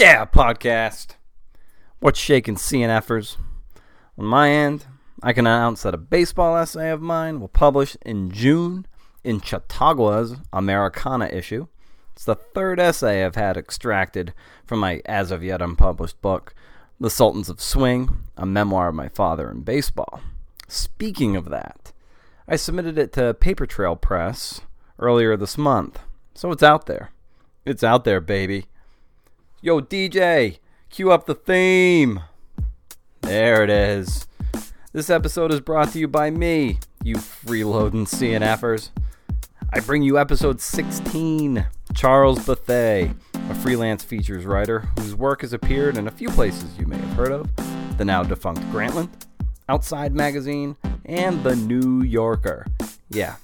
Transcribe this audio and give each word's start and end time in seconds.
Yeah, 0.00 0.24
podcast. 0.24 1.16
What's 1.98 2.18
shaking 2.18 2.54
CNFers? 2.54 3.36
On 4.16 4.24
my 4.24 4.48
end, 4.48 4.86
I 5.22 5.34
can 5.34 5.46
announce 5.46 5.82
that 5.82 5.92
a 5.92 5.98
baseball 5.98 6.56
essay 6.56 6.88
of 6.88 7.02
mine 7.02 7.38
will 7.38 7.48
publish 7.48 7.98
in 8.00 8.30
June 8.30 8.86
in 9.24 9.42
Chautauqua's 9.42 10.36
Americana 10.54 11.26
issue. 11.26 11.66
It's 12.14 12.24
the 12.24 12.34
third 12.34 12.80
essay 12.80 13.22
I've 13.22 13.34
had 13.34 13.58
extracted 13.58 14.32
from 14.64 14.78
my 14.78 15.02
as 15.04 15.30
of 15.30 15.44
yet 15.44 15.60
unpublished 15.60 16.22
book, 16.22 16.54
The 16.98 17.10
Sultans 17.10 17.50
of 17.50 17.60
Swing, 17.60 18.22
a 18.38 18.46
memoir 18.46 18.88
of 18.88 18.94
my 18.94 19.10
father 19.10 19.50
in 19.50 19.60
baseball. 19.60 20.22
Speaking 20.66 21.36
of 21.36 21.50
that, 21.50 21.92
I 22.48 22.56
submitted 22.56 22.96
it 22.96 23.12
to 23.12 23.34
Paper 23.34 23.66
Trail 23.66 23.96
Press 23.96 24.62
earlier 24.98 25.36
this 25.36 25.58
month, 25.58 25.98
so 26.32 26.50
it's 26.52 26.62
out 26.62 26.86
there. 26.86 27.10
It's 27.66 27.84
out 27.84 28.04
there, 28.04 28.22
baby. 28.22 28.64
Yo, 29.62 29.78
DJ, 29.78 30.58
cue 30.88 31.12
up 31.12 31.26
the 31.26 31.34
theme. 31.34 32.20
There 33.20 33.62
it 33.62 33.68
is. 33.68 34.26
This 34.94 35.10
episode 35.10 35.52
is 35.52 35.60
brought 35.60 35.92
to 35.92 35.98
you 35.98 36.08
by 36.08 36.30
me, 36.30 36.78
you 37.04 37.16
freeloading 37.16 38.08
CNFers. 38.08 38.88
I 39.70 39.80
bring 39.80 40.02
you 40.02 40.18
episode 40.18 40.62
16 40.62 41.66
Charles 41.94 42.46
Bethea, 42.46 43.14
a 43.34 43.54
freelance 43.56 44.02
features 44.02 44.46
writer 44.46 44.88
whose 44.98 45.14
work 45.14 45.42
has 45.42 45.52
appeared 45.52 45.98
in 45.98 46.08
a 46.08 46.10
few 46.10 46.30
places 46.30 46.78
you 46.78 46.86
may 46.86 46.96
have 46.96 47.12
heard 47.12 47.32
of 47.32 47.50
the 47.98 48.04
now 48.06 48.22
defunct 48.22 48.62
Grantland, 48.72 49.10
Outside 49.68 50.14
Magazine, 50.14 50.74
and 51.04 51.44
The 51.44 51.54
New 51.54 52.00
Yorker. 52.00 52.66
Yeah, 53.10 53.36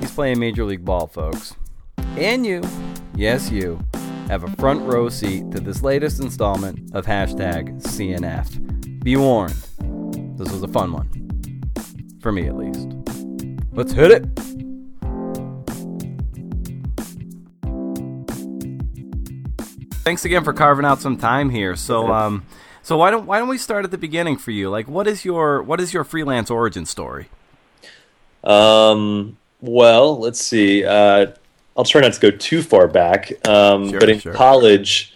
he's 0.00 0.12
playing 0.12 0.38
Major 0.38 0.64
League 0.64 0.86
Ball, 0.86 1.08
folks. 1.08 1.56
And 2.16 2.46
you, 2.46 2.62
yes, 3.14 3.50
you, 3.50 3.78
have 4.32 4.44
a 4.44 4.56
front 4.56 4.80
row 4.90 5.10
seat 5.10 5.50
to 5.50 5.60
this 5.60 5.82
latest 5.82 6.18
installment 6.18 6.94
of 6.94 7.04
hashtag 7.04 7.82
CNF. 7.82 9.04
Be 9.04 9.14
warned, 9.14 9.52
this 10.38 10.50
was 10.50 10.62
a 10.62 10.68
fun 10.68 10.90
one. 10.90 11.06
For 12.22 12.32
me, 12.32 12.46
at 12.46 12.56
least. 12.56 12.88
Let's 13.72 13.92
hit 13.92 14.10
it! 14.10 14.24
Thanks 20.02 20.24
again 20.24 20.44
for 20.44 20.54
carving 20.54 20.86
out 20.86 21.02
some 21.02 21.18
time 21.18 21.50
here. 21.50 21.76
So, 21.76 22.10
um, 22.10 22.46
so 22.80 22.96
why 22.96 23.10
don't 23.10 23.26
why 23.26 23.38
don't 23.38 23.48
we 23.48 23.58
start 23.58 23.84
at 23.84 23.90
the 23.90 23.98
beginning 23.98 24.38
for 24.38 24.50
you? 24.50 24.70
Like, 24.70 24.88
what 24.88 25.06
is 25.06 25.26
your 25.26 25.62
what 25.62 25.78
is 25.78 25.92
your 25.92 26.04
freelance 26.04 26.50
origin 26.50 26.86
story? 26.86 27.28
Um, 28.42 29.36
well, 29.60 30.18
let's 30.18 30.40
see. 30.40 30.86
Uh, 30.86 31.32
I'll 31.76 31.84
try 31.84 32.00
not 32.00 32.12
to 32.12 32.20
go 32.20 32.30
too 32.30 32.62
far 32.62 32.86
back. 32.88 33.32
Um, 33.48 33.90
Sure, 33.90 34.00
but 34.00 34.08
in 34.08 34.20
sure. 34.20 34.32
college, 34.32 35.14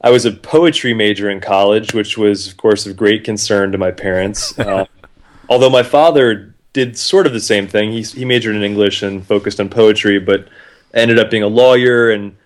I 0.00 0.10
was 0.10 0.24
a 0.24 0.32
poetry 0.32 0.94
major 0.94 1.28
in 1.30 1.40
college, 1.40 1.94
which 1.94 2.16
was, 2.16 2.46
of 2.46 2.56
course, 2.56 2.86
of 2.86 2.96
great 2.96 3.24
concern 3.24 3.72
to 3.72 3.78
my 3.78 3.90
parents. 3.90 4.56
Uh, 4.58 4.84
although 5.48 5.70
my 5.70 5.82
father 5.82 6.54
did 6.76 6.94
sort 6.98 7.26
of 7.26 7.32
the 7.32 7.40
same 7.40 7.66
thing. 7.66 7.90
He 7.90 8.02
he 8.02 8.26
majored 8.26 8.54
in 8.54 8.62
English 8.62 9.02
and 9.02 9.26
focused 9.26 9.58
on 9.60 9.70
poetry, 9.70 10.18
but 10.18 10.46
ended 10.92 11.18
up 11.18 11.30
being 11.30 11.42
a 11.42 11.48
lawyer. 11.48 12.10
And 12.10 12.36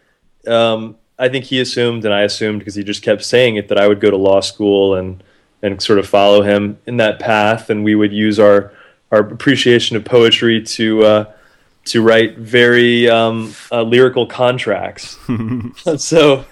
um, 0.47 0.97
I 1.19 1.29
think 1.29 1.47
he 1.47 1.61
assumed, 1.61 2.05
and 2.05 2.15
I 2.15 2.21
assumed 2.21 2.61
because 2.61 2.77
he 2.77 2.85
just 2.85 3.03
kept 3.03 3.25
saying 3.25 3.57
it, 3.57 3.67
that 3.67 3.79
I 3.79 3.89
would 3.89 4.01
go 4.01 4.09
to 4.09 4.17
law 4.17 4.39
school 4.41 4.95
and 4.95 5.21
and 5.63 5.83
sort 5.83 5.99
of 5.99 6.09
follow 6.09 6.43
him 6.43 6.79
in 6.87 6.99
that 6.99 7.19
path, 7.19 7.71
and 7.71 7.83
we 7.83 7.97
would 7.97 8.13
use 8.13 8.39
our 8.39 8.73
our 9.11 9.19
appreciation 9.19 9.97
of 9.97 10.05
poetry 10.05 10.63
to 10.63 11.03
uh, 11.03 11.33
to 11.87 12.03
write 12.03 12.37
very 12.39 13.09
um, 13.09 13.55
uh, 13.73 13.83
lyrical 13.83 14.27
contracts. 14.27 15.19
so 15.97 16.45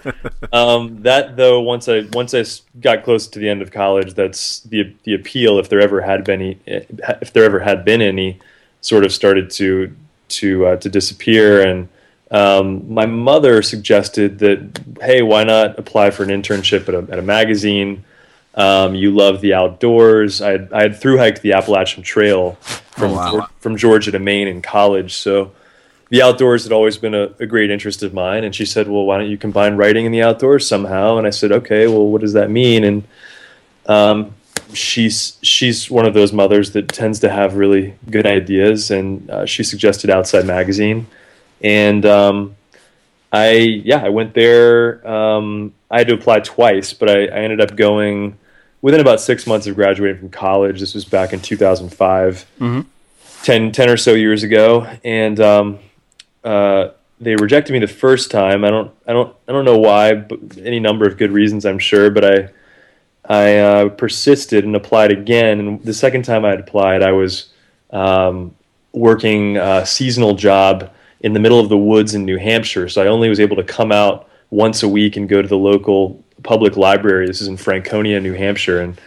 um, 0.51 1.01
that 1.03 1.37
though, 1.37 1.61
once 1.61 1.87
I 1.87 2.01
once 2.13 2.33
I 2.33 2.43
got 2.79 3.03
close 3.03 3.27
to 3.27 3.39
the 3.39 3.49
end 3.49 3.61
of 3.61 3.71
college, 3.71 4.13
that's 4.15 4.61
the 4.61 4.93
the 5.03 5.13
appeal, 5.13 5.59
if 5.59 5.69
there 5.69 5.79
ever 5.79 6.01
had 6.01 6.23
been 6.23 6.41
any, 6.41 6.59
if 6.65 7.31
there 7.33 7.43
ever 7.43 7.59
had 7.59 7.85
been 7.85 8.01
any, 8.01 8.39
sort 8.81 9.05
of 9.05 9.13
started 9.13 9.49
to 9.51 9.95
to 10.29 10.65
uh, 10.65 10.75
to 10.77 10.89
disappear. 10.89 11.61
And 11.61 11.89
um, 12.31 12.91
my 12.91 13.05
mother 13.05 13.61
suggested 13.61 14.39
that, 14.39 14.81
hey, 15.01 15.21
why 15.21 15.43
not 15.43 15.77
apply 15.77 16.11
for 16.11 16.23
an 16.23 16.29
internship 16.29 16.87
at 16.87 16.95
a, 16.95 17.11
at 17.11 17.19
a 17.19 17.23
magazine? 17.23 18.03
Um, 18.55 18.95
you 18.95 19.11
love 19.11 19.41
the 19.41 19.53
outdoors. 19.53 20.41
I 20.41 20.51
had, 20.51 20.73
I 20.73 20.81
had 20.81 20.99
through 20.99 21.17
hiked 21.17 21.41
the 21.41 21.53
Appalachian 21.53 22.03
Trail 22.03 22.53
from 22.53 23.11
Oh, 23.11 23.15
wow. 23.15 23.47
From 23.59 23.77
Georgia 23.77 24.11
to 24.11 24.19
Maine 24.19 24.47
in 24.47 24.61
college, 24.61 25.13
so 25.13 25.51
the 26.09 26.21
outdoors 26.21 26.63
had 26.63 26.73
always 26.73 26.97
been 26.97 27.13
a, 27.13 27.29
a 27.39 27.45
great 27.45 27.69
interest 27.69 28.03
of 28.03 28.13
mine. 28.13 28.43
And 28.43 28.53
she 28.53 28.65
said, 28.65 28.87
"Well, 28.87 29.05
why 29.05 29.17
don't 29.17 29.29
you 29.29 29.37
combine 29.37 29.75
writing 29.77 30.05
and 30.05 30.13
the 30.13 30.23
outdoors 30.23 30.67
somehow?" 30.67 31.17
And 31.17 31.25
I 31.25 31.29
said, 31.29 31.51
"Okay, 31.51 31.87
well, 31.87 32.07
what 32.07 32.21
does 32.21 32.33
that 32.33 32.49
mean?" 32.49 32.83
And 32.83 33.03
um, 33.85 34.35
she's 34.73 35.37
she's 35.41 35.89
one 35.89 36.05
of 36.05 36.13
those 36.13 36.33
mothers 36.33 36.71
that 36.71 36.89
tends 36.89 37.19
to 37.19 37.29
have 37.29 37.55
really 37.55 37.93
good 38.09 38.25
ideas, 38.25 38.91
and 38.91 39.29
uh, 39.29 39.45
she 39.45 39.63
suggested 39.63 40.09
Outside 40.09 40.45
Magazine, 40.45 41.07
and 41.61 42.05
um, 42.05 42.55
I 43.31 43.51
yeah 43.85 44.03
I 44.03 44.09
went 44.09 44.33
there. 44.33 45.07
Um, 45.07 45.73
I 45.91 45.99
had 45.99 46.07
to 46.07 46.13
apply 46.13 46.39
twice, 46.41 46.93
but 46.93 47.09
I, 47.09 47.23
I 47.25 47.39
ended 47.39 47.61
up 47.61 47.75
going 47.75 48.37
within 48.81 48.99
about 49.01 49.19
six 49.21 49.45
months 49.45 49.67
of 49.67 49.75
graduating 49.75 50.19
from 50.19 50.29
college. 50.29 50.79
This 50.79 50.93
was 50.93 51.03
back 51.05 51.33
in 51.33 51.39
2005, 51.39 52.45
Mhm. 52.59 52.85
10, 53.43 53.71
10 53.71 53.89
or 53.89 53.97
so 53.97 54.13
years 54.13 54.43
ago, 54.43 54.87
and 55.03 55.39
um, 55.39 55.79
uh, 56.43 56.89
they 57.21 57.35
rejected 57.35 57.73
me 57.73 57.79
the 57.79 57.87
first 57.87 58.31
time. 58.31 58.63
I 58.63 58.69
don't 58.69 58.91
I 59.07 59.13
don't 59.13 59.35
I 59.47 59.51
don't 59.51 59.65
know 59.65 59.77
why, 59.77 60.13
but 60.15 60.39
any 60.63 60.79
number 60.79 61.05
of 61.07 61.17
good 61.17 61.31
reasons 61.31 61.65
I'm 61.65 61.79
sure, 61.79 62.09
but 62.09 62.25
I. 62.25 62.49
I 63.31 63.57
uh, 63.57 63.89
persisted 63.89 64.63
and 64.63 64.75
applied 64.75 65.11
again. 65.11 65.59
And 65.59 65.83
the 65.83 65.93
second 65.93 66.23
time 66.25 66.45
I 66.45 66.49
had 66.49 66.61
applied, 66.61 67.03
I 67.03 67.11
was 67.11 67.49
um, 67.91 68.55
working 68.91 69.55
a 69.57 69.85
seasonal 69.85 70.33
job 70.33 70.89
in 71.21 71.33
the 71.33 71.39
middle 71.39 71.59
of 71.59 71.69
the 71.69 71.77
woods 71.77 72.15
in 72.15 72.25
New 72.25 72.37
Hampshire. 72.37 72.89
So 72.89 73.01
I 73.01 73.07
only 73.07 73.29
was 73.29 73.39
able 73.39 73.55
to 73.57 73.63
come 73.63 73.91
out 73.91 74.29
once 74.49 74.83
a 74.83 74.87
week 74.87 75.17
and 75.17 75.27
go 75.27 75.41
to 75.41 75.47
the 75.47 75.57
local 75.57 76.23
public 76.43 76.77
library. 76.77 77.27
This 77.27 77.41
is 77.41 77.47
in 77.47 77.57
Franconia, 77.57 78.19
New 78.19 78.33
Hampshire, 78.33 78.81
and 78.81 78.99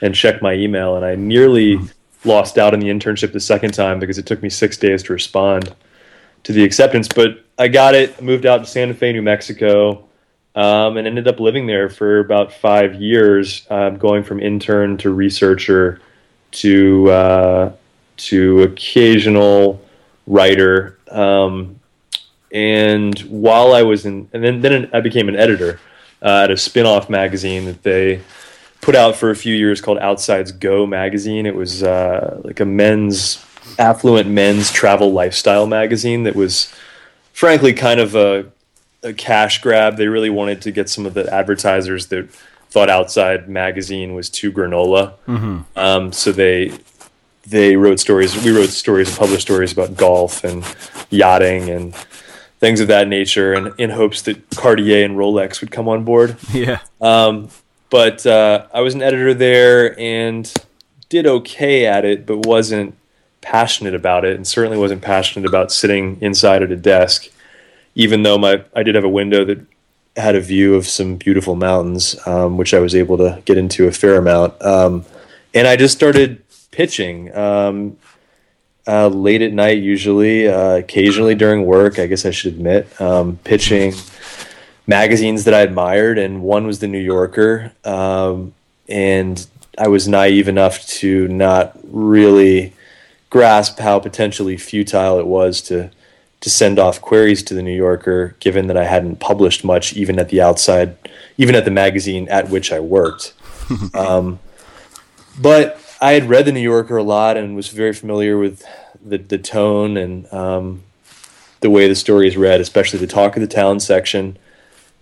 and 0.00 0.14
check 0.14 0.40
my 0.40 0.54
email. 0.54 0.96
And 0.96 1.04
I 1.04 1.16
nearly 1.16 1.78
lost 2.24 2.56
out 2.56 2.72
on 2.72 2.80
the 2.80 2.88
internship 2.88 3.32
the 3.32 3.40
second 3.40 3.74
time 3.74 3.98
because 3.98 4.18
it 4.18 4.26
took 4.26 4.42
me 4.42 4.48
six 4.48 4.76
days 4.76 5.02
to 5.04 5.12
respond 5.12 5.74
to 6.44 6.52
the 6.52 6.62
acceptance. 6.62 7.08
But 7.08 7.44
I 7.58 7.68
got 7.68 7.94
it. 7.94 8.22
Moved 8.22 8.46
out 8.46 8.58
to 8.58 8.66
Santa 8.66 8.94
Fe, 8.94 9.12
New 9.12 9.22
Mexico 9.22 10.08
um, 10.58 10.96
and 10.96 11.06
ended 11.06 11.28
up 11.28 11.38
living 11.38 11.68
there 11.68 11.88
for 11.88 12.18
about 12.18 12.52
five 12.52 13.00
years, 13.00 13.64
um, 13.70 13.96
going 13.96 14.24
from 14.24 14.40
intern 14.40 14.96
to 14.98 15.10
researcher 15.10 16.00
to 16.50 17.08
uh, 17.10 17.72
to 18.16 18.62
occasional 18.62 19.80
writer. 20.28 20.98
Um, 21.10 21.80
and 22.52 23.18
while 23.20 23.72
I 23.72 23.82
was 23.82 24.06
in, 24.06 24.28
and 24.32 24.44
then 24.44 24.60
then 24.60 24.90
I 24.92 25.00
became 25.00 25.28
an 25.28 25.36
editor 25.36 25.80
uh, 26.22 26.44
at 26.44 26.50
a 26.50 26.56
spin-off 26.56 27.10
magazine 27.10 27.64
that 27.64 27.82
they 27.82 28.20
put 28.80 28.94
out 28.94 29.16
for 29.16 29.30
a 29.30 29.36
few 29.36 29.54
years 29.54 29.80
called 29.80 29.98
Outside's 29.98 30.52
Go 30.52 30.86
magazine. 30.86 31.46
It 31.46 31.54
was 31.54 31.82
uh, 31.82 32.40
like 32.44 32.60
a 32.60 32.64
men's 32.64 33.44
affluent 33.78 34.28
men's 34.30 34.70
travel 34.70 35.12
lifestyle 35.12 35.66
magazine 35.66 36.22
that 36.24 36.34
was 36.34 36.72
frankly 37.32 37.72
kind 37.72 38.00
of 38.00 38.14
a 38.14 38.46
a 39.02 39.12
cash 39.12 39.60
grab. 39.60 39.96
They 39.96 40.08
really 40.08 40.30
wanted 40.30 40.62
to 40.62 40.70
get 40.70 40.88
some 40.88 41.06
of 41.06 41.14
the 41.14 41.32
advertisers 41.32 42.06
that 42.06 42.30
thought 42.70 42.90
Outside 42.90 43.48
Magazine 43.48 44.14
was 44.14 44.28
too 44.28 44.52
granola. 44.52 45.14
Um, 45.76 46.12
so 46.12 46.32
they 46.32 46.72
they 47.50 47.76
wrote 47.76 48.00
stories. 48.00 48.42
We 48.44 48.50
wrote 48.50 48.70
stories 48.70 49.08
and 49.08 49.18
published 49.18 49.42
stories 49.42 49.72
about 49.72 49.96
golf 49.96 50.44
and 50.44 50.64
yachting 51.10 51.70
and 51.70 51.94
things 52.60 52.80
of 52.80 52.88
that 52.88 53.08
nature, 53.08 53.52
and 53.52 53.72
in 53.78 53.90
hopes 53.90 54.22
that 54.22 54.50
Cartier 54.50 55.04
and 55.04 55.16
Rolex 55.16 55.60
would 55.60 55.70
come 55.70 55.88
on 55.88 56.04
board. 56.04 56.36
Yeah. 56.52 56.80
Um, 57.00 57.50
but 57.90 58.26
uh, 58.26 58.66
I 58.74 58.80
was 58.82 58.94
an 58.94 59.02
editor 59.02 59.32
there 59.32 59.98
and 59.98 60.52
did 61.08 61.26
okay 61.26 61.86
at 61.86 62.04
it, 62.04 62.26
but 62.26 62.44
wasn't 62.46 62.94
passionate 63.40 63.94
about 63.94 64.24
it, 64.24 64.36
and 64.36 64.46
certainly 64.46 64.76
wasn't 64.76 65.00
passionate 65.00 65.48
about 65.48 65.72
sitting 65.72 66.18
inside 66.20 66.62
at 66.62 66.70
a 66.70 66.76
desk. 66.76 67.28
Even 67.94 68.22
though 68.24 68.36
my 68.36 68.64
I 68.76 68.82
did 68.82 68.94
have 68.94 69.04
a 69.04 69.08
window 69.08 69.44
that 69.44 69.64
had 70.16 70.34
a 70.34 70.40
view 70.40 70.74
of 70.74 70.86
some 70.86 71.16
beautiful 71.16 71.54
mountains, 71.54 72.16
um, 72.26 72.56
which 72.56 72.74
I 72.74 72.80
was 72.80 72.94
able 72.94 73.16
to 73.18 73.40
get 73.44 73.56
into 73.56 73.86
a 73.86 73.92
fair 73.92 74.16
amount. 74.16 74.60
Um, 74.62 75.04
and 75.54 75.66
I 75.66 75.76
just 75.76 75.96
started 75.96 76.42
pitching 76.78 77.36
um, 77.36 77.96
uh, 78.86 79.08
late 79.08 79.42
at 79.42 79.52
night, 79.52 79.78
usually, 79.82 80.46
uh, 80.46 80.76
occasionally 80.76 81.34
during 81.34 81.66
work. 81.66 81.98
I 81.98 82.06
guess 82.06 82.24
I 82.24 82.30
should 82.30 82.54
admit, 82.54 83.00
um, 83.00 83.36
pitching 83.42 83.94
magazines 84.86 85.42
that 85.42 85.54
I 85.54 85.62
admired, 85.62 86.18
and 86.18 86.40
one 86.40 86.68
was 86.68 86.78
the 86.78 86.86
New 86.86 87.00
Yorker. 87.00 87.72
Um, 87.84 88.54
and 88.88 89.44
I 89.76 89.88
was 89.88 90.06
naive 90.06 90.46
enough 90.46 90.86
to 91.00 91.26
not 91.26 91.76
really 91.82 92.74
grasp 93.28 93.80
how 93.80 93.98
potentially 93.98 94.56
futile 94.56 95.18
it 95.18 95.26
was 95.26 95.60
to 95.62 95.90
to 96.40 96.48
send 96.48 96.78
off 96.78 97.00
queries 97.00 97.42
to 97.42 97.54
the 97.54 97.62
New 97.62 97.74
Yorker, 97.74 98.36
given 98.38 98.68
that 98.68 98.76
I 98.76 98.84
hadn't 98.84 99.18
published 99.18 99.64
much, 99.64 99.94
even 99.94 100.20
at 100.20 100.28
the 100.28 100.40
outside, 100.40 100.96
even 101.38 101.56
at 101.56 101.64
the 101.64 101.72
magazine 101.72 102.28
at 102.28 102.48
which 102.48 102.70
I 102.70 102.78
worked. 102.78 103.34
um, 103.94 104.38
but 105.42 105.80
I 106.00 106.12
had 106.12 106.28
read 106.28 106.44
the 106.44 106.52
New 106.52 106.60
Yorker 106.60 106.96
a 106.96 107.02
lot 107.02 107.36
and 107.36 107.56
was 107.56 107.68
very 107.68 107.92
familiar 107.92 108.38
with 108.38 108.64
the 109.04 109.18
the 109.18 109.38
tone 109.38 109.96
and 109.96 110.32
um, 110.32 110.82
the 111.60 111.70
way 111.70 111.88
the 111.88 111.94
story 111.94 112.28
is 112.28 112.36
read, 112.36 112.60
especially 112.60 113.00
the 113.00 113.06
talk 113.06 113.36
of 113.36 113.40
the 113.40 113.48
town 113.48 113.80
section. 113.80 114.38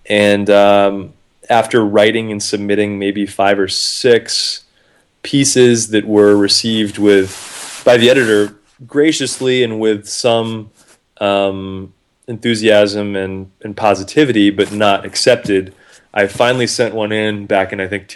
And 0.06 0.48
um, 0.48 1.12
after 1.50 1.84
writing 1.84 2.31
and 2.32 2.43
submitting 2.43 2.98
maybe 2.98 3.26
five 3.26 3.58
or 3.58 3.69
six 3.69 4.64
pieces 5.22 5.88
that 5.88 6.06
were 6.06 6.37
received 6.37 6.98
with 6.98 7.82
by 7.84 7.96
the 7.96 8.08
editor 8.08 8.56
graciously 8.87 9.62
and 9.62 9.81
with 9.81 10.06
some 10.06 10.70
um, 11.19 11.93
enthusiasm 12.26 13.16
and, 13.16 13.50
and 13.62 13.76
positivity, 13.76 14.50
but 14.50 14.72
not 14.72 15.04
accepted. 15.04 15.75
I 16.14 16.26
finally 16.26 16.66
sent 16.66 16.94
one 16.94 17.12
in 17.12 17.46
back 17.46 17.72
in 17.72 17.81
I 17.81 17.88
think 17.88 18.08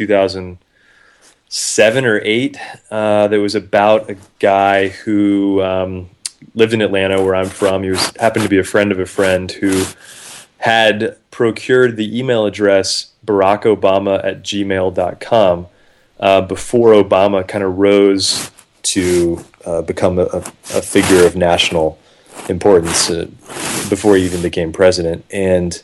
2007 1.51 2.05
or 2.05 2.21
eight. 2.23 2.57
Uh, 2.91 3.27
that 3.27 3.41
was 3.41 3.57
about 3.57 4.09
a 4.09 4.17
guy 4.39 4.89
who 4.89 5.61
um, 5.63 6.09
lived 6.55 6.73
in 6.73 6.81
Atlanta, 6.81 7.23
where 7.23 7.35
I'm 7.35 7.49
from. 7.49 7.83
He 7.83 7.91
was 7.91 8.13
happened 8.21 8.45
to 8.45 8.49
be 8.49 8.59
a 8.59 8.65
friend 8.65 8.93
of 8.93 9.01
a 9.01 9.07
friend 9.07 9.51
who 9.51 9.85
had 10.59 11.17
procured 11.33 11.97
the 11.97 12.19
email 12.19 12.47
address 12.47 13.11
barackobama 13.27 14.25
at 14.25 14.43
gmail.com 14.43 15.67
uh, 16.21 16.41
before 16.43 16.93
Obama 16.93 17.47
kind 17.47 17.65
of 17.65 17.79
rose 17.79 18.51
to 18.83 19.45
uh, 19.67 19.83
become 19.83 20.19
a, 20.19 20.27
a, 20.75 20.83
figure 20.83 21.27
of 21.27 21.37
national 21.37 21.99
importance 22.49 23.11
uh, 23.11 23.27
before 23.89 24.17
he 24.17 24.25
even 24.25 24.41
became 24.41 24.73
president. 24.73 25.25
And 25.31 25.83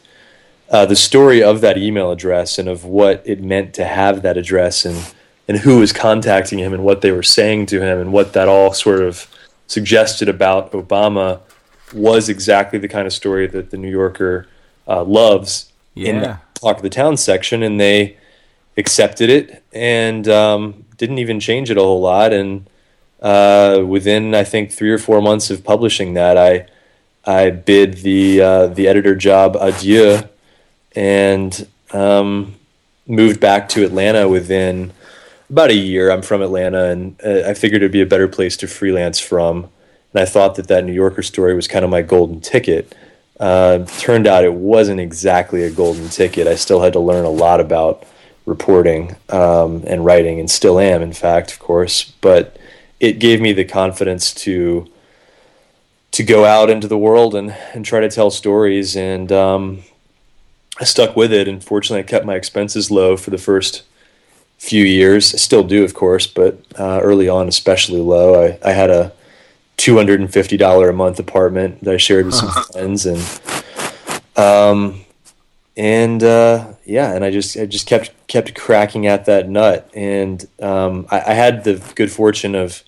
uh, 0.71 0.87
the 0.87 0.97
story 0.97 1.43
of 1.43 1.61
that 1.61 1.77
email 1.77 2.11
address 2.11 2.59
and 2.59 2.69
of 2.69 2.85
what 2.85 3.23
it 3.27 3.43
meant 3.43 3.75
to 3.75 3.85
have 3.85 4.23
that 4.23 4.37
address 4.37 4.85
and, 4.85 5.15
and 5.49 5.59
who 5.59 5.79
was 5.79 5.93
contacting 5.93 6.59
him 6.59 6.73
and 6.73 6.83
what 6.83 7.01
they 7.01 7.13
were 7.13 7.23
saying 7.23 7.67
to 7.67 7.81
him 7.81 7.99
and 7.99 8.13
what 8.13 8.33
that 8.33 8.49
all 8.49 8.73
sort 8.73 9.01
of 9.01 9.29
suggested 9.67 10.29
about 10.29 10.73
Obama 10.73 11.41
was 11.93 12.29
exactly 12.29 12.79
the 12.79 12.89
kind 12.89 13.07
of 13.07 13.13
story 13.13 13.47
that 13.47 13.71
the 13.71 13.77
New 13.77 13.91
Yorker 13.91 14.49
uh, 14.89 15.05
loves 15.05 15.73
yeah. 15.95 16.09
in 16.09 16.21
the 16.21 16.41
Talk 16.55 16.77
of 16.77 16.83
the 16.83 16.91
Town 16.91 17.17
section. 17.17 17.63
And 17.63 17.81
they 17.81 18.17
accepted 18.77 19.31
it 19.31 19.63
and 19.73 20.29
um, 20.29 20.85
didn't 20.97 21.19
even 21.19 21.41
change 21.41 21.71
it 21.71 21.77
a 21.77 21.81
whole 21.81 22.01
lot. 22.01 22.33
And 22.33 22.69
uh, 23.21 23.83
within 23.87 24.35
I 24.35 24.45
think 24.45 24.73
three 24.73 24.91
or 24.91 24.99
four 24.99 25.23
months 25.23 25.51
of 25.51 25.65
publishing 25.65 26.15
that, 26.15 26.37
I 26.37 26.67
I 27.25 27.51
bid 27.51 27.99
the 27.99 28.41
uh, 28.41 28.67
the 28.69 28.87
editor 28.87 29.17
job 29.17 29.57
adieu 29.59 30.21
and 30.95 31.67
um, 31.93 32.55
moved 33.07 33.41
back 33.41 33.69
to 33.71 33.85
Atlanta 33.85 34.29
within 34.29 34.93
about 35.51 35.71
a 35.71 35.75
year. 35.75 36.11
I'm 36.11 36.23
from 36.23 36.43
Atlanta, 36.43 36.87
and 36.87 37.21
uh, 37.25 37.49
I 37.49 37.55
figured 37.55 37.83
it'd 37.83 37.93
be 37.93 38.03
a 38.03 38.07
better 38.07 38.29
place 38.29 38.57
to 38.59 38.69
freelance 38.69 39.19
from. 39.19 39.69
And 40.13 40.23
I 40.23 40.25
thought 40.25 40.55
that 40.57 40.69
that 40.69 40.85
New 40.85 40.93
Yorker 40.93 41.23
story 41.23 41.55
was 41.55 41.69
kind 41.69 41.85
of 41.85 41.91
my 41.91 42.03
golden 42.03 42.41
ticket. 42.41 42.95
Uh, 43.39 43.85
turned 43.99 44.27
out 44.27 44.45
it 44.45 44.55
wasn't 44.55 45.01
exactly 45.01 45.63
a 45.63 45.71
golden 45.71 46.09
ticket. 46.09 46.47
I 46.47 46.55
still 46.55 46.81
had 46.81 46.95
to 46.95 47.01
learn 47.01 47.25
a 47.25 47.31
lot 47.31 47.61
about 47.61 48.05
reporting 48.47 49.17
um, 49.29 49.83
and 49.87 50.05
writing, 50.05 50.41
and 50.41 50.51
still 50.51 50.79
am, 50.79 51.03
in 51.03 51.13
fact, 51.13 51.53
of 51.53 51.59
course. 51.59 52.05
But 52.21 52.57
it 52.99 53.19
gave 53.19 53.41
me 53.41 53.53
the 53.53 53.65
confidence 53.65 54.33
to 54.35 54.91
to 56.13 56.23
go 56.23 56.47
out 56.47 56.71
into 56.71 56.89
the 56.89 56.97
world 56.97 57.35
and, 57.35 57.51
and 57.75 57.85
try 57.85 58.01
to 58.01 58.09
tell 58.09 58.31
stories. 58.31 58.97
And 58.97 59.31
um, 59.31 59.83
I 60.81 60.85
stuck 60.85 61.15
with 61.15 61.31
it. 61.31 61.47
And 61.47 61.63
fortunately, 61.63 62.01
I 62.01 62.05
kept 62.05 62.25
my 62.25 62.37
expenses 62.37 62.91
low 62.91 63.19
for 63.19 63.29
the 63.29 63.37
first 63.37 63.83
few 64.67 64.85
years. 64.85 65.35
I 65.35 65.39
still 65.39 65.63
do, 65.63 65.85
of 65.85 65.95
course, 65.95 66.27
but 66.27 66.59
uh, 66.79 67.01
early 67.03 67.29
on, 67.29 67.49
especially 67.49 68.01
low. 68.01 68.45
I, 68.45 68.59
I 68.65 68.73
had 68.73 68.91
a 68.91 69.13
$250 69.79 70.89
a 70.89 70.93
month 70.93 71.19
apartment 71.19 71.85
that 71.85 71.95
I 71.95 71.97
shared 71.97 72.27
with 72.27 72.35
some 72.35 72.51
friends. 72.73 73.07
And 73.07 73.23
um, 74.37 75.07
and 75.77 76.23
uh, 76.23 76.73
yeah, 76.85 77.15
and 77.15 77.25
I 77.25 77.31
just 77.31 77.57
I 77.57 77.67
just 77.67 77.87
kept 77.87 78.11
kept 78.29 78.55
cracking 78.55 79.07
at 79.07 79.27
that 79.27 79.49
nut, 79.49 79.91
and 79.95 80.47
um, 80.61 81.07
I, 81.11 81.21
I, 81.21 81.35
had 81.35 81.65
the 81.65 81.83
good 81.95 82.11
fortune 82.11 82.55
of 82.55 82.83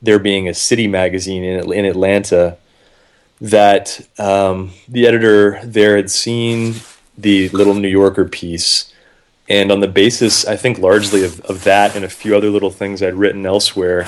there 0.00 0.18
being 0.18 0.48
a 0.48 0.54
city 0.54 0.88
magazine 0.88 1.44
in 1.44 1.72
in 1.72 1.84
Atlanta 1.84 2.56
that 3.40 4.00
um, 4.18 4.70
the 4.88 5.06
editor 5.06 5.60
there 5.64 5.96
had 5.96 6.10
seen 6.10 6.76
the 7.18 7.48
little 7.50 7.74
New 7.74 7.88
Yorker 7.88 8.24
piece, 8.24 8.92
and 9.48 9.72
on 9.72 9.80
the 9.80 9.88
basis 9.88 10.46
I 10.46 10.56
think 10.56 10.78
largely 10.78 11.24
of, 11.24 11.40
of 11.42 11.64
that 11.64 11.96
and 11.96 12.04
a 12.04 12.08
few 12.08 12.36
other 12.36 12.50
little 12.50 12.70
things 12.70 13.02
I'd 13.02 13.14
written 13.14 13.44
elsewhere, 13.46 14.06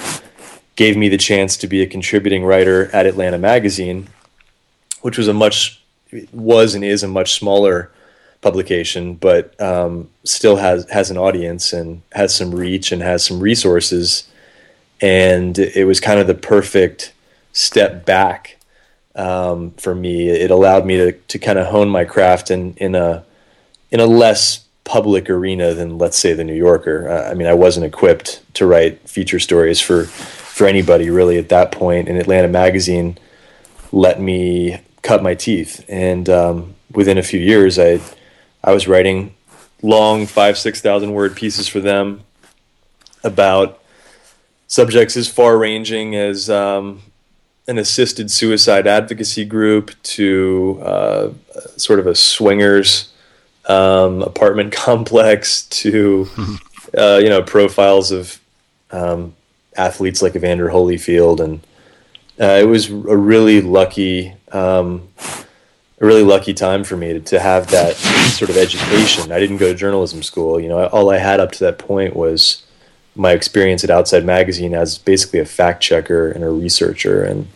gave 0.76 0.96
me 0.96 1.08
the 1.08 1.18
chance 1.18 1.56
to 1.58 1.66
be 1.66 1.82
a 1.82 1.86
contributing 1.86 2.44
writer 2.44 2.90
at 2.92 3.06
Atlanta 3.06 3.38
Magazine, 3.38 4.08
which 5.02 5.18
was 5.18 5.28
a 5.28 5.34
much 5.34 5.80
was 6.32 6.74
and 6.74 6.84
is 6.84 7.02
a 7.02 7.08
much 7.08 7.32
smaller 7.32 7.90
publication, 8.40 9.14
but 9.14 9.58
um, 9.60 10.10
still 10.24 10.56
has 10.56 10.88
has 10.90 11.10
an 11.10 11.16
audience 11.16 11.72
and 11.72 12.02
has 12.12 12.34
some 12.34 12.54
reach 12.54 12.92
and 12.92 13.02
has 13.02 13.24
some 13.24 13.40
resources. 13.40 14.28
And 15.00 15.58
it 15.58 15.86
was 15.86 16.00
kind 16.00 16.20
of 16.20 16.26
the 16.26 16.34
perfect 16.34 17.12
step 17.52 18.04
back 18.04 18.58
um, 19.16 19.72
for 19.72 19.94
me. 19.94 20.28
It 20.28 20.50
allowed 20.50 20.86
me 20.86 20.96
to 20.96 21.12
to 21.12 21.38
kind 21.38 21.58
of 21.58 21.66
hone 21.66 21.88
my 21.88 22.04
craft 22.04 22.50
in 22.50 22.74
in 22.74 22.94
a 22.94 23.24
in 23.90 24.00
a 24.00 24.06
less 24.06 24.63
public 24.84 25.28
arena 25.30 25.74
than 25.74 25.98
let's 25.98 26.18
say 26.18 26.34
the 26.34 26.44
New 26.44 26.54
Yorker. 26.54 27.08
Uh, 27.08 27.30
I 27.30 27.34
mean, 27.34 27.48
I 27.48 27.54
wasn't 27.54 27.86
equipped 27.86 28.42
to 28.54 28.66
write 28.66 29.08
feature 29.08 29.40
stories 29.40 29.80
for 29.80 30.04
for 30.04 30.66
anybody 30.66 31.10
really 31.10 31.38
at 31.38 31.48
that 31.48 31.72
point. 31.72 32.08
And 32.08 32.18
Atlanta 32.18 32.48
Magazine 32.48 33.18
let 33.92 34.20
me 34.20 34.80
cut 35.02 35.22
my 35.22 35.34
teeth, 35.34 35.84
and 35.88 36.28
um, 36.28 36.74
within 36.92 37.18
a 37.18 37.22
few 37.22 37.40
years, 37.40 37.78
I 37.78 38.00
I 38.62 38.72
was 38.72 38.86
writing 38.86 39.34
long 39.82 40.26
five 40.26 40.58
six 40.58 40.80
thousand 40.80 41.12
word 41.12 41.36
pieces 41.36 41.68
for 41.68 41.80
them 41.80 42.22
about 43.22 43.80
subjects 44.66 45.16
as 45.16 45.28
far 45.28 45.56
ranging 45.56 46.14
as 46.14 46.50
um, 46.50 47.02
an 47.66 47.78
assisted 47.78 48.30
suicide 48.30 48.86
advocacy 48.86 49.44
group 49.44 49.90
to 50.02 50.80
uh, 50.82 51.30
sort 51.76 51.98
of 51.98 52.06
a 52.06 52.14
swingers 52.14 53.13
um, 53.66 54.22
apartment 54.22 54.72
complex 54.86 55.62
to 55.68 56.28
uh, 56.98 57.18
you 57.22 57.28
know 57.28 57.42
profiles 57.42 58.10
of 58.10 58.40
um, 58.90 59.34
athletes 59.76 60.22
like 60.22 60.36
Evander 60.36 60.68
Holyfield 60.68 61.40
and 61.40 61.60
uh, 62.40 62.58
it 62.60 62.66
was 62.66 62.90
a 62.90 63.16
really 63.16 63.60
lucky 63.60 64.34
um, 64.52 65.08
a 66.00 66.06
really 66.06 66.22
lucky 66.22 66.52
time 66.52 66.84
for 66.84 66.96
me 66.96 67.12
to, 67.12 67.20
to 67.20 67.40
have 67.40 67.70
that 67.70 67.94
sort 67.94 68.50
of 68.50 68.56
education. 68.56 69.32
I 69.32 69.38
didn't 69.38 69.58
go 69.58 69.68
to 69.68 69.74
journalism 69.74 70.22
school. 70.22 70.60
You 70.60 70.68
know, 70.68 70.86
all 70.88 71.10
I 71.10 71.18
had 71.18 71.40
up 71.40 71.52
to 71.52 71.64
that 71.64 71.78
point 71.78 72.14
was 72.14 72.62
my 73.14 73.32
experience 73.32 73.84
at 73.84 73.90
Outside 73.90 74.24
Magazine 74.24 74.74
as 74.74 74.98
basically 74.98 75.38
a 75.38 75.44
fact 75.44 75.82
checker 75.82 76.30
and 76.30 76.42
a 76.42 76.50
researcher, 76.50 77.24
and 77.24 77.46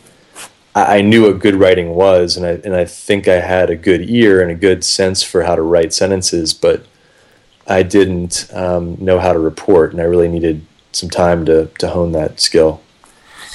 I, 0.75 1.01
knew 1.01 1.23
what 1.23 1.39
good 1.39 1.55
writing 1.55 1.95
was, 1.95 2.37
and 2.37 2.45
I 2.45 2.51
and 2.63 2.75
I 2.75 2.85
think 2.85 3.27
I 3.27 3.39
had 3.39 3.69
a 3.69 3.75
good 3.75 4.09
ear 4.09 4.41
and 4.41 4.51
a 4.51 4.55
good 4.55 4.83
sense 4.83 5.23
for 5.23 5.43
how 5.43 5.55
to 5.55 5.61
write 5.61 5.93
sentences, 5.93 6.53
but 6.53 6.85
I 7.67 7.83
didn't 7.83 8.47
um, 8.53 8.97
know 8.99 9.19
how 9.19 9.33
to 9.33 9.39
report, 9.39 9.91
and 9.91 10.01
I 10.01 10.05
really 10.05 10.27
needed 10.27 10.65
some 10.91 11.09
time 11.09 11.45
to 11.45 11.65
to 11.79 11.89
hone 11.89 12.11
that 12.13 12.39
skill. 12.39 12.81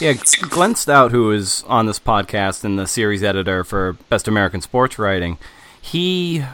Yeah, 0.00 0.14
Glenn 0.40 0.75
Stout, 0.75 1.12
who 1.12 1.30
is 1.30 1.62
on 1.68 1.87
this 1.87 2.00
podcast 2.00 2.64
and 2.64 2.78
the 2.78 2.87
series 2.87 3.23
editor 3.23 3.62
for 3.62 3.92
Best 4.09 4.26
American 4.26 4.61
Sports 4.61 4.99
Writing, 4.99 5.38
he 5.80 6.44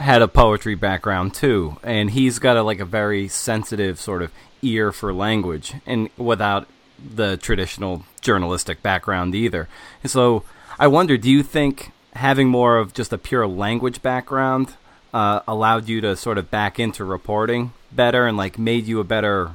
had 0.00 0.20
a 0.20 0.28
poetry 0.28 0.74
background 0.74 1.32
too, 1.32 1.76
and 1.82 2.10
he's 2.10 2.38
got 2.40 2.56
a 2.56 2.62
like 2.62 2.80
a 2.80 2.84
very 2.84 3.28
sensitive 3.28 4.00
sort 4.00 4.22
of 4.22 4.32
ear 4.62 4.90
for 4.90 5.14
language, 5.14 5.74
and 5.86 6.10
without 6.16 6.66
the 6.98 7.36
traditional 7.36 8.04
journalistic 8.20 8.82
background 8.82 9.34
either. 9.34 9.68
And 10.02 10.10
so, 10.10 10.44
I 10.78 10.86
wonder, 10.86 11.16
do 11.16 11.30
you 11.30 11.42
think 11.42 11.92
having 12.14 12.48
more 12.48 12.78
of 12.78 12.94
just 12.94 13.12
a 13.12 13.18
pure 13.18 13.46
language 13.46 14.02
background 14.02 14.74
uh, 15.12 15.40
allowed 15.46 15.88
you 15.88 16.00
to 16.00 16.16
sort 16.16 16.38
of 16.38 16.50
back 16.50 16.78
into 16.78 17.04
reporting 17.04 17.72
better 17.92 18.26
and 18.26 18.36
like 18.36 18.58
made 18.58 18.86
you 18.86 19.00
a 19.00 19.04
better 19.04 19.52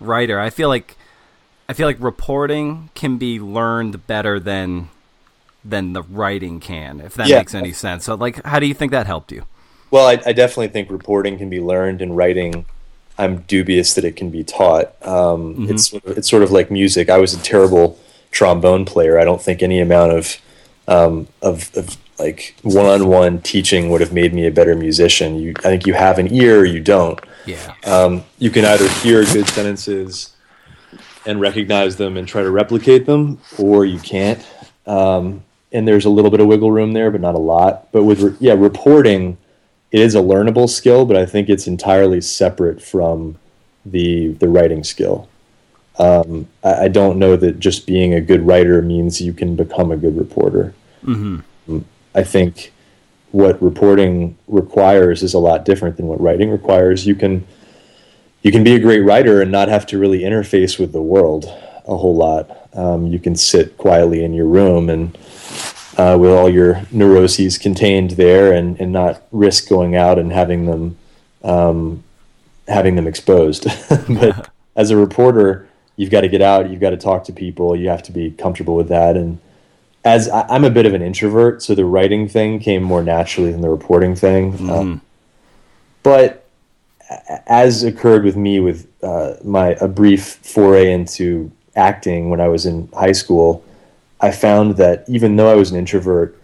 writer? 0.00 0.40
I 0.40 0.50
feel 0.50 0.68
like 0.68 0.96
I 1.68 1.74
feel 1.74 1.86
like 1.86 2.00
reporting 2.00 2.90
can 2.94 3.18
be 3.18 3.38
learned 3.38 4.06
better 4.06 4.40
than 4.40 4.88
than 5.64 5.92
the 5.92 6.02
writing 6.02 6.60
can, 6.60 7.00
if 7.00 7.14
that 7.14 7.28
yeah. 7.28 7.38
makes 7.38 7.54
any 7.54 7.72
sense. 7.72 8.04
So, 8.04 8.14
like, 8.14 8.42
how 8.44 8.58
do 8.58 8.66
you 8.66 8.74
think 8.74 8.92
that 8.92 9.06
helped 9.06 9.32
you? 9.32 9.44
Well, 9.90 10.06
I, 10.06 10.18
I, 10.24 10.32
definitely 10.32 10.68
think 10.68 10.90
reporting 10.90 11.38
can 11.38 11.50
be 11.50 11.60
learned, 11.60 12.02
and 12.02 12.16
writing, 12.16 12.66
I'm 13.18 13.38
dubious 13.42 13.94
that 13.94 14.04
it 14.04 14.16
can 14.16 14.30
be 14.30 14.44
taught. 14.44 14.94
Um, 15.02 15.54
mm-hmm. 15.54 15.70
It's 15.70 15.92
it's 15.92 16.30
sort 16.30 16.42
of 16.42 16.50
like 16.50 16.70
music. 16.70 17.10
I 17.10 17.18
was 17.18 17.34
a 17.34 17.38
terrible 17.42 17.98
trombone 18.30 18.84
player. 18.84 19.18
I 19.18 19.24
don't 19.24 19.42
think 19.42 19.62
any 19.62 19.80
amount 19.80 20.12
of 20.12 20.36
um, 20.86 21.28
of, 21.42 21.70
of 21.76 21.96
like 22.18 22.54
one-on-one 22.62 23.42
teaching 23.42 23.90
would 23.90 24.00
have 24.00 24.12
made 24.12 24.34
me 24.34 24.46
a 24.46 24.50
better 24.50 24.74
musician. 24.74 25.36
You, 25.36 25.54
I 25.58 25.62
think 25.62 25.86
you 25.86 25.94
have 25.94 26.18
an 26.18 26.32
ear, 26.32 26.60
or 26.60 26.64
you 26.64 26.80
don't. 26.80 27.20
Yeah. 27.46 27.74
Um, 27.84 28.24
you 28.38 28.50
can 28.50 28.64
either 28.64 28.88
hear 28.88 29.24
good 29.24 29.48
sentences 29.48 30.34
and 31.26 31.40
recognize 31.40 31.96
them 31.96 32.16
and 32.16 32.26
try 32.26 32.42
to 32.42 32.50
replicate 32.50 33.06
them, 33.06 33.38
or 33.58 33.84
you 33.84 33.98
can't. 33.98 34.44
Um, 34.86 35.44
and 35.70 35.86
there's 35.86 36.06
a 36.06 36.10
little 36.10 36.30
bit 36.30 36.40
of 36.40 36.46
wiggle 36.46 36.72
room 36.72 36.92
there, 36.92 37.10
but 37.10 37.20
not 37.20 37.34
a 37.34 37.38
lot. 37.38 37.92
But 37.92 38.04
with 38.04 38.20
re- 38.20 38.36
yeah, 38.40 38.54
reporting, 38.54 39.36
it 39.90 40.00
is 40.00 40.14
a 40.14 40.20
learnable 40.20 40.68
skill, 40.68 41.04
but 41.04 41.16
I 41.16 41.26
think 41.26 41.48
it's 41.48 41.66
entirely 41.66 42.20
separate 42.20 42.82
from 42.82 43.38
the 43.84 44.28
the 44.34 44.48
writing 44.48 44.84
skill. 44.84 45.28
Um, 45.98 46.48
I, 46.62 46.84
I 46.84 46.88
don't 46.88 47.18
know 47.18 47.36
that 47.36 47.58
just 47.58 47.86
being 47.86 48.14
a 48.14 48.20
good 48.20 48.46
writer 48.46 48.82
means 48.82 49.20
you 49.20 49.32
can 49.32 49.56
become 49.56 49.90
a 49.90 49.96
good 49.96 50.16
reporter. 50.16 50.74
Mm-hmm. 51.04 51.78
I 52.14 52.22
think 52.22 52.72
what 53.32 53.60
reporting 53.62 54.36
requires 54.46 55.22
is 55.22 55.34
a 55.34 55.38
lot 55.38 55.64
different 55.64 55.96
than 55.96 56.06
what 56.06 56.20
writing 56.20 56.50
requires. 56.50 57.06
You 57.06 57.14
can 57.14 57.46
you 58.42 58.52
can 58.52 58.62
be 58.62 58.74
a 58.74 58.78
great 58.78 59.00
writer 59.00 59.42
and 59.42 59.50
not 59.50 59.68
have 59.68 59.86
to 59.86 59.98
really 59.98 60.20
interface 60.20 60.78
with 60.78 60.92
the 60.92 61.02
world 61.02 61.44
a 61.86 61.96
whole 61.96 62.14
lot. 62.14 62.68
Um, 62.74 63.06
you 63.06 63.18
can 63.18 63.34
sit 63.34 63.76
quietly 63.78 64.22
in 64.22 64.34
your 64.34 64.46
room 64.46 64.88
and 64.90 65.16
uh, 65.98 66.16
with 66.18 66.30
all 66.30 66.48
your 66.48 66.82
neuroses 66.90 67.58
contained 67.58 68.12
there, 68.12 68.52
and, 68.52 68.80
and 68.80 68.92
not 68.92 69.22
risk 69.32 69.68
going 69.68 69.96
out 69.96 70.18
and 70.18 70.32
having 70.32 70.66
them 70.66 70.96
um, 71.42 72.04
having 72.68 72.96
them 72.96 73.06
exposed. 73.06 73.66
but 74.08 74.50
as 74.76 74.90
a 74.90 74.96
reporter, 74.96 75.68
you've 75.96 76.10
got 76.10 76.22
to 76.22 76.28
get 76.28 76.40
out. 76.40 76.70
You've 76.70 76.80
got 76.80 76.90
to 76.90 76.96
talk 76.96 77.24
to 77.24 77.32
people. 77.32 77.74
You 77.74 77.88
have 77.88 78.02
to 78.04 78.12
be 78.12 78.30
comfortable 78.30 78.76
with 78.76 78.88
that. 78.88 79.16
And 79.16 79.40
as 80.04 80.28
I, 80.28 80.54
am 80.54 80.64
a 80.64 80.70
bit 80.70 80.86
of 80.86 80.94
an 80.94 81.02
introvert, 81.02 81.62
so 81.62 81.74
the 81.74 81.84
writing 81.84 82.28
thing 82.28 82.60
came 82.60 82.82
more 82.82 83.02
naturally 83.02 83.50
than 83.50 83.60
the 83.60 83.68
reporting 83.68 84.14
thing. 84.14 84.52
Mm-hmm. 84.52 84.70
Um, 84.70 85.00
but 86.02 86.46
as 87.46 87.82
occurred 87.82 88.24
with 88.24 88.36
me 88.36 88.60
with 88.60 88.86
uh, 89.02 89.34
my 89.42 89.70
a 89.80 89.88
brief 89.88 90.38
foray 90.42 90.92
into 90.92 91.50
acting 91.74 92.30
when 92.30 92.40
I 92.40 92.48
was 92.48 92.66
in 92.66 92.88
high 92.92 93.12
school, 93.12 93.64
I 94.20 94.30
found 94.30 94.76
that 94.76 95.04
even 95.08 95.36
though 95.36 95.50
I 95.50 95.54
was 95.54 95.70
an 95.70 95.76
introvert, 95.76 96.40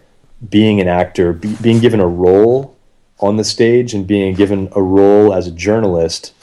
being 0.49 0.79
an 0.81 0.87
actor, 0.87 1.33
be, 1.33 1.55
being 1.61 1.79
given 1.79 1.99
a 1.99 2.07
role 2.07 2.75
on 3.19 3.37
the 3.37 3.43
stage, 3.43 3.93
and 3.93 4.05
being 4.05 4.35
given 4.35 4.69
a 4.73 4.81
role 4.81 5.33
as 5.33 5.47
a 5.47 5.51
journalist, 5.51 6.33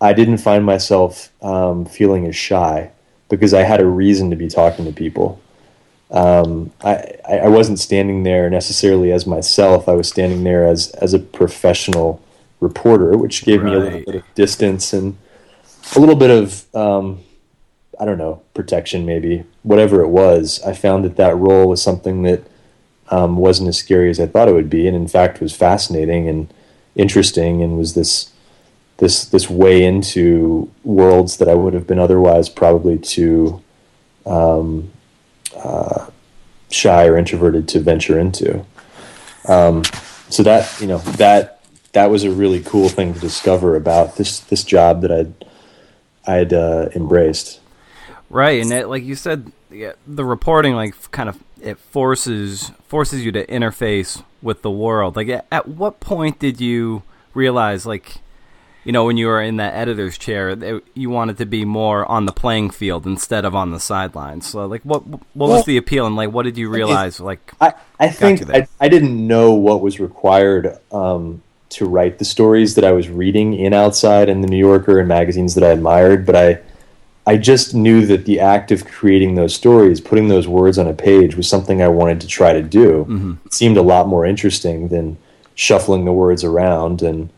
I 0.00 0.12
didn't 0.12 0.38
find 0.38 0.64
myself 0.64 1.30
um, 1.42 1.84
feeling 1.84 2.26
as 2.26 2.36
shy 2.36 2.90
because 3.28 3.54
I 3.54 3.62
had 3.62 3.80
a 3.80 3.86
reason 3.86 4.30
to 4.30 4.36
be 4.36 4.48
talking 4.48 4.84
to 4.84 4.92
people. 4.92 5.40
Um, 6.10 6.72
I, 6.82 7.16
I 7.28 7.48
wasn't 7.48 7.78
standing 7.78 8.24
there 8.24 8.50
necessarily 8.50 9.12
as 9.12 9.26
myself. 9.26 9.88
I 9.88 9.92
was 9.92 10.08
standing 10.08 10.42
there 10.44 10.66
as 10.66 10.90
as 10.92 11.14
a 11.14 11.18
professional 11.18 12.20
reporter, 12.60 13.16
which 13.16 13.44
gave 13.44 13.62
right. 13.62 13.72
me 13.72 13.76
a 13.76 13.80
little 13.80 14.04
bit 14.04 14.14
of 14.16 14.34
distance 14.34 14.92
and 14.92 15.16
a 15.94 16.00
little 16.00 16.16
bit 16.16 16.30
of 16.30 16.74
um, 16.74 17.20
I 18.00 18.06
don't 18.06 18.18
know 18.18 18.42
protection, 18.54 19.04
maybe 19.04 19.44
whatever 19.62 20.00
it 20.00 20.08
was. 20.08 20.60
I 20.62 20.72
found 20.72 21.04
that 21.04 21.16
that 21.16 21.36
role 21.36 21.68
was 21.68 21.82
something 21.82 22.22
that 22.22 22.42
um, 23.10 23.36
wasn't 23.36 23.68
as 23.68 23.76
scary 23.76 24.08
as 24.08 24.18
I 24.18 24.26
thought 24.26 24.48
it 24.48 24.54
would 24.54 24.70
be, 24.70 24.86
and 24.86 24.96
in 24.96 25.06
fact 25.06 25.40
was 25.40 25.54
fascinating 25.54 26.26
and 26.26 26.52
interesting, 26.96 27.62
and 27.62 27.76
was 27.76 27.94
this 27.94 28.32
this 28.96 29.26
this 29.26 29.50
way 29.50 29.84
into 29.84 30.70
worlds 30.82 31.36
that 31.38 31.48
I 31.48 31.54
would 31.54 31.74
have 31.74 31.86
been 31.86 31.98
otherwise 31.98 32.48
probably 32.48 32.98
too 32.98 33.62
um, 34.24 34.90
uh, 35.56 36.06
shy 36.70 37.06
or 37.06 37.18
introverted 37.18 37.68
to 37.68 37.80
venture 37.80 38.18
into. 38.18 38.64
Um, 39.46 39.82
so 40.30 40.42
that 40.42 40.80
you 40.80 40.86
know 40.86 40.98
that 40.98 41.60
that 41.92 42.10
was 42.10 42.24
a 42.24 42.30
really 42.30 42.62
cool 42.62 42.88
thing 42.88 43.12
to 43.12 43.20
discover 43.20 43.76
about 43.76 44.16
this 44.16 44.40
this 44.40 44.64
job 44.64 45.02
that 45.02 45.12
I'd 45.12 45.34
I'd 46.26 46.52
uh, 46.54 46.88
embraced. 46.94 47.60
Right, 48.30 48.62
and 48.62 48.72
it, 48.72 48.88
like 48.88 49.02
you 49.02 49.16
said, 49.16 49.52
yeah, 49.70 49.92
the 50.06 50.24
reporting 50.24 50.74
like 50.74 51.10
kind 51.10 51.28
of 51.28 51.42
it 51.60 51.78
forces 51.78 52.70
forces 52.86 53.24
you 53.24 53.32
to 53.32 53.44
interface 53.46 54.22
with 54.40 54.62
the 54.62 54.70
world. 54.70 55.16
Like, 55.16 55.28
at, 55.28 55.46
at 55.50 55.68
what 55.68 56.00
point 56.00 56.38
did 56.38 56.60
you 56.60 57.02
realize 57.34 57.84
like? 57.84 58.20
you 58.84 58.92
know, 58.92 59.04
when 59.04 59.16
you 59.16 59.26
were 59.26 59.42
in 59.42 59.56
that 59.56 59.74
editor's 59.74 60.16
chair, 60.16 60.50
it, 60.50 60.84
you 60.94 61.10
wanted 61.10 61.36
to 61.38 61.46
be 61.46 61.64
more 61.64 62.06
on 62.06 62.24
the 62.24 62.32
playing 62.32 62.70
field 62.70 63.06
instead 63.06 63.44
of 63.44 63.54
on 63.54 63.70
the 63.70 63.80
sidelines. 63.80 64.48
So, 64.48 64.64
like, 64.66 64.82
what 64.82 65.06
what 65.06 65.20
well, 65.34 65.50
was 65.50 65.66
the 65.66 65.76
appeal, 65.76 66.06
and 66.06 66.16
like, 66.16 66.32
what 66.32 66.44
did 66.44 66.56
you 66.56 66.70
realize? 66.70 67.20
Like, 67.20 67.52
I, 67.60 67.74
I 67.98 68.08
think 68.08 68.48
I, 68.50 68.66
I 68.80 68.88
didn't 68.88 69.26
know 69.26 69.52
what 69.52 69.82
was 69.82 70.00
required 70.00 70.78
um, 70.90 71.42
to 71.70 71.84
write 71.84 72.18
the 72.18 72.24
stories 72.24 72.74
that 72.76 72.84
I 72.84 72.92
was 72.92 73.08
reading 73.08 73.54
in 73.54 73.74
Outside 73.74 74.28
and 74.28 74.42
the 74.42 74.48
New 74.48 74.58
Yorker 74.58 74.98
and 74.98 75.06
magazines 75.06 75.54
that 75.56 75.64
I 75.64 75.68
admired, 75.68 76.24
but 76.24 76.34
I 76.34 76.60
I 77.30 77.36
just 77.36 77.76
knew 77.76 78.06
that 78.06 78.24
the 78.24 78.40
act 78.40 78.72
of 78.72 78.84
creating 78.86 79.36
those 79.36 79.54
stories, 79.54 80.00
putting 80.00 80.26
those 80.26 80.48
words 80.48 80.78
on 80.78 80.88
a 80.88 80.92
page, 80.92 81.36
was 81.36 81.48
something 81.48 81.80
I 81.80 81.86
wanted 81.86 82.20
to 82.22 82.26
try 82.26 82.52
to 82.52 82.60
do. 82.60 83.06
Mm-hmm. 83.08 83.34
It 83.46 83.54
seemed 83.54 83.76
a 83.76 83.82
lot 83.82 84.08
more 84.08 84.26
interesting 84.26 84.88
than 84.88 85.16
shuffling 85.54 86.06
the 86.06 86.12
words 86.12 86.42
around 86.42 87.02
and 87.02 87.30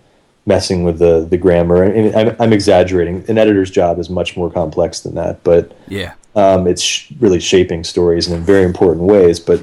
messing 0.46 0.84
with 0.84 0.98
the 0.98 1.26
the 1.28 1.36
grammar. 1.36 1.82
And 1.82 2.16
I'm, 2.16 2.34
I'm, 2.40 2.52
exaggerating. 2.54 3.26
An 3.28 3.36
editor's 3.36 3.70
job 3.70 3.98
is 3.98 4.08
much 4.08 4.34
more 4.34 4.50
complex 4.50 5.00
than 5.00 5.14
that, 5.16 5.44
but 5.44 5.76
yeah, 5.88 6.14
um, 6.34 6.66
it's 6.66 6.80
sh- 6.80 7.12
really 7.20 7.40
shaping 7.40 7.84
stories 7.84 8.28
in 8.28 8.42
very 8.42 8.64
important 8.64 9.04
ways. 9.04 9.40
But 9.40 9.62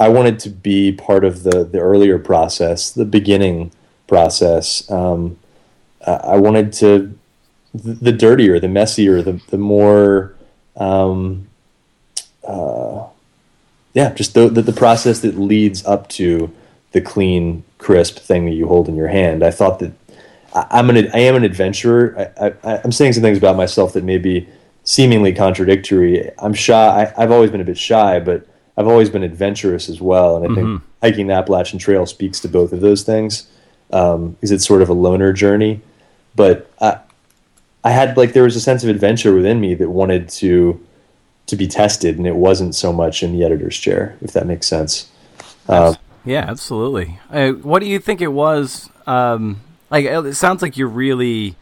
I 0.00 0.08
wanted 0.08 0.40
to 0.40 0.50
be 0.50 0.90
part 0.90 1.24
of 1.24 1.44
the 1.44 1.62
the 1.62 1.78
earlier 1.78 2.18
process, 2.18 2.90
the 2.90 3.04
beginning 3.04 3.70
process. 4.08 4.90
Um, 4.90 5.38
I 6.04 6.38
wanted 6.38 6.72
to 6.82 7.16
the, 7.74 7.92
the, 7.94 8.12
dirtier, 8.12 8.58
the 8.60 8.68
messier, 8.68 9.22
the 9.22 9.40
the 9.48 9.58
more. 9.58 10.34
Um, 10.76 11.48
uh, 12.46 13.06
yeah, 13.92 14.12
just 14.12 14.34
the, 14.34 14.48
the 14.48 14.62
the 14.62 14.72
process 14.72 15.20
that 15.20 15.38
leads 15.38 15.84
up 15.84 16.08
to 16.10 16.52
the 16.92 17.00
clean, 17.00 17.64
crisp 17.78 18.18
thing 18.18 18.46
that 18.46 18.52
you 18.52 18.66
hold 18.66 18.88
in 18.88 18.96
your 18.96 19.08
hand. 19.08 19.44
I 19.44 19.50
thought 19.50 19.78
that 19.80 19.92
I'm 20.54 20.90
an 20.90 20.96
I 21.12 21.20
am 21.20 21.36
an 21.36 21.44
adventurer. 21.44 22.32
I, 22.40 22.52
I, 22.68 22.80
am 22.84 22.92
saying 22.92 23.12
some 23.14 23.22
things 23.22 23.38
about 23.38 23.56
myself 23.56 23.92
that 23.92 24.04
may 24.04 24.18
be 24.18 24.48
seemingly 24.84 25.32
contradictory. 25.32 26.30
I'm 26.38 26.54
shy. 26.54 27.12
I, 27.16 27.20
have 27.20 27.30
always 27.30 27.50
been 27.50 27.60
a 27.60 27.64
bit 27.64 27.78
shy, 27.78 28.18
but 28.20 28.46
I've 28.76 28.88
always 28.88 29.10
been 29.10 29.22
adventurous 29.22 29.88
as 29.88 30.00
well. 30.00 30.36
And 30.36 30.44
I 30.44 30.48
mm-hmm. 30.48 30.76
think 30.76 30.82
hiking 31.02 31.26
the 31.28 31.34
Appalachian 31.34 31.78
Trail 31.78 32.06
speaks 32.06 32.40
to 32.40 32.48
both 32.48 32.72
of 32.72 32.80
those 32.80 33.02
things 33.02 33.48
um, 33.92 34.32
because 34.32 34.50
it's 34.50 34.66
sort 34.66 34.82
of 34.82 34.88
a 34.88 34.92
loner 34.92 35.32
journey. 35.32 35.80
But 36.34 36.70
I, 36.80 36.98
I 37.82 37.90
had 37.90 38.16
like 38.16 38.32
there 38.32 38.42
was 38.42 38.56
a 38.56 38.60
sense 38.60 38.82
of 38.84 38.90
adventure 38.90 39.34
within 39.34 39.60
me 39.60 39.74
that 39.74 39.90
wanted 39.90 40.28
to 40.30 40.84
to 41.46 41.56
be 41.56 41.66
tested, 41.66 42.18
and 42.18 42.26
it 42.26 42.36
wasn't 42.36 42.74
so 42.74 42.92
much 42.92 43.22
in 43.22 43.32
the 43.32 43.44
editor's 43.44 43.76
chair, 43.76 44.16
if 44.20 44.32
that 44.32 44.46
makes 44.46 44.66
sense. 44.66 45.10
Um, 45.68 45.96
yeah, 46.24 46.44
absolutely. 46.48 47.18
Uh, 47.30 47.50
what 47.52 47.80
do 47.80 47.86
you 47.86 47.98
think 47.98 48.20
it 48.20 48.32
was? 48.32 48.90
Um, 49.06 49.60
like 49.90 50.04
it 50.04 50.34
sounds 50.34 50.62
like 50.62 50.76
you're 50.76 50.88
really 50.88 51.56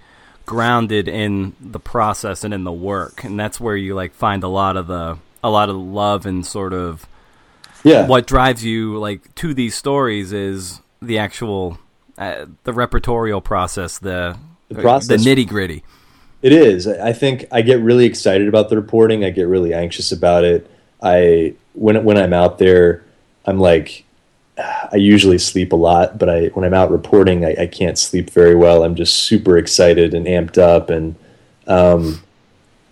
grounded 0.44 1.08
in 1.08 1.54
the 1.60 1.80
process 1.80 2.42
and 2.42 2.52
in 2.52 2.64
the 2.64 2.72
work, 2.72 3.24
and 3.24 3.38
that's 3.38 3.60
where 3.60 3.76
you 3.76 3.94
like 3.94 4.14
find 4.14 4.42
a 4.42 4.48
lot 4.48 4.76
of 4.76 4.86
the 4.86 5.18
a 5.42 5.50
lot 5.50 5.68
of 5.68 5.76
love 5.76 6.26
and 6.26 6.44
sort 6.44 6.72
of 6.72 7.06
yeah 7.84 8.08
what 8.08 8.26
drives 8.26 8.64
you 8.64 8.98
like 8.98 9.32
to 9.36 9.54
these 9.54 9.74
stories 9.74 10.32
is 10.32 10.80
the 11.00 11.18
actual 11.18 11.78
uh, 12.18 12.46
the 12.64 12.72
reportorial 12.72 13.42
process, 13.42 13.98
the 13.98 14.36
the, 14.68 14.74
the 14.74 15.16
nitty 15.16 15.46
gritty. 15.46 15.84
It 16.40 16.52
is. 16.52 16.86
I 16.86 17.12
think 17.12 17.46
I 17.50 17.62
get 17.62 17.80
really 17.80 18.06
excited 18.06 18.46
about 18.46 18.68
the 18.68 18.76
reporting. 18.76 19.24
I 19.24 19.30
get 19.30 19.48
really 19.48 19.74
anxious 19.74 20.12
about 20.12 20.44
it. 20.44 20.70
I 21.02 21.54
when 21.74 22.04
when 22.04 22.16
I'm 22.16 22.32
out 22.32 22.58
there, 22.58 23.04
I'm 23.44 23.58
like 23.58 24.04
I 24.58 24.96
usually 24.96 25.38
sleep 25.38 25.72
a 25.72 25.76
lot, 25.76 26.18
but 26.18 26.28
I 26.28 26.46
when 26.48 26.64
I'm 26.64 26.74
out 26.74 26.90
reporting, 26.90 27.44
I, 27.44 27.54
I, 27.60 27.66
can't 27.66 27.98
sleep 27.98 28.30
very 28.30 28.56
well. 28.56 28.82
I'm 28.82 28.96
just 28.96 29.18
super 29.18 29.56
excited 29.56 30.14
and 30.14 30.26
amped 30.26 30.58
up, 30.58 30.90
and 30.90 31.14
um, 31.66 32.22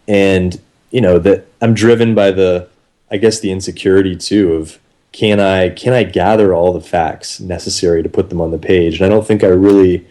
and 0.07 0.61
you 0.91 1.01
know 1.01 1.19
that 1.19 1.47
I'm 1.61 1.75
driven 1.75 2.15
by 2.15 2.31
the, 2.31 2.69
I 3.11 3.17
guess 3.17 3.41
the 3.41 3.51
insecurity 3.51 4.15
too 4.15 4.55
of 4.55 4.79
can 5.11 5.41
I 5.41 5.71
can 5.71 5.93
I 5.93 6.05
gather 6.05 6.55
all 6.55 6.73
the 6.73 6.81
facts 6.81 7.41
necessary 7.41 8.03
to 8.03 8.09
put 8.09 8.29
them 8.29 8.41
on 8.41 8.53
the 8.53 8.59
page, 8.59 9.01
and 9.01 9.07
I 9.07 9.09
don't 9.09 9.27
think 9.27 9.43
I 9.43 9.49
really 9.49 10.07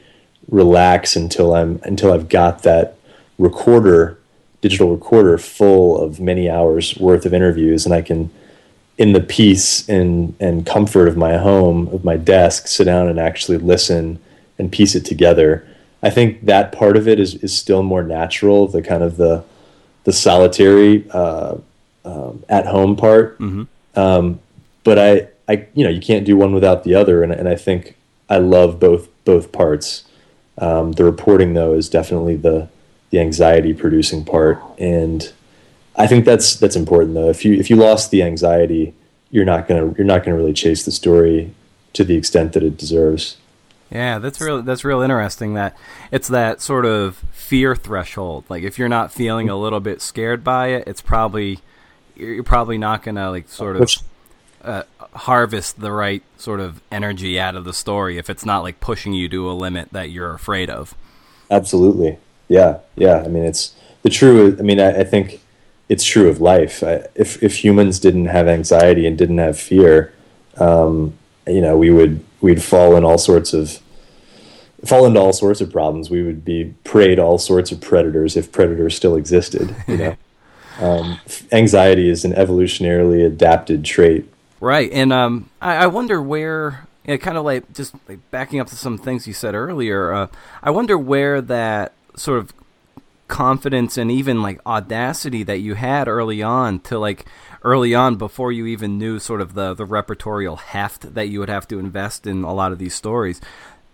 relax 0.50 1.16
until 1.16 1.56
I'm 1.56 1.80
until 1.84 2.12
I've 2.12 2.28
got 2.28 2.64
that 2.64 2.95
recorder, 3.38 4.18
digital 4.62 4.92
recorder 4.92 5.38
full 5.38 6.02
of 6.02 6.20
many 6.20 6.50
hours 6.50 6.98
worth 6.98 7.26
of 7.26 7.34
interviews, 7.34 7.86
and 7.86 7.94
I 7.94 8.02
can 8.02 8.32
in 8.98 9.12
the 9.14 9.22
peace 9.22 9.88
and 9.90 10.36
and 10.40 10.66
comfort 10.66 11.08
of 11.08 11.18
my 11.18 11.38
home, 11.38 11.88
of 11.90 12.04
my 12.04 12.18
desk, 12.18 12.68
sit 12.68 12.86
down 12.86 13.08
and 13.08 13.20
actually 13.20 13.58
listen 13.58 14.20
and 14.58 14.72
piece 14.72 14.96
it 14.96 15.06
together. 15.06 15.68
I 16.02 16.10
think 16.10 16.46
that 16.46 16.72
part 16.72 16.98
of 16.98 17.08
it 17.08 17.20
is 17.20 17.36
is 17.36 17.56
still 17.56 17.84
more 17.84 18.04
natural. 18.04 18.68
The 18.68 18.82
kind 18.82 19.04
of 19.04 19.18
the 19.18 19.44
the 20.06 20.14
solitary 20.14 21.10
uh, 21.12 21.56
um, 22.06 22.44
at 22.48 22.68
home 22.68 22.96
part. 22.96 23.38
Mm-hmm. 23.40 24.00
Um, 24.00 24.40
but 24.84 25.00
I, 25.00 25.28
I, 25.48 25.68
you 25.74 25.84
know, 25.84 25.90
you 25.90 26.00
can't 26.00 26.26
do 26.26 26.38
one 26.38 26.54
without 26.54 26.84
the 26.84 26.96
other, 26.96 27.24
and 27.24 27.34
and 27.34 27.50
I 27.50 27.56
think 27.56 27.98
I 28.30 28.38
love 28.38 28.80
both 28.80 29.10
both 29.26 29.52
parts. 29.52 30.04
Um, 30.58 30.94
the 30.94 31.04
reporting 31.04 31.54
though 31.54 31.74
is 31.74 31.90
definitely 31.90 32.38
the 32.38 32.70
the 33.16 33.22
anxiety 33.22 33.74
producing 33.74 34.26
part, 34.26 34.62
and 34.78 35.32
I 35.96 36.06
think 36.06 36.26
that's 36.26 36.58
that's 36.58 36.76
important 36.76 37.14
though. 37.14 37.30
If 37.30 37.46
you 37.46 37.54
if 37.54 37.70
you 37.70 37.78
lost 37.78 38.12
the 38.12 38.22
anxiety, 38.24 38.94
you're 39.32 39.46
not 39.46 39.68
gonna 39.68 39.94
you're 39.98 40.06
not 40.06 40.26
gonna 40.26 40.36
really 40.36 40.54
chase 40.54 40.84
the 40.84 40.92
story 40.92 41.54
to 41.94 42.04
the 42.04 42.16
extent 42.16 42.52
that 42.54 42.64
it 42.64 42.78
deserves. 42.78 43.38
Yeah, 43.90 44.20
that's 44.20 44.42
real. 44.42 44.62
That's 44.62 44.84
real 44.84 45.02
interesting. 45.02 45.54
That 45.54 45.78
it's 46.12 46.28
that 46.28 46.60
sort 46.60 46.86
of 46.86 47.24
fear 47.32 47.74
threshold. 47.74 48.44
Like 48.50 48.64
if 48.64 48.78
you're 48.78 48.90
not 48.90 49.14
feeling 49.14 49.48
a 49.48 49.56
little 49.56 49.80
bit 49.80 50.02
scared 50.02 50.44
by 50.44 50.68
it, 50.68 50.86
it's 50.86 51.02
probably 51.02 51.60
you're 52.18 52.44
probably 52.44 52.78
not 52.78 53.02
gonna 53.02 53.32
like 53.32 53.48
sort 53.48 53.78
of 53.78 53.90
uh, 54.62 54.84
harvest 55.14 55.80
the 55.80 55.92
right 55.92 56.24
sort 56.38 56.60
of 56.60 56.82
energy 56.92 57.40
out 57.40 57.56
of 57.56 57.64
the 57.64 57.74
story 57.74 58.18
if 58.18 58.30
it's 58.30 58.46
not 58.46 58.64
like 58.64 58.82
pushing 58.82 59.14
you 59.14 59.30
to 59.30 59.50
a 59.50 59.54
limit 59.54 59.94
that 59.94 60.10
you're 60.10 60.34
afraid 60.34 60.70
of. 60.70 60.94
Absolutely. 61.50 62.18
Yeah. 62.48 62.80
Yeah. 62.96 63.24
I 63.24 63.28
mean, 63.28 63.44
it's 63.44 63.74
the 64.04 64.10
true. 64.10 64.56
I 64.60 64.62
mean, 64.62 64.80
I, 64.80 65.02
I 65.02 65.04
think 65.04 65.42
it's 65.90 66.04
true 66.04 66.30
of 66.30 66.42
life. 66.42 66.84
I, 66.84 67.08
if 67.16 67.42
if 67.44 67.64
humans 67.64 68.00
didn't 68.00 68.26
have 68.26 68.48
anxiety 68.48 69.06
and 69.06 69.18
didn't 69.18 69.38
have 69.38 69.60
fear, 69.60 70.14
um, 70.58 71.14
you 71.48 71.62
know, 71.62 71.78
we 71.78 71.90
would 71.90 72.24
we'd 72.42 72.62
fall 72.62 72.96
in 72.96 73.04
all 73.04 73.18
sorts 73.18 73.54
of 73.54 73.80
fall 74.86 75.06
into 75.06 75.20
all 75.20 75.34
sorts 75.34 75.62
of 75.62 75.72
problems. 75.72 76.10
We 76.10 76.24
would 76.24 76.46
be 76.46 76.76
prey 76.84 77.16
to 77.16 77.22
all 77.22 77.38
sorts 77.38 77.72
of 77.72 77.82
predators 77.82 78.36
if 78.38 78.52
predators 78.52 78.96
still 78.96 79.16
existed. 79.16 79.76
You 79.88 79.98
know, 79.98 80.16
um, 80.80 81.20
anxiety 81.52 82.10
is 82.10 82.26
an 82.26 82.34
evolutionarily 82.34 83.26
adapted 83.26 83.84
trait. 83.86 84.32
Right, 84.60 84.92
and 84.92 85.12
um, 85.12 85.50
I, 85.62 85.76
I 85.76 85.88
wonder 85.88 86.22
where, 86.22 86.88
yeah, 87.06 87.18
kind 87.18 87.38
of 87.38 87.44
like 87.44 87.74
just 87.74 87.94
like 88.08 88.20
backing 88.32 88.60
up 88.60 88.68
to 88.68 88.76
some 88.76 88.98
things 88.98 89.28
you 89.28 89.34
said 89.34 89.54
earlier. 89.54 90.14
Uh, 90.14 90.28
I 90.64 90.72
wonder 90.72 90.98
where 90.98 91.42
that 91.42 91.94
sort 92.18 92.40
of 92.40 92.54
confidence 93.28 93.98
and 93.98 94.12
even 94.12 94.42
like 94.44 94.60
audacity 94.68 95.42
that 95.44 95.58
you 95.60 95.74
had 95.74 96.08
early 96.08 96.44
on 96.44 96.80
to 96.80 97.00
like 97.00 97.26
early 97.64 97.96
on 97.96 98.16
before 98.18 98.52
you 98.52 98.68
even 98.68 99.00
knew 99.00 99.18
sort 99.18 99.42
of 99.42 99.56
the 99.56 99.74
the 99.74 99.86
reportorial 99.86 100.60
heft 100.60 101.16
that 101.16 101.28
you 101.28 101.40
would 101.40 101.50
have 101.50 101.68
to 101.68 101.80
invest 101.80 102.28
in 102.28 102.44
a 102.44 102.54
lot 102.54 102.72
of 102.72 102.78
these 102.78 102.94
stories 102.94 103.42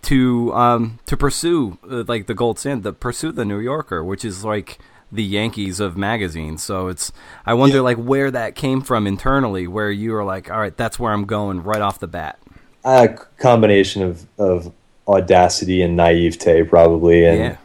to 0.02 0.54
um 0.54 1.00
to 1.06 1.16
pursue 1.16 1.78
uh, 1.90 2.04
like 2.10 2.28
the 2.28 2.34
gold 2.34 2.60
standard 2.60 2.84
to 2.84 2.92
pursue 2.92 3.32
the 3.32 3.46
new 3.46 3.60
yorker 3.60 4.04
which 4.04 4.26
is 4.26 4.44
like 4.44 4.80
the 5.14 5.24
yankees 5.24 5.82
of 5.82 5.98
magazines. 5.98 6.64
So 6.64 6.88
it's 6.88 7.12
i 7.46 7.54
wonder 7.54 7.78
Yeah. 7.78 7.82
like 7.84 7.98
where 7.98 8.32
that 8.32 8.56
came 8.56 8.82
from 8.82 9.06
internally 9.08 9.66
where 9.68 9.92
you 9.92 10.12
were 10.12 10.24
like 10.24 10.50
all 10.52 10.60
right 10.60 10.76
that's 10.76 10.98
where 11.00 11.12
i'm 11.14 11.26
going 11.26 11.64
right 11.64 11.82
off 11.82 12.00
the 12.00 12.08
bat. 12.08 12.38
A 12.84 13.08
combination 13.38 14.04
of 14.04 14.26
of 14.38 14.74
audacity 15.08 15.82
and 15.82 15.96
naivete, 15.96 16.64
probably, 16.64 17.26
and 17.26 17.38
yeah 17.38 17.58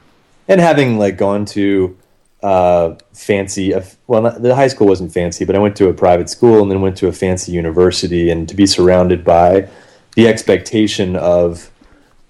and 0.49 0.61
having 0.61 0.99
like 0.99 1.17
gone 1.17 1.45
to 1.45 1.97
uh, 2.43 2.95
fancy 3.13 3.75
well 4.07 4.23
not, 4.23 4.43
the 4.43 4.55
high 4.55 4.69
school 4.69 4.87
wasn't 4.87 5.13
fancy 5.13 5.45
but 5.45 5.57
i 5.57 5.59
went 5.59 5.75
to 5.75 5.89
a 5.89 5.95
private 5.95 6.29
school 6.29 6.63
and 6.63 6.71
then 6.71 6.81
went 6.81 6.97
to 6.97 7.09
a 7.09 7.13
fancy 7.13 7.53
university 7.53 8.31
and 8.31 8.49
to 8.49 8.55
be 8.55 8.67
surrounded 8.67 9.25
by 9.25 9.69
the 10.15 10.29
expectation 10.29 11.17
of 11.17 11.71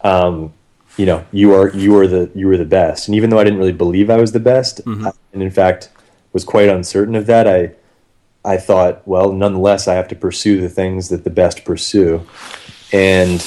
um, 0.02 0.52
you 0.96 1.06
know 1.06 1.24
you 1.32 1.54
are 1.54 1.70
you 1.70 1.96
are 1.96 2.06
the 2.06 2.30
you 2.34 2.48
are 2.50 2.56
the 2.56 2.64
best. 2.64 3.08
And 3.08 3.14
even 3.14 3.30
though 3.30 3.38
i 3.38 3.44
didn't 3.44 3.58
really 3.58 3.72
believe 3.72 4.10
i 4.10 4.16
was 4.16 4.32
the 4.32 4.40
best 4.40 4.80
I, 4.86 5.12
and 5.32 5.42
in 5.42 5.50
fact 5.50 5.90
was 6.32 6.44
quite 6.44 6.68
uncertain 6.68 7.14
of 7.14 7.26
that 7.26 7.46
i 7.46 7.72
i 8.44 8.56
thought 8.56 9.06
well 9.06 9.32
nonetheless 9.32 9.88
i 9.88 9.94
have 9.94 10.08
to 10.08 10.14
pursue 10.14 10.60
the 10.60 10.68
things 10.68 11.08
that 11.08 11.24
the 11.24 11.30
best 11.30 11.64
pursue. 11.64 12.26
And 12.92 13.44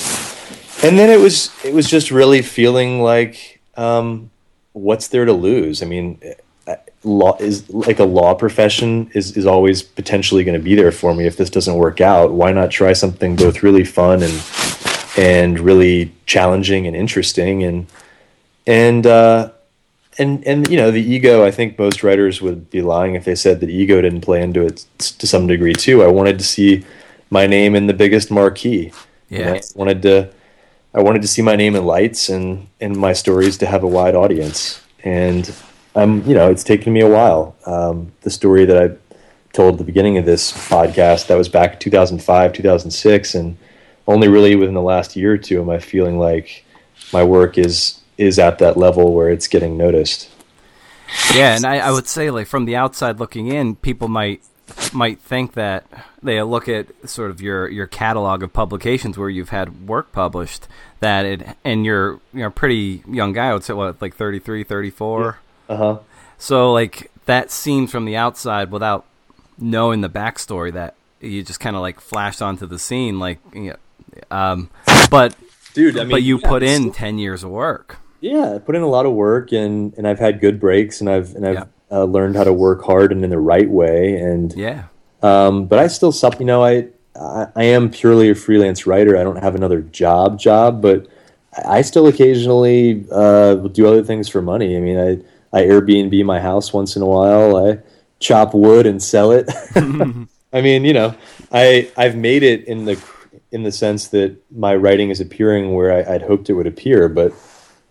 and 0.83 0.97
then 0.97 1.09
it 1.09 1.19
was 1.19 1.51
it 1.63 1.73
was 1.73 1.89
just 1.89 2.11
really 2.11 2.41
feeling 2.41 3.01
like 3.01 3.61
um, 3.75 4.29
what's 4.79 5.07
there 5.09 5.25
to 5.25 5.33
lose? 5.33 5.81
I 5.81 5.85
mean, 5.85 6.19
uh, 6.67 6.75
law 7.03 7.37
is 7.39 7.69
like 7.69 7.99
a 7.99 8.05
law 8.05 8.33
profession 8.33 9.09
is 9.13 9.35
is 9.37 9.45
always 9.45 9.81
potentially 9.81 10.43
going 10.43 10.57
to 10.57 10.63
be 10.63 10.75
there 10.75 10.91
for 10.91 11.13
me 11.13 11.25
if 11.25 11.37
this 11.37 11.49
doesn't 11.49 11.75
work 11.75 12.01
out. 12.01 12.31
Why 12.31 12.51
not 12.51 12.71
try 12.71 12.93
something 12.93 13.35
both 13.35 13.63
really 13.63 13.83
fun 13.83 14.23
and 14.23 14.43
and 15.17 15.59
really 15.59 16.13
challenging 16.25 16.87
and 16.87 16.95
interesting 16.95 17.63
and 17.63 17.87
and 18.67 19.05
uh, 19.05 19.51
and 20.17 20.45
and 20.45 20.69
you 20.69 20.77
know 20.77 20.91
the 20.91 21.01
ego. 21.01 21.45
I 21.45 21.51
think 21.51 21.77
most 21.77 22.03
writers 22.03 22.41
would 22.41 22.69
be 22.69 22.81
lying 22.81 23.15
if 23.15 23.25
they 23.25 23.35
said 23.35 23.59
that 23.59 23.69
ego 23.69 24.01
didn't 24.01 24.21
play 24.21 24.41
into 24.41 24.65
it 24.65 24.85
to 24.97 25.27
some 25.27 25.47
degree 25.47 25.73
too. 25.73 26.03
I 26.03 26.07
wanted 26.07 26.37
to 26.39 26.45
see 26.45 26.85
my 27.29 27.47
name 27.47 27.75
in 27.75 27.87
the 27.87 27.93
biggest 27.93 28.31
marquee. 28.31 28.91
You 29.29 29.39
know, 29.39 29.53
Yeah. 29.53 29.53
I 29.53 29.61
wanted 29.75 30.01
to 30.03 30.29
I 30.93 31.01
wanted 31.01 31.21
to 31.21 31.27
see 31.27 31.41
my 31.41 31.55
name 31.55 31.75
in 31.75 31.85
lights 31.85 32.29
and 32.29 32.67
and 32.81 32.95
my 32.95 33.13
stories 33.13 33.57
to 33.59 33.65
have 33.65 33.83
a 33.83 33.87
wide 33.87 34.15
audience. 34.15 34.81
And 35.03 35.53
I'm 35.95 36.27
you 36.27 36.35
know 36.35 36.49
it's 36.49 36.63
taken 36.63 36.93
me 36.93 37.01
a 37.01 37.09
while. 37.09 37.55
Um, 37.65 38.11
the 38.21 38.29
story 38.29 38.65
that 38.65 38.77
I 38.77 38.95
told 39.53 39.75
at 39.75 39.77
the 39.79 39.83
beginning 39.83 40.17
of 40.17 40.25
this 40.25 40.51
podcast 40.51 41.27
that 41.27 41.35
was 41.35 41.49
back 41.49 41.79
2005 41.79 42.53
2006 42.53 43.35
and 43.35 43.57
only 44.07 44.27
really 44.27 44.55
within 44.55 44.75
the 44.75 44.81
last 44.81 45.15
year 45.15 45.33
or 45.33 45.37
two 45.37 45.61
am 45.61 45.69
I 45.69 45.79
feeling 45.79 46.19
like 46.19 46.65
my 47.13 47.23
work 47.23 47.57
is 47.57 47.99
is 48.17 48.37
at 48.37 48.59
that 48.59 48.77
level 48.77 49.13
where 49.13 49.29
it's 49.29 49.47
getting 49.47 49.77
noticed. 49.77 50.29
Yeah, 51.33 51.55
and 51.55 51.65
I, 51.65 51.77
I 51.77 51.91
would 51.91 52.07
say 52.07 52.29
like 52.29 52.47
from 52.47 52.65
the 52.65 52.75
outside 52.75 53.19
looking 53.19 53.47
in, 53.47 53.75
people 53.75 54.07
might 54.07 54.43
might 54.93 55.19
think 55.19 55.53
that 55.53 55.85
they 56.21 56.41
look 56.41 56.67
at 56.67 56.87
sort 57.09 57.31
of 57.31 57.41
your 57.41 57.67
your 57.69 57.87
catalog 57.87 58.43
of 58.43 58.51
publications 58.53 59.17
where 59.17 59.29
you've 59.29 59.49
had 59.49 59.87
work 59.87 60.11
published 60.11 60.67
that 60.99 61.25
it 61.25 61.47
and 61.63 61.85
you're 61.85 62.19
you're 62.33 62.47
a 62.47 62.51
pretty 62.51 63.03
young 63.07 63.33
guy. 63.33 63.49
I 63.49 63.53
would 63.53 63.63
say 63.63 63.73
what 63.73 64.01
like 64.01 64.15
33, 64.15 64.63
34. 64.63 65.37
Uh 65.69 65.75
huh. 65.77 65.99
So 66.37 66.71
like 66.73 67.11
that 67.25 67.51
seems 67.51 67.91
from 67.91 68.05
the 68.05 68.15
outside 68.15 68.71
without 68.71 69.05
knowing 69.57 70.01
the 70.01 70.09
backstory 70.09 70.73
that 70.73 70.95
you 71.21 71.43
just 71.43 71.59
kind 71.59 71.75
of 71.75 71.81
like 71.81 71.99
flashed 71.99 72.41
onto 72.41 72.65
the 72.65 72.79
scene 72.79 73.19
like 73.19 73.39
you 73.53 73.69
know, 73.71 73.75
um 74.31 74.69
but 75.11 75.35
Dude, 75.73 75.97
I 75.97 76.01
mean, 76.01 76.11
but 76.11 76.23
you 76.23 76.39
yeah, 76.41 76.49
put 76.49 76.63
in 76.63 76.91
10 76.91 77.19
years 77.19 77.43
of 77.43 77.51
work. 77.51 77.97
Yeah, 78.21 78.55
I 78.55 78.57
put 78.57 78.75
in 78.75 78.81
a 78.81 78.87
lot 78.87 79.05
of 79.05 79.13
work, 79.13 79.51
and 79.51 79.93
and 79.97 80.07
I've 80.07 80.19
had 80.19 80.41
good 80.41 80.59
breaks, 80.59 80.99
and 80.99 81.09
I've 81.09 81.35
and 81.35 81.45
I've 81.47 81.53
Yeah. 81.55 81.65
Uh, 81.91 82.03
learned 82.05 82.35
how 82.35 82.43
to 82.43 82.53
work 82.53 82.83
hard 82.83 83.11
and 83.11 83.23
in 83.23 83.29
the 83.29 83.39
right 83.39 83.69
way, 83.69 84.15
and 84.17 84.53
Yeah. 84.55 84.83
um, 85.21 85.65
but 85.65 85.79
I 85.79 85.87
still 85.87 86.11
sup. 86.11 86.39
You 86.39 86.45
know, 86.45 86.63
I, 86.63 86.87
I 87.15 87.47
I 87.55 87.63
am 87.63 87.89
purely 87.89 88.29
a 88.29 88.35
freelance 88.35 88.85
writer. 88.87 89.17
I 89.17 89.23
don't 89.23 89.37
have 89.41 89.55
another 89.55 89.81
job 89.81 90.39
job, 90.39 90.81
but 90.81 91.07
I 91.65 91.81
still 91.81 92.07
occasionally 92.07 93.05
uh, 93.11 93.55
do 93.55 93.87
other 93.87 94.03
things 94.03 94.29
for 94.29 94.41
money. 94.41 94.77
I 94.77 94.79
mean, 94.79 94.97
I 94.99 95.57
I 95.57 95.63
Airbnb 95.65 96.23
my 96.25 96.39
house 96.39 96.71
once 96.73 96.95
in 96.95 97.01
a 97.01 97.07
while. 97.07 97.55
I 97.57 97.79
chop 98.19 98.53
wood 98.53 98.85
and 98.85 99.01
sell 99.01 99.31
it. 99.31 99.49
I 100.53 100.61
mean, 100.61 100.83
you 100.85 100.93
know, 100.93 101.15
I 101.51 101.89
I've 101.97 102.15
made 102.15 102.43
it 102.43 102.65
in 102.65 102.85
the 102.85 102.99
in 103.51 103.63
the 103.63 103.71
sense 103.71 104.09
that 104.09 104.35
my 104.51 104.75
writing 104.75 105.09
is 105.09 105.19
appearing 105.19 105.73
where 105.73 105.91
I, 105.91 106.15
I'd 106.15 106.21
hoped 106.21 106.49
it 106.49 106.53
would 106.53 106.67
appear, 106.67 107.09
but 107.09 107.33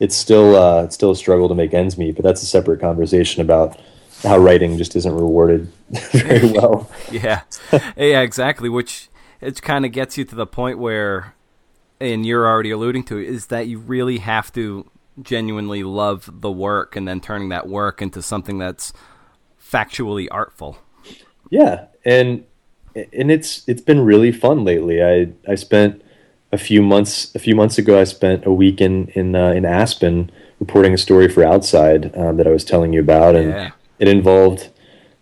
it's 0.00 0.14
still 0.14 0.54
uh, 0.56 0.84
it's 0.84 0.94
still 0.94 1.10
a 1.10 1.16
struggle 1.16 1.48
to 1.48 1.54
make 1.54 1.74
ends 1.74 1.98
meet. 1.98 2.14
But 2.14 2.24
that's 2.24 2.42
a 2.42 2.46
separate 2.46 2.80
conversation 2.80 3.42
about 3.42 3.78
how 4.22 4.38
writing 4.38 4.78
just 4.78 4.96
isn't 4.96 5.14
rewarded 5.14 5.70
very 6.12 6.50
well. 6.52 6.90
Yeah, 7.10 7.42
yeah, 7.96 8.20
exactly. 8.20 8.68
Which 8.68 9.08
it 9.40 9.62
kind 9.62 9.84
of 9.84 9.92
gets 9.92 10.18
you 10.18 10.24
to 10.24 10.34
the 10.34 10.46
point 10.46 10.78
where, 10.78 11.34
and 12.00 12.26
you're 12.26 12.46
already 12.46 12.70
alluding 12.70 13.04
to, 13.04 13.18
is 13.18 13.46
that 13.46 13.66
you 13.66 13.78
really 13.78 14.18
have 14.18 14.52
to 14.54 14.90
genuinely 15.22 15.82
love 15.82 16.28
the 16.40 16.50
work, 16.50 16.96
and 16.96 17.06
then 17.06 17.20
turning 17.20 17.48
that 17.50 17.68
work 17.68 18.02
into 18.02 18.22
something 18.22 18.58
that's 18.58 18.92
factually 19.60 20.28
artful. 20.30 20.78
Yeah, 21.50 21.86
and 22.04 22.44
and 22.94 23.30
it's 23.30 23.68
it's 23.68 23.82
been 23.82 24.00
really 24.00 24.32
fun 24.32 24.64
lately. 24.64 25.02
I 25.02 25.32
I 25.50 25.54
spent 25.54 26.02
a 26.52 26.58
few 26.58 26.82
months 26.82 27.34
a 27.34 27.38
few 27.38 27.54
months 27.54 27.78
ago. 27.78 28.00
I 28.00 28.04
spent 28.04 28.46
a 28.46 28.52
week 28.52 28.80
in 28.80 29.08
in 29.08 29.34
uh, 29.34 29.50
in 29.50 29.64
Aspen 29.64 30.30
reporting 30.60 30.92
a 30.92 30.98
story 30.98 31.28
for 31.28 31.44
Outside 31.44 32.16
um, 32.16 32.36
that 32.36 32.46
I 32.46 32.50
was 32.50 32.64
telling 32.64 32.92
you 32.92 33.00
about, 33.00 33.36
and 33.36 33.50
Yeah. 33.50 33.70
It 33.98 34.08
involved 34.08 34.70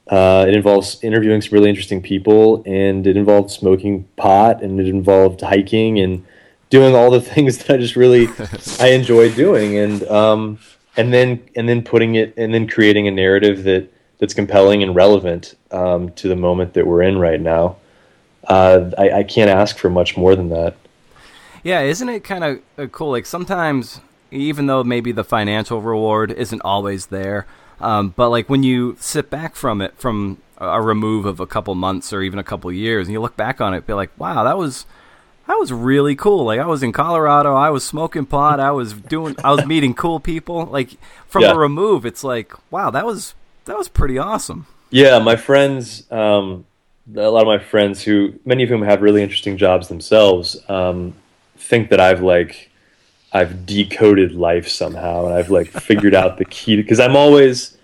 uh, 0.09 0.45
it 0.47 0.55
involves 0.55 1.03
interviewing 1.03 1.41
some 1.41 1.53
really 1.53 1.69
interesting 1.69 2.01
people, 2.01 2.63
and 2.65 3.07
it 3.07 3.17
involved 3.17 3.51
smoking 3.51 4.05
pot, 4.17 4.63
and 4.63 4.79
it 4.79 4.87
involved 4.87 5.41
hiking 5.41 5.99
and 5.99 6.25
doing 6.71 6.95
all 6.95 7.11
the 7.11 7.21
things 7.35 7.59
that 7.59 7.75
I 7.75 7.77
just 7.79 7.97
really 7.97 8.29
I 8.81 8.89
enjoy 8.91 9.33
doing, 9.35 9.77
and 9.77 10.03
um, 10.05 10.59
and 10.97 11.13
then 11.13 11.43
and 11.57 11.69
then 11.69 11.83
putting 11.83 12.15
it 12.15 12.35
and 12.37 12.55
then 12.55 12.69
creating 12.69 13.09
a 13.09 13.11
narrative 13.11 13.65
that 13.65 13.93
that's 14.19 14.33
compelling 14.33 14.83
and 14.83 14.95
relevant 14.95 15.57
um, 15.73 16.11
to 16.13 16.29
the 16.29 16.37
moment 16.37 16.75
that 16.75 16.87
we're 16.87 17.03
in 17.03 17.19
right 17.19 17.41
now. 17.41 17.77
Uh, 18.47 18.91
I, 18.97 19.11
I 19.11 19.23
can't 19.25 19.51
ask 19.51 19.77
for 19.77 19.91
much 19.91 20.17
more 20.17 20.37
than 20.37 20.51
that. 20.51 20.77
Yeah, 21.65 21.81
isn't 21.81 22.09
it 22.09 22.23
kind 22.23 22.45
of 22.45 22.61
uh, 22.79 22.87
cool? 22.87 23.11
Like 23.11 23.27
sometimes, 23.27 24.01
even 24.31 24.69
though 24.69 24.85
maybe 24.85 25.11
the 25.11 25.25
financial 25.25 25.83
reward 25.83 26.31
isn't 26.31 26.63
always 26.63 27.07
there, 27.07 27.45
um, 27.81 28.15
but 28.17 28.31
like 28.31 28.49
when 28.49 28.63
you 28.63 28.97
sit 29.01 29.31
back 29.31 29.55
from 29.57 29.81
it, 29.81 29.95
from 29.99 30.39
a 30.59 30.81
remove 30.81 31.27
of 31.27 31.39
a 31.41 31.47
couple 31.47 31.75
months 31.75 32.13
or 32.13 32.23
even 32.23 32.39
a 32.39 32.45
couple 32.45 32.71
years, 32.73 33.07
and 33.07 33.13
you 33.13 33.21
look 33.21 33.37
back 33.37 33.61
on 33.61 33.75
it, 33.75 33.87
be 33.87 33.93
like, 33.93 34.11
wow, 34.19 34.45
that 34.45 34.57
was 34.57 34.87
that 35.47 35.55
was 35.59 35.73
really 35.73 36.17
cool. 36.17 36.45
Like 36.45 36.59
I 36.59 36.67
was 36.67 36.83
in 36.83 36.93
Colorado, 36.93 37.55
I 37.55 37.71
was 37.71 37.85
smoking 37.85 38.27
pot, 38.27 38.59
I 38.59 38.73
was 38.73 38.93
doing, 38.95 39.37
I 39.45 39.53
was 39.53 39.65
meeting 39.67 39.95
cool 39.95 40.19
people. 40.19 40.65
Like 40.67 40.91
from 41.29 41.43
Yeah. 41.43 41.53
a 41.53 41.57
remove, 41.57 42.05
it's 42.07 42.25
like, 42.25 42.53
wow, 42.71 42.91
that 42.91 43.07
was 43.07 43.35
that 43.67 43.77
was 43.77 43.89
pretty 43.89 44.19
awesome. 44.19 44.67
Yeah, 44.91 45.19
my 45.19 45.37
friends, 45.37 46.11
um, 46.13 46.65
a 47.15 47.29
lot 47.29 47.43
of 47.43 47.47
my 47.47 47.59
friends 47.59 48.03
who, 48.03 48.35
many 48.45 48.63
of 48.63 48.69
whom 48.69 48.83
have 48.83 49.03
really 49.03 49.23
interesting 49.23 49.57
jobs 49.57 49.89
themselves, 49.89 50.57
um, 50.69 51.15
think 51.57 51.91
that 51.91 52.01
I've 52.01 52.23
like, 52.23 52.71
I've 53.33 53.67
decoded 53.67 54.33
life 54.33 54.69
somehow, 54.69 55.27
and 55.27 55.35
I've 55.35 55.51
like 55.51 55.69
figured 55.69 56.15
out 56.15 56.39
the 56.39 56.45
key. 56.45 56.77
Because 56.77 57.01
I'm 57.01 57.17
always, 57.17 57.77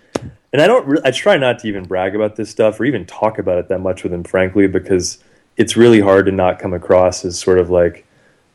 and 0.51 0.61
I 0.61 0.67
don't, 0.67 0.87
re- 0.87 1.01
I 1.03 1.11
try 1.11 1.37
not 1.37 1.59
to 1.59 1.67
even 1.67 1.83
brag 1.83 2.15
about 2.15 2.35
this 2.35 2.49
stuff 2.49 2.79
or 2.79 2.85
even 2.85 3.05
talk 3.05 3.37
about 3.39 3.57
it 3.57 3.67
that 3.69 3.79
much 3.79 4.03
with 4.03 4.11
them, 4.11 4.23
frankly, 4.23 4.67
because 4.67 5.19
it's 5.57 5.77
really 5.77 5.99
hard 5.99 6.25
to 6.25 6.31
not 6.31 6.59
come 6.59 6.73
across 6.73 7.23
as 7.25 7.39
sort 7.39 7.59
of 7.59 7.69
like 7.69 8.05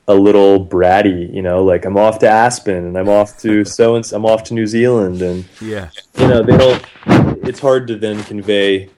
a 0.09 0.15
little 0.15 0.65
bratty, 0.65 1.33
you 1.33 1.43
know, 1.43 1.63
like 1.63 1.85
I'm 1.85 1.97
off 1.97 2.19
to 2.21 2.29
Aspen 2.29 2.87
and 2.87 2.97
I'm 2.97 3.09
off 3.09 3.39
to 3.41 3.65
so 3.65 3.95
and 3.95 4.11
I'm 4.13 4.25
off 4.25 4.43
to 4.45 4.55
New 4.55 4.67
Zealand 4.67 5.23
and 5.23 5.45
Yeah, 5.61 5.91
you 6.17 6.27
know 6.27 6.43
they 6.43 6.57
don't 6.57 6.85
it's 7.47 7.61
hard 7.61 7.87
to 7.89 7.97
then 7.97 8.23
convey 8.25 8.91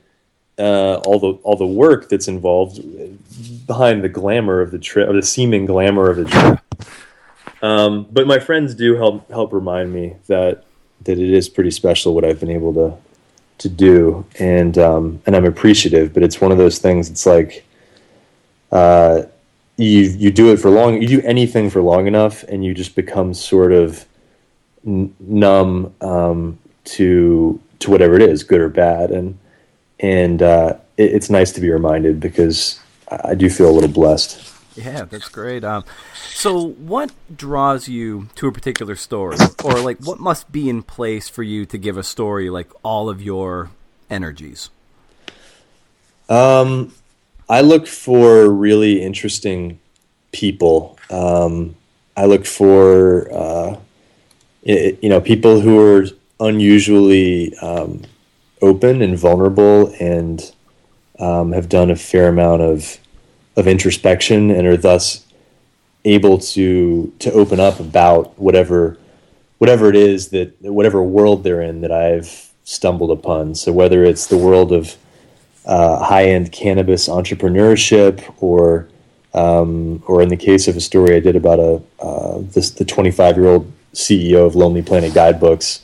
uh, 0.59 0.97
all 1.07 1.19
the 1.19 1.33
all 1.43 1.57
the 1.57 1.67
work 1.67 2.09
that's 2.09 2.29
involved 2.29 2.81
behind 3.67 4.05
the 4.05 4.09
glamour 4.09 4.61
of 4.61 4.71
the 4.71 4.79
trip 4.79 5.09
or 5.09 5.15
the 5.15 5.23
seeming 5.23 5.67
glamour 5.67 6.11
of 6.11 6.17
the 6.17 6.25
trip 6.25 6.61
um, 7.63 8.07
but 8.11 8.27
my 8.27 8.39
friends 8.39 8.75
do 8.75 8.97
help 8.97 9.29
help 9.31 9.53
remind 9.53 9.93
me 9.93 10.17
that 10.27 10.65
that 11.03 11.19
it 11.19 11.31
is 11.31 11.49
pretty 11.49 11.71
special 11.71 12.15
what 12.15 12.25
I've 12.25 12.41
been 12.41 12.51
able 12.51 12.75
to 12.75 12.97
to 13.59 13.69
do 13.69 14.25
and 14.39 14.77
um, 14.79 15.23
and 15.27 15.37
I'm 15.37 15.45
appreciative 15.45 16.13
but 16.15 16.23
it's 16.23 16.41
one 16.41 16.53
of 16.53 16.59
those 16.59 16.79
things 16.79 17.11
it's 17.11 17.27
like 17.27 17.65
uh, 18.73 19.23
you 19.77 20.01
you 20.01 20.31
do 20.31 20.53
it 20.53 20.59
for 20.59 20.71
long 20.71 21.01
you 21.01 21.09
do 21.09 21.21
anything 21.23 21.71
for 21.71 21.83
long 21.83 22.07
enough 22.07 22.43
and 22.45 22.65
you 22.65 22.75
just 22.75 22.95
become 22.95 23.35
sort 23.35 23.73
of 23.73 24.07
n- 24.87 25.15
numb 25.21 25.95
um, 26.01 26.59
to 26.85 27.61
to 27.81 27.91
whatever 27.91 28.15
it 28.15 28.23
is, 28.23 28.45
good 28.45 28.61
or 28.61 28.69
bad, 28.69 29.11
and 29.11 29.39
and 29.99 30.43
uh, 30.43 30.77
it, 30.97 31.13
it's 31.13 31.31
nice 31.31 31.53
to 31.53 31.61
be 31.61 31.71
reminded 31.71 32.21
because 32.21 32.81
I 33.11 33.31
I 33.31 33.35
do 33.35 33.51
feel 33.51 33.71
a 33.71 33.73
little 33.73 33.91
blessed. 33.91 34.50
Yeah, 34.77 35.05
that's 35.05 35.29
great. 35.29 35.65
Um, 35.65 35.85
so 36.15 36.69
what 36.69 37.13
draws 37.35 37.89
you 37.89 38.29
to 38.37 38.49
a 38.49 38.53
particular 38.53 38.97
story, 38.97 39.37
or 39.65 39.81
like 39.81 39.99
what 39.99 40.21
must 40.21 40.51
be 40.53 40.69
in 40.69 40.83
place 40.83 41.29
for 41.29 41.43
you 41.43 41.67
to 41.67 41.79
give 41.79 41.97
a 41.97 42.03
story 42.03 42.51
like 42.51 42.71
all 42.83 43.09
of 43.09 43.21
your 43.21 43.71
energies? 44.09 44.71
Um, 46.29 46.95
I 47.49 47.61
look 47.61 47.87
for 47.87 48.49
really 48.49 49.03
interesting 49.03 49.81
people. 50.33 50.99
Um, 51.11 51.75
I 52.17 52.27
look 52.27 52.47
for 52.47 53.33
uh, 53.33 53.77
you 54.63 55.09
know 55.09 55.21
people 55.21 55.61
who 55.61 55.81
are 55.81 56.07
unusually 56.39 57.55
um, 57.59 58.03
open 58.63 59.03
and 59.03 59.19
vulnerable 59.19 59.93
and 60.01 60.53
um, 61.19 61.53
have 61.53 61.69
done 61.69 61.91
a 61.91 61.97
fair 61.97 62.29
amount 62.29 62.63
of 62.63 62.99
of 63.57 63.67
introspection 63.67 64.51
and 64.51 64.67
are 64.67 64.77
thus 64.77 65.27
able 66.05 66.39
to 66.39 67.13
to 67.19 67.31
open 67.33 67.61
up 67.61 67.79
about 67.81 68.39
whatever 68.39 68.97
whatever 69.59 69.91
it 69.91 69.97
is 69.97 70.29
that 70.29 70.55
whatever 70.63 71.03
world 71.03 71.45
they're 71.45 71.61
in 71.61 71.83
that 71.83 71.93
I've 71.93 72.51
stumbled 72.65 73.11
upon. 73.11 73.55
So 73.55 73.73
whether 73.73 74.05
it's 74.05 74.27
the 74.27 74.39
world 74.39 74.73
of 74.73 74.97
uh, 75.67 76.03
high-end 76.03 76.53
cannabis 76.53 77.09
entrepreneurship, 77.09 78.23
or 78.41 78.89
um, 79.35 80.03
or 80.07 80.23
in 80.23 80.29
the 80.29 80.37
case 80.37 80.67
of 80.69 80.77
a 80.77 80.81
story 80.81 81.15
I 81.15 81.21
did 81.21 81.37
about 81.37 81.59
a 81.59 81.83
uh, 82.01 82.39
this 82.41 82.71
the 82.71 82.85
25-year-old 82.85 83.71
CEO 83.93 84.47
of 84.47 84.55
Lonely 84.55 84.83
Planet 84.83 85.13
Guidebooks, 85.13 85.83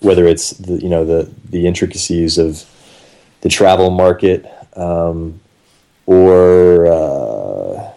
whether 0.00 0.26
it's 0.26 0.50
the 0.50 0.74
you 0.74 0.88
know 0.88 1.04
the 1.04 1.30
the 1.48 1.66
intricacies 1.66 2.36
of 2.38 2.64
the 3.40 3.48
travel 3.48 3.90
market, 3.90 4.44
um, 4.76 5.40
or 6.06 6.86
uh, 6.86 7.92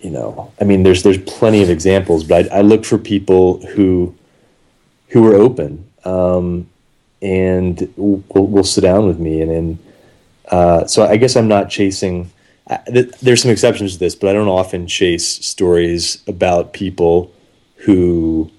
you 0.00 0.10
know, 0.10 0.52
I 0.60 0.64
mean, 0.64 0.82
there's 0.82 1.02
there's 1.02 1.18
plenty 1.18 1.62
of 1.62 1.70
examples, 1.70 2.24
but 2.24 2.50
I, 2.52 2.58
I 2.58 2.60
look 2.62 2.84
for 2.84 2.98
people 2.98 3.64
who 3.66 4.14
who 5.08 5.26
are 5.30 5.34
open 5.34 5.88
um, 6.04 6.68
and 7.22 7.92
will, 7.96 8.22
will 8.34 8.64
sit 8.64 8.82
down 8.82 9.06
with 9.06 9.18
me 9.18 9.40
and 9.42 9.50
and 9.50 9.78
uh, 10.50 10.86
so 10.86 11.04
I 11.06 11.16
guess 11.16 11.36
I'm 11.36 11.48
not 11.48 11.70
chasing. 11.70 12.30
I- 12.68 12.78
th- 12.86 13.10
There's 13.20 13.42
some 13.42 13.50
exceptions 13.50 13.94
to 13.94 13.98
this, 13.98 14.14
but 14.14 14.30
I 14.30 14.32
don't 14.32 14.48
often 14.48 14.86
chase 14.86 15.26
stories 15.44 16.22
about 16.28 16.72
people 16.72 17.32
who 17.76 18.50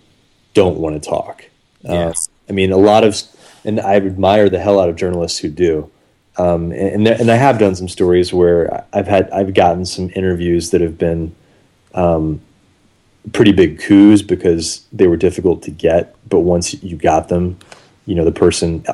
don't 0.54 0.78
want 0.78 1.02
to 1.02 1.10
talk. 1.10 1.45
Uh, 1.88 1.93
Yes. 1.93 2.30
I 2.50 2.54
mean, 2.54 2.71
a 2.71 2.78
lot 2.78 3.04
of, 3.04 3.21
and 3.65 3.80
I 3.82 3.95
admire 3.95 4.50
the 4.50 4.60
hell 4.60 4.80
out 4.80 4.88
of 4.89 4.95
journalists 4.95 5.39
who 5.39 5.50
do. 5.50 5.89
Um, 6.38 6.71
and 6.71 6.73
and 6.73 7.08
there- 7.08 7.17
and 7.19 7.32
I 7.32 7.36
have 7.36 7.58
done 7.60 7.76
some 7.76 7.88
stories 7.88 8.34
where 8.34 8.86
I've 8.93 9.08
had 9.08 9.30
I've 9.32 9.54
gotten 9.54 9.86
some 9.86 10.12
interviews 10.15 10.69
that 10.71 10.82
have 10.82 10.97
been 10.97 11.34
um, 11.93 12.41
pretty 13.34 13.52
big 13.52 13.80
coups 13.80 14.21
because 14.21 14.86
they 14.93 15.08
were 15.08 15.17
difficult 15.17 15.63
to 15.63 15.71
get. 15.71 16.15
But 16.30 16.41
once 16.41 16.82
you 16.84 16.95
got 16.95 17.30
them, 17.30 17.58
you 18.06 18.15
know 18.15 18.26
the 18.26 18.32
person 18.32 18.86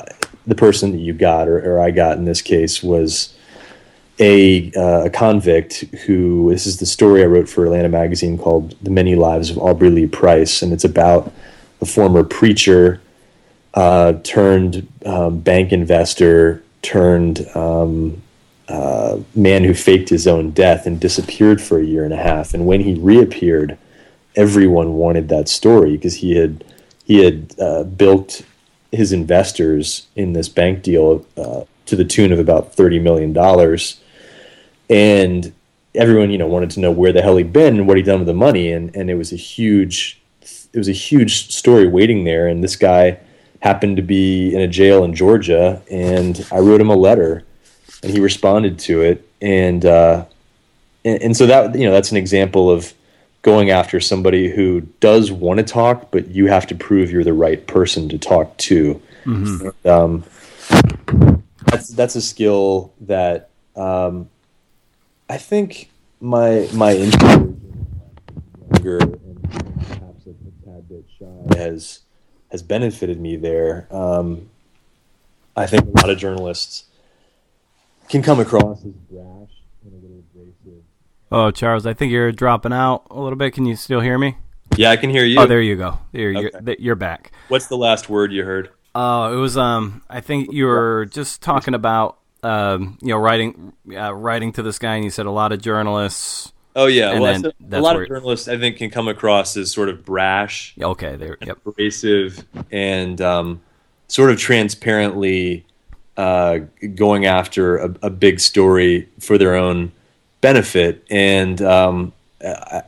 the 0.48 0.56
person 0.56 0.92
that 0.92 1.00
you 1.00 1.14
got 1.14 1.48
or, 1.48 1.58
or 1.60 1.80
I 1.80 1.92
got 1.92 2.18
in 2.18 2.26
this 2.26 2.42
case 2.42 2.84
was 2.84 3.34
a, 4.20 4.72
uh, 4.76 5.06
a 5.06 5.10
convict 5.10 5.82
who 6.06 6.50
this 6.52 6.68
is 6.68 6.78
the 6.78 6.86
story 6.86 7.24
I 7.24 7.26
wrote 7.26 7.50
for 7.50 7.66
Atlanta 7.66 7.90
Magazine 7.90 8.38
called 8.38 8.76
"The 8.82 8.92
Many 8.92 9.16
Lives 9.16 9.50
of 9.50 9.58
Aubrey 9.58 9.90
Lee 9.90 10.08
Price," 10.08 10.62
and 10.62 10.72
it's 10.72 10.84
about 10.84 11.32
a 11.82 11.86
former 11.86 12.24
preacher 12.24 13.02
uh, 13.74 14.14
turned 14.24 14.88
um, 15.06 15.40
bank 15.40 15.72
investor 15.72 16.64
turned 16.84 17.48
um, 17.56 18.22
uh, 18.68 19.18
man 19.34 19.64
who 19.64 19.74
faked 19.74 20.10
his 20.10 20.28
own 20.28 20.52
death 20.52 20.86
and 20.86 21.00
disappeared 21.00 21.60
for 21.60 21.80
a 21.80 21.84
year 21.84 22.04
and 22.04 22.14
a 22.14 22.18
half. 22.18 22.54
And 22.54 22.68
when 22.68 22.82
he 22.82 22.94
reappeared, 22.94 23.78
everyone 24.36 24.94
wanted 24.94 25.30
that 25.30 25.50
story 25.50 25.94
because 25.94 26.16
he 26.16 26.36
had 26.36 26.64
he 27.06 27.24
had 27.24 27.54
uh, 27.60 27.84
built 27.84 28.44
his 28.92 29.12
investors 29.12 30.08
in 30.16 30.34
this 30.34 30.48
bank 30.48 30.84
deal 30.84 31.26
uh, 31.36 31.64
to 31.86 31.96
the 31.96 32.06
tune 32.06 32.32
of 32.32 32.40
about 32.40 32.74
thirty 32.74 33.00
million 33.00 33.34
dollars, 33.34 34.00
and 34.90 35.52
everyone 35.96 36.32
you 36.32 36.38
know 36.38 36.48
wanted 36.48 36.70
to 36.72 36.80
know 36.80 36.92
where 36.92 37.12
the 37.12 37.22
hell 37.22 37.38
he'd 37.38 37.54
been 37.54 37.78
and 37.78 37.88
what 37.88 37.98
he'd 37.98 38.06
done 38.06 38.20
with 38.20 38.28
the 38.28 38.34
money, 38.34 38.72
and 38.72 38.96
and 38.96 39.10
it 39.10 39.16
was 39.16 39.34
a 39.34 39.38
huge 39.38 40.22
it 40.42 40.78
was 40.78 40.90
a 40.90 40.94
huge 40.94 41.54
story 41.54 41.88
waiting 41.88 42.24
there, 42.24 42.48
and 42.48 42.64
this 42.64 42.76
guy 42.76 43.20
happened 43.64 43.96
to 43.96 44.04
be 44.04 44.54
in 44.54 44.60
a 44.60 44.68
jail 44.68 45.06
in 45.06 45.16
Georgia, 45.16 45.82
and 45.90 46.46
I 46.52 46.60
wrote 46.60 46.82
him 46.82 46.90
a 46.90 46.98
letter, 46.98 47.46
and 48.04 48.12
he 48.12 48.20
responded 48.20 48.78
to 48.80 49.02
it, 49.02 49.26
and 49.42 49.86
uh, 49.86 50.26
and, 51.06 51.24
and 51.24 51.38
so 51.38 51.46
that 51.46 51.74
you 51.80 51.86
know 51.86 51.94
that's 51.94 52.12
an 52.12 52.18
example 52.18 52.70
of 52.70 52.94
going 53.42 53.70
after 53.70 54.02
somebody 54.02 54.50
who 54.50 54.82
does 55.00 55.32
want 55.32 55.60
to 55.60 55.64
talk, 55.64 56.12
but 56.12 56.28
you 56.28 56.48
have 56.48 56.68
to 56.68 56.76
prove 56.76 57.10
you're 57.10 57.24
the 57.24 57.32
right 57.32 57.66
person 57.66 58.10
to 58.10 58.18
talk 58.18 58.56
to. 58.58 59.02
And, 59.26 59.86
um, 59.86 60.24
that's 61.66 61.88
that's 61.88 62.16
a 62.16 62.22
skill 62.22 62.92
that 63.02 63.50
um, 63.78 64.30
I 65.30 65.38
think 65.38 65.90
my 66.20 66.68
my 66.74 66.92
younger 66.92 69.00
and 69.00 69.42
perhaps 69.88 70.28
a, 70.28 70.32
a 70.32 70.66
tad 70.66 70.90
bit 70.90 71.06
shy 71.18 71.58
has 71.58 72.00
has 72.54 72.62
benefited 72.62 73.20
me 73.20 73.36
there. 73.36 73.88
Um, 73.92 74.50
I 75.58 75.66
think 75.66 75.84
a 75.86 75.90
lot 75.90 76.10
of 76.10 76.20
journalists 76.20 76.86
can 78.08 78.22
come 78.22 78.40
across 78.40 78.86
as 78.86 78.92
brash 78.92 79.50
and 79.84 79.92
a 79.92 79.96
little 79.96 80.24
abrasive. 80.32 80.84
Oh, 81.32 81.50
Charles, 81.50 81.88
I 81.88 81.94
think 81.94 82.12
you're 82.12 82.32
dropping 82.32 82.72
out 82.72 83.08
a 83.10 83.20
little 83.20 83.38
bit. 83.38 83.54
Can 83.54 83.66
you 83.66 83.76
still 83.76 84.02
hear 84.02 84.20
me? 84.20 84.38
Yeah, 84.78 84.92
I 84.92 84.98
can 84.98 85.10
hear 85.10 85.26
you. 85.26 85.40
Oh, 85.40 85.48
there 85.48 85.62
you 85.62 85.76
go. 85.76 86.00
There 86.12 86.32
you're, 86.32 86.52
you're 86.78 86.96
back. 86.96 87.32
What's 87.48 87.68
the 87.68 87.78
last 87.78 88.08
word 88.08 88.32
you 88.32 88.44
heard? 88.44 88.70
Oh, 88.94 89.34
it 89.34 89.38
was 89.38 89.58
um. 89.58 90.04
I 90.08 90.22
think 90.22 90.54
you 90.54 90.68
were 90.68 91.06
just 91.06 91.42
talking 91.42 91.74
about 91.74 92.20
um. 92.44 93.00
You 93.02 93.10
know, 93.10 93.18
writing, 93.18 93.74
uh, 93.96 94.14
writing 94.14 94.52
to 94.54 94.62
this 94.62 94.78
guy, 94.78 94.96
and 94.96 95.04
you 95.04 95.10
said 95.10 95.26
a 95.26 95.32
lot 95.32 95.52
of 95.52 95.62
journalists. 95.62 96.53
Oh 96.76 96.88
yeah, 96.88 97.12
And 97.12 97.22
well, 97.22 97.40
said- 97.42 97.54
a 97.72 97.82
lot 97.82 98.00
of 98.02 98.08
journalists 98.08 98.48
I 98.48 98.58
think 98.58 98.78
can 98.78 98.90
come 98.90 99.08
across 99.08 99.56
as 99.58 99.72
sort 99.72 99.90
of 99.90 100.04
brash, 100.06 100.74
Okay, 100.82 101.16
there. 101.16 101.38
Yep. 101.42 101.58
abrasive, 101.66 102.46
and 102.72 103.22
um, 103.22 103.62
sort 104.08 104.32
of 104.32 104.40
transparently 104.40 105.66
uh, 106.18 106.60
going 106.96 107.26
after 107.26 107.78
a, 107.78 107.96
a 108.04 108.10
big 108.10 108.40
story 108.40 109.08
for 109.20 109.38
their 109.38 109.56
own 109.56 109.92
benefit. 110.42 111.04
And 111.10 111.62
um, 111.62 112.12
I, 112.44 112.84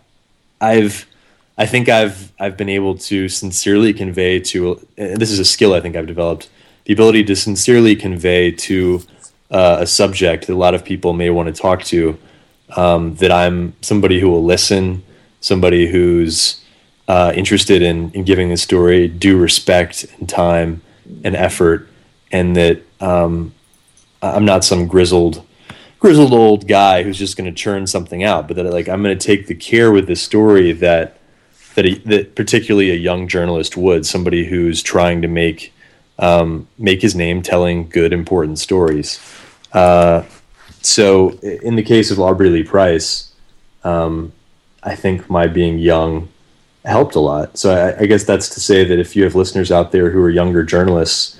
I've, 0.61 1.05
I 1.57 1.65
think 1.65 1.87
I've 1.89 2.31
I've 2.39 2.57
been 2.57 2.69
able 2.69 2.97
to 2.97 3.29
sincerely 3.29 3.93
convey 3.93 4.39
to, 4.41 4.85
and 4.97 5.19
this 5.21 5.31
is 5.31 5.39
a 5.39 5.45
skill 5.45 5.73
I 5.73 5.79
think 5.79 5.95
I've 5.95 6.07
developed, 6.07 6.49
the 6.85 6.93
ability 6.93 7.23
to 7.25 7.35
sincerely 7.35 7.95
convey 7.95 8.51
to 8.51 9.01
uh, 9.51 9.77
a 9.81 9.85
subject 9.87 10.47
that 10.47 10.53
a 10.53 10.57
lot 10.57 10.73
of 10.73 10.83
people 10.83 11.13
may 11.13 11.29
want 11.29 11.53
to 11.55 11.61
talk 11.61 11.83
to, 11.85 12.17
um, 12.75 13.15
that 13.15 13.31
I'm 13.31 13.75
somebody 13.81 14.19
who 14.19 14.29
will 14.29 14.43
listen, 14.43 15.03
somebody 15.39 15.87
who's 15.87 16.61
uh, 17.07 17.33
interested 17.35 17.81
in, 17.81 18.11
in 18.11 18.23
giving 18.23 18.49
the 18.49 18.57
story 18.57 19.07
due 19.07 19.37
respect 19.37 20.05
and 20.19 20.27
time 20.27 20.81
and 21.23 21.35
effort, 21.35 21.87
and 22.31 22.55
that 22.55 22.81
um, 22.99 23.53
I'm 24.21 24.45
not 24.45 24.63
some 24.63 24.87
grizzled 24.87 25.45
grizzled 25.99 26.33
old 26.33 26.67
guy 26.67 27.01
who's 27.01 27.17
just 27.17 27.35
going 27.35 27.49
to 27.49 27.55
churn 27.55 27.87
something 27.87 28.23
out, 28.23 28.47
but 28.47 28.55
that 28.57 28.65
like 28.65 28.87
I'm 28.87 29.01
going 29.01 29.17
to 29.17 29.27
take 29.27 29.47
the 29.47 29.55
care 29.55 29.91
with 29.91 30.07
the 30.07 30.15
story 30.15 30.71
that 30.73 31.19
that 31.75 31.85
a, 31.85 31.95
that 32.05 32.35
particularly 32.35 32.91
a 32.91 32.95
young 32.95 33.27
journalist 33.27 33.77
would, 33.77 34.05
somebody 34.05 34.45
who's 34.45 34.81
trying 34.81 35.21
to 35.21 35.27
make 35.27 35.73
um, 36.17 36.67
make 36.77 37.01
his 37.01 37.15
name 37.15 37.41
telling 37.41 37.89
good 37.89 38.13
important 38.13 38.59
stories. 38.59 39.19
Uh, 39.73 40.23
so 40.85 41.31
in 41.41 41.75
the 41.75 41.83
case 41.83 42.11
of 42.11 42.19
Aubrey 42.19 42.49
Lee 42.49 42.63
Price, 42.63 43.33
um, 43.83 44.31
I 44.83 44.95
think 44.95 45.29
my 45.29 45.47
being 45.47 45.79
young 45.79 46.29
helped 46.85 47.15
a 47.15 47.19
lot. 47.19 47.57
So 47.57 47.73
I, 47.73 48.01
I, 48.01 48.05
guess 48.05 48.23
that's 48.23 48.49
to 48.49 48.59
say 48.59 48.83
that 48.83 48.99
if 48.99 49.15
you 49.15 49.23
have 49.23 49.35
listeners 49.35 49.71
out 49.71 49.91
there 49.91 50.11
who 50.11 50.21
are 50.21 50.29
younger 50.29 50.63
journalists, 50.63 51.39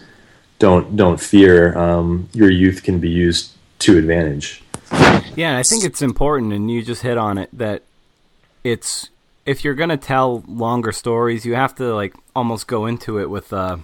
don't 0.58 0.96
don't 0.96 1.20
fear. 1.20 1.78
Um, 1.78 2.30
your 2.34 2.50
youth 2.50 2.84
can 2.84 3.00
be 3.00 3.10
used 3.10 3.52
to 3.80 3.98
advantage. 3.98 4.64
Yeah, 5.36 5.58
I 5.58 5.64
think 5.64 5.84
it's 5.84 6.02
important, 6.02 6.54
and 6.54 6.72
you 6.72 6.82
just 6.82 7.02
hit 7.02 7.18
on 7.18 7.38
it 7.38 7.50
that 7.54 7.84
it's 8.64 9.10
if 9.46 9.64
you're 9.64 9.76
gonna 9.76 9.98
tell 9.98 10.44
longer 10.48 10.92
stories, 10.92 11.46
you 11.46 11.56
have 11.56 11.76
to 11.76 11.94
like 11.94 12.16
almost 12.36 12.68
go 12.68 12.86
into 12.86 13.20
it 13.20 13.30
with 13.30 13.52
uh, 13.52 13.78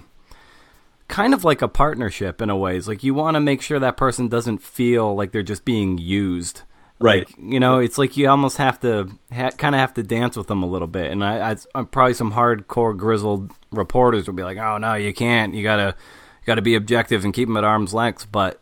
kind 1.12 1.34
of 1.34 1.44
like 1.44 1.60
a 1.60 1.68
partnership 1.68 2.40
in 2.40 2.48
a 2.48 2.56
way. 2.56 2.74
It's 2.74 2.88
like 2.88 3.04
you 3.04 3.12
want 3.12 3.34
to 3.34 3.40
make 3.40 3.60
sure 3.60 3.78
that 3.78 3.98
person 3.98 4.28
doesn't 4.28 4.62
feel 4.62 5.14
like 5.14 5.30
they're 5.30 5.42
just 5.42 5.62
being 5.62 5.98
used. 5.98 6.62
Right. 6.98 7.28
Like, 7.28 7.36
you 7.38 7.60
know, 7.60 7.80
it's 7.80 7.98
like 7.98 8.16
you 8.16 8.30
almost 8.30 8.56
have 8.56 8.80
to 8.80 9.10
ha- 9.30 9.50
kind 9.50 9.74
of 9.74 9.80
have 9.80 9.92
to 9.94 10.02
dance 10.02 10.38
with 10.38 10.46
them 10.46 10.62
a 10.62 10.66
little 10.66 10.88
bit. 10.88 11.12
And 11.12 11.22
I, 11.22 11.50
I, 11.50 11.50
I'm 11.50 11.58
uh, 11.74 11.84
probably 11.84 12.14
some 12.14 12.32
hardcore 12.32 12.96
grizzled 12.96 13.52
reporters 13.70 14.26
will 14.26 14.34
be 14.34 14.42
like, 14.42 14.56
"Oh 14.56 14.78
no, 14.78 14.94
you 14.94 15.12
can't. 15.12 15.52
You 15.52 15.62
gotta, 15.62 15.94
you 16.40 16.46
gotta 16.46 16.62
be 16.62 16.76
objective 16.76 17.26
and 17.26 17.34
keep 17.34 17.46
them 17.46 17.58
at 17.58 17.64
arm's 17.64 17.92
length." 17.92 18.32
But 18.32 18.58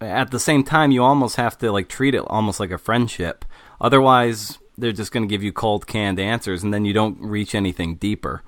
at 0.00 0.32
the 0.32 0.40
same 0.40 0.64
time, 0.64 0.90
you 0.90 1.04
almost 1.04 1.36
have 1.36 1.56
to 1.58 1.70
like 1.70 1.88
treat 1.88 2.16
it 2.16 2.24
almost 2.26 2.58
like 2.58 2.72
a 2.72 2.78
friendship. 2.78 3.44
Otherwise, 3.80 4.58
they're 4.76 4.90
just 4.90 5.12
going 5.12 5.22
to 5.22 5.32
give 5.32 5.44
you 5.44 5.52
cold 5.52 5.86
canned 5.86 6.18
answers, 6.18 6.64
and 6.64 6.74
then 6.74 6.84
you 6.84 6.92
don't 6.92 7.20
reach 7.20 7.54
anything 7.54 7.94
deeper. 7.94 8.42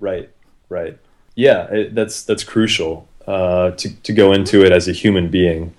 Right. 0.00 0.30
Right. 0.70 0.98
Yeah, 1.34 1.64
it, 1.72 1.94
that's 1.94 2.24
that's 2.24 2.44
crucial 2.44 3.08
uh, 3.26 3.72
to 3.72 4.02
to 4.02 4.12
go 4.12 4.32
into 4.32 4.64
it 4.64 4.72
as 4.72 4.88
a 4.88 4.92
human 4.92 5.28
being, 5.30 5.74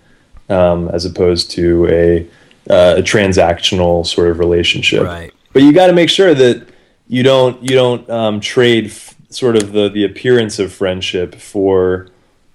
um, 0.50 0.90
as 0.90 1.06
opposed 1.06 1.52
to 1.52 1.88
a 1.88 2.28
uh, 2.70 2.96
a 2.98 3.02
transactional 3.02 4.06
sort 4.06 4.30
of 4.30 4.40
relationship. 4.40 5.04
Right. 5.04 5.34
But 5.52 5.64
you 5.64 5.74
got 5.74 5.88
to 5.88 5.94
make 5.94 6.10
sure 6.10 6.34
that 6.34 6.68
you 7.08 7.24
don't 7.24 7.62
you 7.62 7.76
don't 7.76 8.10
um, 8.10 8.40
trade 8.40 8.86
f- 8.88 9.16
sort 9.30 9.56
of 9.56 9.74
the 9.74 9.90
the 9.90 10.06
appearance 10.06 10.60
of 10.60 10.74
friendship 10.74 11.36
for 11.36 12.10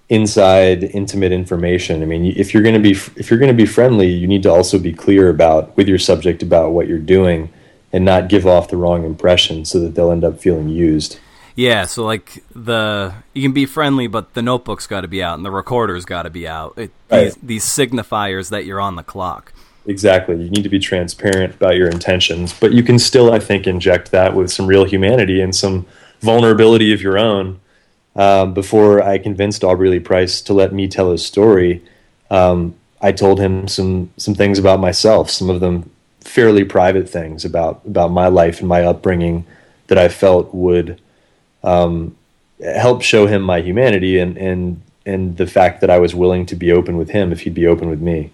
inside 0.09 0.83
intimate 0.83 1.31
information. 1.31 2.01
I 2.01 2.05
mean, 2.05 2.33
if 2.35 2.53
you're 2.53 2.63
going 2.63 2.75
to 2.75 2.81
be 2.81 2.91
if 2.91 3.29
you're 3.29 3.39
going 3.39 3.55
to 3.55 3.63
be 3.63 3.65
friendly, 3.65 4.07
you 4.07 4.27
need 4.27 4.43
to 4.43 4.49
also 4.49 4.79
be 4.79 4.91
clear 4.91 5.29
about 5.29 5.77
with 5.77 5.87
your 5.87 5.99
subject 5.99 6.43
about 6.43 6.71
what 6.71 6.87
you're 6.87 6.97
doing 6.97 7.49
and 7.93 8.03
not 8.03 8.27
give 8.27 8.45
off 8.45 8.69
the 8.69 8.77
wrong 8.77 9.05
impression 9.05 9.65
so 9.65 9.79
that 9.79 9.95
they'll 9.95 10.11
end 10.11 10.23
up 10.23 10.39
feeling 10.39 10.69
used. 10.69 11.19
Yeah, 11.59 11.87
so 11.87 12.05
like 12.05 12.41
the 12.55 13.13
you 13.33 13.41
can 13.41 13.51
be 13.51 13.65
friendly, 13.65 14.07
but 14.07 14.33
the 14.33 14.41
notebook's 14.41 14.87
got 14.87 15.01
to 15.01 15.09
be 15.09 15.21
out 15.21 15.35
and 15.35 15.43
the 15.43 15.51
recorder's 15.51 16.05
got 16.05 16.23
to 16.23 16.29
be 16.29 16.47
out. 16.47 16.77
It, 16.77 16.91
right. 17.11 17.25
these, 17.25 17.35
these 17.35 17.65
signifiers 17.65 18.49
that 18.51 18.63
you're 18.63 18.79
on 18.79 18.95
the 18.95 19.03
clock. 19.03 19.51
Exactly. 19.85 20.41
You 20.41 20.49
need 20.49 20.63
to 20.63 20.69
be 20.69 20.79
transparent 20.79 21.55
about 21.55 21.75
your 21.75 21.89
intentions, 21.89 22.57
but 22.57 22.71
you 22.71 22.81
can 22.81 22.97
still, 22.97 23.33
I 23.33 23.39
think, 23.39 23.67
inject 23.67 24.11
that 24.11 24.35
with 24.35 24.53
some 24.53 24.67
real 24.67 24.85
humanity 24.85 25.41
and 25.41 25.53
some 25.53 25.85
vulnerability 26.21 26.93
of 26.93 27.01
your 27.01 27.17
own 27.17 27.59
um, 28.15 28.53
before 28.53 29.03
I 29.03 29.17
convinced 29.17 29.61
Aubrey 29.61 29.89
Lee 29.89 29.99
Price 29.99 30.39
to 30.43 30.53
let 30.53 30.71
me 30.71 30.87
tell 30.87 31.11
his 31.11 31.25
story, 31.25 31.83
um, 32.31 32.73
I 33.01 33.11
told 33.11 33.37
him 33.37 33.67
some 33.67 34.11
some 34.15 34.33
things 34.33 34.59
about 34.59 34.79
myself, 34.79 35.29
some 35.29 35.49
of 35.49 35.59
them 35.59 35.91
fairly 36.21 36.63
private 36.63 37.09
things 37.09 37.43
about 37.43 37.81
about 37.85 38.11
my 38.11 38.29
life 38.29 38.59
and 38.59 38.69
my 38.69 38.83
upbringing 38.85 39.45
that 39.87 39.97
I 39.97 40.07
felt 40.07 40.55
would 40.55 41.01
um, 41.63 42.15
help 42.61 43.01
show 43.01 43.27
him 43.27 43.41
my 43.41 43.61
humanity 43.61 44.19
and 44.19 44.37
and 44.37 44.81
and 45.05 45.37
the 45.37 45.47
fact 45.47 45.81
that 45.81 45.89
I 45.89 45.99
was 45.99 46.13
willing 46.13 46.45
to 46.47 46.55
be 46.55 46.71
open 46.71 46.97
with 46.97 47.09
him 47.09 47.31
if 47.31 47.41
he'd 47.41 47.53
be 47.53 47.65
open 47.65 47.89
with 47.89 48.01
me. 48.01 48.31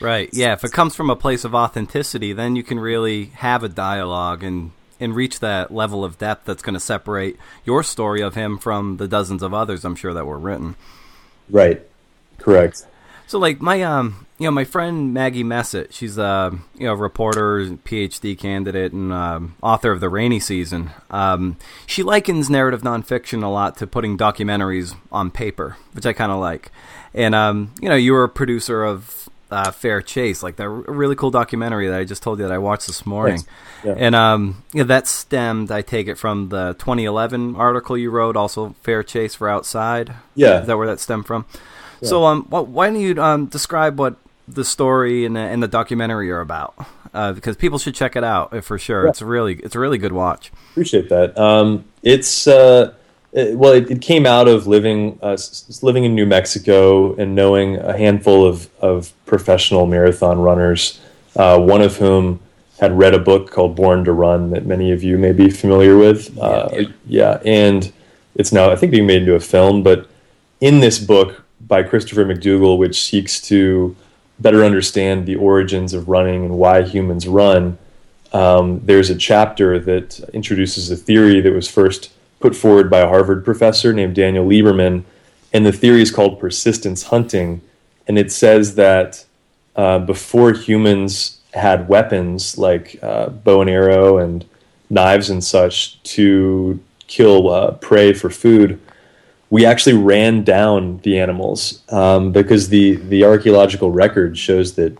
Right. 0.00 0.28
Yeah. 0.32 0.52
If 0.52 0.64
it 0.64 0.72
comes 0.72 0.96
from 0.96 1.10
a 1.10 1.16
place 1.16 1.44
of 1.44 1.54
authenticity, 1.54 2.32
then 2.32 2.56
you 2.56 2.62
can 2.62 2.78
really 2.78 3.26
have 3.26 3.62
a 3.62 3.68
dialogue 3.68 4.42
and 4.42 4.72
and 5.00 5.16
reach 5.16 5.40
that 5.40 5.72
level 5.72 6.04
of 6.04 6.18
depth 6.18 6.44
that's 6.44 6.62
going 6.62 6.74
to 6.74 6.80
separate 6.80 7.36
your 7.64 7.82
story 7.82 8.20
of 8.20 8.34
him 8.34 8.56
from 8.58 8.98
the 8.98 9.08
dozens 9.08 9.42
of 9.42 9.52
others 9.52 9.84
I'm 9.84 9.96
sure 9.96 10.14
that 10.14 10.26
were 10.26 10.38
written. 10.38 10.76
Right. 11.50 11.82
Correct. 12.38 12.86
So 13.26 13.38
like 13.38 13.60
my 13.60 13.82
um 13.82 14.26
you 14.42 14.48
know 14.48 14.52
my 14.52 14.64
friend 14.64 15.14
Maggie 15.14 15.44
Messitt, 15.44 15.92
she's 15.94 16.18
a 16.18 16.58
you 16.74 16.84
know 16.84 16.94
reporter, 16.94 17.60
PhD 17.84 18.36
candidate, 18.36 18.92
and 18.92 19.12
um, 19.12 19.54
author 19.62 19.92
of 19.92 20.00
the 20.00 20.08
Rainy 20.08 20.40
Season. 20.40 20.90
Um, 21.10 21.56
she 21.86 22.02
likens 22.02 22.50
narrative 22.50 22.82
nonfiction 22.82 23.44
a 23.44 23.46
lot 23.46 23.76
to 23.76 23.86
putting 23.86 24.18
documentaries 24.18 24.96
on 25.12 25.30
paper, 25.30 25.76
which 25.92 26.06
I 26.06 26.12
kind 26.12 26.32
of 26.32 26.40
like. 26.40 26.72
And 27.14 27.36
um, 27.36 27.72
you 27.80 27.88
know 27.88 27.94
you 27.94 28.14
were 28.14 28.24
a 28.24 28.28
producer 28.28 28.82
of 28.82 29.28
uh, 29.52 29.70
Fair 29.70 30.02
Chase, 30.02 30.42
like 30.42 30.56
the 30.56 30.68
really 30.68 31.14
cool 31.14 31.30
documentary 31.30 31.86
that 31.86 32.00
I 32.00 32.02
just 32.02 32.24
told 32.24 32.40
you 32.40 32.44
that 32.44 32.52
I 32.52 32.58
watched 32.58 32.88
this 32.88 33.06
morning. 33.06 33.44
Yeah. 33.84 33.94
And 33.96 34.16
um, 34.16 34.64
you 34.72 34.80
know, 34.80 34.88
that 34.88 35.06
stemmed, 35.06 35.70
I 35.70 35.82
take 35.82 36.08
it, 36.08 36.18
from 36.18 36.48
the 36.48 36.72
2011 36.80 37.54
article 37.54 37.96
you 37.96 38.10
wrote, 38.10 38.36
also 38.36 38.74
Fair 38.82 39.04
Chase 39.04 39.36
for 39.36 39.48
Outside. 39.48 40.14
Yeah, 40.34 40.62
is 40.62 40.66
that 40.66 40.76
where 40.76 40.88
that 40.88 40.98
stemmed 40.98 41.26
from? 41.26 41.46
Yeah. 42.00 42.08
So, 42.08 42.24
um, 42.24 42.42
why 42.48 42.88
don't 42.88 43.00
you 43.00 43.22
um, 43.22 43.46
describe 43.46 44.00
what 44.00 44.16
the 44.48 44.64
story 44.64 45.24
and 45.24 45.36
the, 45.36 45.40
and 45.40 45.62
the 45.62 45.68
documentary 45.68 46.30
are 46.30 46.40
about? 46.40 46.74
Uh, 47.14 47.32
because 47.32 47.56
people 47.56 47.78
should 47.78 47.94
check 47.94 48.16
it 48.16 48.24
out 48.24 48.52
uh, 48.52 48.60
for 48.60 48.78
sure. 48.78 49.04
Yeah. 49.04 49.10
It's 49.10 49.20
a 49.20 49.26
really, 49.26 49.54
it's 49.56 49.74
a 49.74 49.78
really 49.78 49.98
good 49.98 50.12
watch. 50.12 50.50
Appreciate 50.70 51.08
that. 51.08 51.36
Um, 51.38 51.84
it's. 52.02 52.46
Uh 52.46 52.94
it, 53.32 53.56
well, 53.56 53.72
it, 53.72 53.90
it, 53.90 54.02
came 54.02 54.26
out 54.26 54.46
of 54.46 54.66
living 54.66 55.18
uh, 55.22 55.38
living 55.80 56.04
in 56.04 56.14
New 56.14 56.26
Mexico 56.26 57.14
and 57.14 57.34
knowing 57.34 57.76
a 57.76 57.96
handful 57.96 58.46
of, 58.46 58.68
of 58.80 59.12
professional 59.24 59.86
marathon 59.86 60.38
runners, 60.38 61.00
uh, 61.36 61.58
one 61.58 61.80
of 61.80 61.96
whom 61.96 62.40
had 62.78 62.96
read 62.96 63.14
a 63.14 63.18
book 63.18 63.50
called 63.50 63.74
Born 63.74 64.04
to 64.04 64.12
Run 64.12 64.50
that 64.50 64.66
many 64.66 64.92
of 64.92 65.02
you 65.02 65.16
may 65.16 65.32
be 65.32 65.48
familiar 65.48 65.96
with. 65.96 66.36
Uh, 66.38 66.68
yeah, 66.72 66.88
yeah, 67.06 67.42
and 67.44 67.92
it's 68.34 68.52
now 68.52 68.70
I 68.70 68.76
think 68.76 68.92
being 68.92 69.06
made 69.06 69.22
into 69.22 69.34
a 69.34 69.40
film. 69.40 69.82
But 69.82 70.10
in 70.60 70.80
this 70.80 70.98
book 70.98 71.42
by 71.60 71.82
Christopher 71.82 72.26
McDougall, 72.26 72.76
which 72.76 73.00
seeks 73.00 73.40
to 73.42 73.96
better 74.42 74.64
understand 74.64 75.26
the 75.26 75.36
origins 75.36 75.94
of 75.94 76.08
running 76.08 76.44
and 76.44 76.58
why 76.58 76.82
humans 76.82 77.26
run, 77.28 77.78
um, 78.32 78.80
there's 78.84 79.10
a 79.10 79.14
chapter 79.14 79.78
that 79.78 80.18
introduces 80.32 80.90
a 80.90 80.96
theory 80.96 81.40
that 81.40 81.52
was 81.52 81.68
first 81.68 82.10
put 82.40 82.56
forward 82.56 82.90
by 82.90 83.00
a 83.00 83.08
Harvard 83.08 83.44
professor 83.44 83.92
named 83.92 84.14
Daniel 84.14 84.46
Lieberman, 84.46 85.04
and 85.52 85.64
the 85.64 85.72
theory 85.72 86.02
is 86.02 86.10
called 86.10 86.40
persistence 86.40 87.04
hunting, 87.04 87.60
and 88.08 88.18
it 88.18 88.32
says 88.32 88.74
that 88.74 89.24
uh, 89.76 89.98
before 89.98 90.52
humans 90.52 91.40
had 91.54 91.88
weapons 91.88 92.58
like 92.58 92.98
uh, 93.02 93.28
bow 93.28 93.60
and 93.60 93.70
arrow 93.70 94.18
and 94.18 94.44
knives 94.90 95.30
and 95.30 95.44
such 95.44 96.02
to 96.02 96.82
kill 97.06 97.50
uh, 97.50 97.72
prey 97.72 98.12
for 98.12 98.30
food, 98.30 98.80
we 99.52 99.66
actually 99.66 99.92
ran 99.92 100.42
down 100.42 100.96
the 101.02 101.20
animals 101.20 101.82
um, 101.90 102.32
because 102.32 102.70
the 102.70 102.94
the 102.94 103.22
archaeological 103.22 103.90
record 103.90 104.38
shows 104.38 104.76
that 104.76 104.96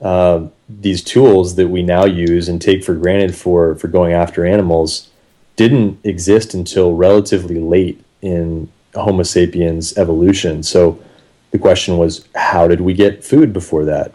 uh, 0.00 0.46
these 0.68 1.02
tools 1.02 1.56
that 1.56 1.66
we 1.66 1.82
now 1.82 2.04
use 2.04 2.48
and 2.48 2.62
take 2.62 2.84
for 2.84 2.94
granted 2.94 3.34
for 3.34 3.74
for 3.74 3.88
going 3.88 4.12
after 4.12 4.46
animals 4.46 5.10
didn't 5.56 5.98
exist 6.04 6.54
until 6.54 6.94
relatively 6.94 7.58
late 7.58 8.00
in 8.22 8.70
Homo 8.94 9.24
sapiens 9.24 9.98
evolution. 9.98 10.62
So 10.62 11.02
the 11.50 11.58
question 11.58 11.98
was, 11.98 12.28
how 12.36 12.68
did 12.68 12.80
we 12.80 12.94
get 12.94 13.24
food 13.24 13.52
before 13.52 13.84
that? 13.86 14.12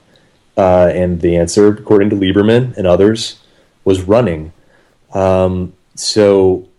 Uh, 0.55 0.87
and 0.93 1.19
the 1.19 1.35
answer, 1.35 1.67
according 1.67 2.09
to 2.11 2.15
Lieberman 2.15 2.77
and 2.77 2.87
others, 2.87 3.41
was 3.83 4.03
running. 4.03 4.53
Um, 5.13 5.73
so 5.95 6.69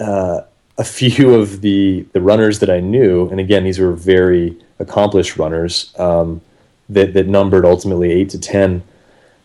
uh, 0.00 0.40
a 0.78 0.84
few 0.84 1.34
of 1.40 1.60
the 1.60 2.06
the 2.12 2.20
runners 2.20 2.58
that 2.60 2.70
I 2.70 2.80
knew, 2.80 3.28
and 3.28 3.40
again, 3.40 3.64
these 3.64 3.78
were 3.78 3.92
very 3.92 4.56
accomplished 4.78 5.36
runners 5.36 5.94
um, 5.98 6.40
that 6.88 7.14
that 7.14 7.26
numbered 7.26 7.64
ultimately 7.64 8.12
eight 8.12 8.30
to 8.30 8.40
ten 8.40 8.82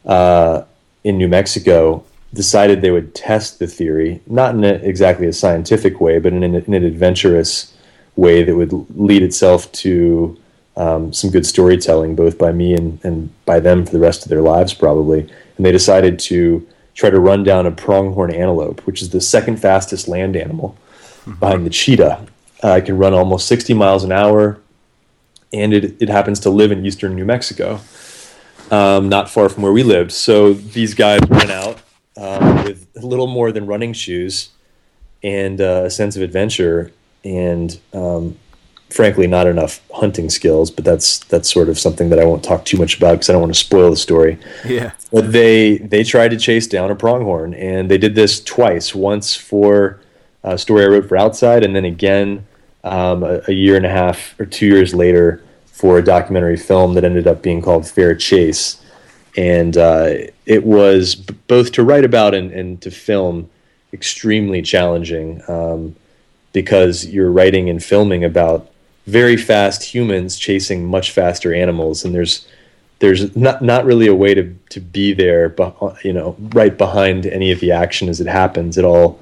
uh, 0.06 0.64
in 1.04 1.18
New 1.18 1.28
Mexico 1.28 2.04
decided 2.34 2.82
they 2.82 2.92
would 2.92 3.14
test 3.14 3.60
the 3.60 3.68
theory, 3.68 4.22
not 4.26 4.56
in 4.56 4.64
a, 4.64 4.74
exactly 4.76 5.28
a 5.28 5.34
scientific 5.34 6.00
way, 6.00 6.18
but 6.18 6.32
in 6.32 6.44
an, 6.44 6.56
in 6.56 6.74
an, 6.74 6.84
adventurous 6.86 7.76
way 8.16 8.44
that 8.44 8.56
would 8.56 8.72
lead 8.98 9.22
itself 9.22 9.70
to 9.74 10.38
um, 10.78 11.12
some 11.12 11.30
good 11.30 11.46
storytelling, 11.46 12.16
both 12.16 12.38
by 12.38 12.52
me 12.52 12.74
and, 12.74 13.04
and 13.04 13.46
by 13.46 13.60
them 13.60 13.86
for 13.86 13.92
the 13.92 14.00
rest 14.00 14.24
of 14.24 14.30
their 14.30 14.42
lives, 14.42 14.74
probably. 14.74 15.22
And 15.58 15.66
they 15.66 15.74
decided 15.74 16.20
to 16.20 16.66
try 16.94 17.10
to 17.10 17.20
run 17.20 17.44
down 17.44 17.66
a 17.66 17.72
pronghorn 17.72 18.32
antelope, 18.32 18.82
which 18.82 19.02
is 19.02 19.10
the 19.10 19.22
second 19.22 19.58
fastest 19.58 20.08
land 20.08 20.36
animal. 20.38 20.78
Behind 21.40 21.66
the 21.66 21.70
cheetah. 21.70 22.26
Uh, 22.64 22.76
it 22.78 22.86
can 22.86 22.98
run 22.98 23.14
almost 23.14 23.48
60 23.48 23.74
miles 23.74 24.04
an 24.04 24.12
hour, 24.12 24.60
and 25.52 25.74
it, 25.74 26.02
it 26.02 26.10
happens 26.10 26.40
to 26.42 26.50
live 26.50 26.72
in 26.72 26.86
eastern 26.86 27.16
New 27.16 27.26
Mexico, 27.26 27.80
um, 28.70 29.10
not 29.10 29.30
far 29.30 29.50
from 29.50 29.64
where 29.64 29.74
we 29.74 29.84
lived. 29.84 30.12
So 30.12 30.54
these 30.54 30.94
guys 30.94 31.22
went 31.28 31.52
out 31.52 31.82
um, 32.18 32.64
with 32.64 32.88
a 32.96 33.06
little 33.06 33.28
more 33.28 33.52
than 33.52 33.66
running 33.66 33.94
shoes 33.94 34.50
and 35.24 35.60
uh, 35.60 35.84
a 35.86 35.90
sense 35.90 36.16
of 36.16 36.22
adventure, 36.22 36.92
and 37.24 37.80
um, 37.94 38.38
frankly, 38.90 39.28
not 39.28 39.48
enough 39.48 39.82
hunting 39.94 40.30
skills. 40.30 40.72
But 40.72 40.86
that's 40.86 41.20
that's 41.20 41.52
sort 41.52 41.70
of 41.70 41.80
something 41.80 42.10
that 42.10 42.20
I 42.20 42.26
won't 42.26 42.44
talk 42.44 42.66
too 42.66 42.78
much 42.78 42.98
about 42.98 43.14
because 43.14 43.30
I 43.30 43.34
don't 43.34 43.42
want 43.42 43.54
to 43.54 43.60
spoil 43.60 43.90
the 43.90 43.98
story. 43.98 44.38
Yeah. 44.66 44.92
But 45.12 45.32
they 45.32 45.78
they 45.78 46.04
tried 46.04 46.30
to 46.30 46.38
chase 46.38 46.68
down 46.68 46.92
a 46.92 46.96
pronghorn, 46.96 47.54
and 47.54 47.90
they 47.90 47.98
did 47.98 48.16
this 48.16 48.44
twice. 48.44 48.96
Once 48.96 49.36
for 49.36 50.00
a 50.44 50.58
story 50.58 50.84
I 50.84 50.88
wrote 50.88 51.08
for 51.08 51.18
Outside, 51.18 51.64
and 51.64 51.76
then 51.76 51.86
again 51.86 52.46
um, 52.84 53.24
a, 53.24 53.42
a, 53.48 53.52
year 53.52 53.76
and 53.76 53.86
a 53.86 53.90
half 53.90 54.40
or 54.40 54.46
two 54.46 54.66
years 54.66 54.94
later 54.94 55.44
for 55.66 55.98
a 55.98 56.04
documentary 56.04 56.58
film 56.58 56.96
that 56.96 57.04
ended 57.04 57.28
up 57.28 57.42
being 57.42 57.62
called 57.62 57.88
Fair 57.88 58.16
Chase. 58.16 58.84
And 59.38 59.78
uh, 59.78 60.14
it 60.46 60.64
was 60.64 61.16
b- 61.16 61.36
both 61.48 61.72
to 61.74 61.84
write 61.84 62.04
about 62.04 62.34
and, 62.34 62.52
and, 62.52 62.82
to 62.82 62.92
film 62.92 63.50
extremely 63.94 64.62
challenging 64.62 65.42
um, 65.48 65.96
because 66.54 67.06
you're 67.06 67.32
writing 67.32 67.70
and 67.70 67.82
filming 67.82 68.24
about 68.24 68.70
very 69.08 69.38
fast 69.38 69.84
humans 69.84 70.38
chasing 70.38 70.86
much 70.86 71.12
faster 71.12 71.54
animals, 71.54 72.04
and 72.04 72.14
there's 72.14 72.48
there's 73.00 73.36
not 73.36 73.62
not 73.62 73.86
really 73.86 74.08
a 74.08 74.16
way 74.16 74.34
to 74.34 74.56
to 74.70 74.80
be 74.80 75.14
there, 75.14 75.50
but 75.50 75.76
you 76.04 76.14
know, 76.14 76.36
right 76.54 76.78
behind 76.78 77.26
any 77.26 77.52
of 77.52 77.60
the 77.60 77.72
action 77.72 78.10
as 78.10 78.22
it 78.22 78.28
happens. 78.28 78.78
It 78.78 78.86
all 78.86 79.20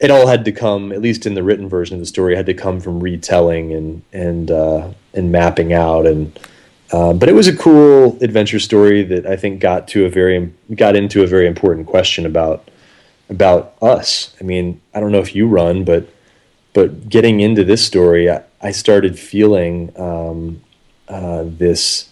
it 0.00 0.10
all 0.10 0.26
had 0.26 0.44
to 0.46 0.52
come, 0.52 0.92
at 0.92 1.02
least 1.02 1.26
in 1.26 1.34
the 1.34 1.42
written 1.42 1.68
version 1.68 1.94
of 1.94 2.00
the 2.00 2.06
story, 2.06 2.34
had 2.34 2.46
to 2.46 2.54
come 2.54 2.80
from 2.80 3.00
retelling 3.00 3.72
and 3.72 4.02
and 4.12 4.50
uh, 4.50 4.90
and 5.14 5.30
mapping 5.30 5.72
out. 5.72 6.06
And 6.06 6.38
uh, 6.92 7.12
but 7.12 7.28
it 7.28 7.34
was 7.34 7.46
a 7.46 7.56
cool 7.56 8.16
adventure 8.22 8.58
story 8.58 9.02
that 9.04 9.26
I 9.26 9.36
think 9.36 9.60
got 9.60 9.86
to 9.88 10.06
a 10.06 10.08
very 10.08 10.52
got 10.74 10.96
into 10.96 11.22
a 11.22 11.26
very 11.26 11.46
important 11.46 11.86
question 11.86 12.24
about 12.24 12.68
about 13.28 13.74
us. 13.82 14.34
I 14.40 14.44
mean, 14.44 14.80
I 14.94 15.00
don't 15.00 15.12
know 15.12 15.20
if 15.20 15.34
you 15.34 15.46
run, 15.46 15.84
but 15.84 16.08
but 16.72 17.08
getting 17.08 17.40
into 17.40 17.62
this 17.62 17.84
story, 17.84 18.30
I, 18.30 18.42
I 18.62 18.70
started 18.70 19.18
feeling 19.18 19.92
um, 20.00 20.62
uh, 21.08 21.44
this 21.46 22.08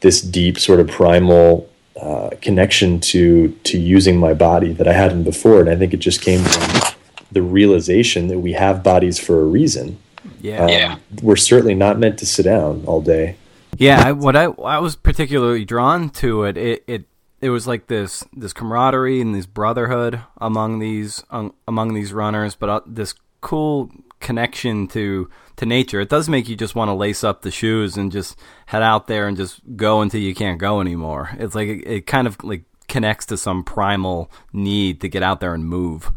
this 0.00 0.20
deep 0.20 0.58
sort 0.58 0.80
of 0.80 0.88
primal 0.88 1.68
uh, 2.00 2.30
connection 2.40 3.00
to 3.00 3.48
to 3.64 3.78
using 3.78 4.18
my 4.18 4.34
body 4.34 4.72
that 4.72 4.86
I 4.86 4.92
hadn't 4.92 5.24
before, 5.24 5.60
and 5.60 5.68
I 5.68 5.76
think 5.76 5.92
it 5.92 5.98
just 5.98 6.20
came 6.20 6.42
from 6.44 6.94
the 7.30 7.42
realization 7.42 8.28
that 8.28 8.38
we 8.38 8.52
have 8.52 8.82
bodies 8.82 9.18
for 9.18 9.40
a 9.40 9.44
reason. 9.44 9.98
Yeah, 10.40 10.62
um, 10.62 10.68
yeah. 10.68 10.98
We're 11.22 11.36
certainly 11.36 11.74
not 11.74 11.98
meant 11.98 12.18
to 12.20 12.26
sit 12.26 12.44
down 12.44 12.84
all 12.86 13.00
day. 13.00 13.36
Yeah, 13.76 14.02
I, 14.06 14.12
what 14.12 14.36
I 14.36 14.44
I 14.44 14.78
was 14.78 14.96
particularly 14.96 15.64
drawn 15.64 16.10
to 16.10 16.44
it, 16.44 16.56
it 16.56 16.84
it 16.86 17.04
it 17.40 17.50
was 17.50 17.66
like 17.66 17.86
this 17.86 18.24
this 18.32 18.52
camaraderie 18.52 19.20
and 19.20 19.34
this 19.34 19.46
brotherhood 19.46 20.20
among 20.38 20.78
these 20.78 21.22
um, 21.30 21.54
among 21.66 21.94
these 21.94 22.12
runners, 22.12 22.54
but 22.54 22.68
uh, 22.68 22.80
this 22.86 23.14
cool 23.40 23.90
connection 24.20 24.86
to 24.88 25.28
to 25.56 25.66
nature. 25.66 26.00
It 26.00 26.08
does 26.08 26.28
make 26.28 26.48
you 26.48 26.56
just 26.56 26.74
want 26.74 26.88
to 26.88 26.94
lace 26.94 27.24
up 27.24 27.42
the 27.42 27.50
shoes 27.50 27.96
and 27.96 28.12
just 28.12 28.38
head 28.66 28.82
out 28.82 29.06
there 29.08 29.26
and 29.26 29.36
just 29.36 29.60
go 29.76 30.00
until 30.00 30.20
you 30.20 30.34
can't 30.34 30.58
go 30.58 30.80
anymore. 30.80 31.30
It's 31.38 31.54
like 31.54 31.68
it, 31.68 31.86
it 31.86 32.06
kind 32.06 32.26
of 32.26 32.42
like 32.44 32.62
connects 32.88 33.26
to 33.26 33.36
some 33.36 33.64
primal 33.64 34.30
need 34.52 35.00
to 35.00 35.08
get 35.08 35.22
out 35.22 35.40
there 35.40 35.54
and 35.54 35.64
move. 35.64 36.12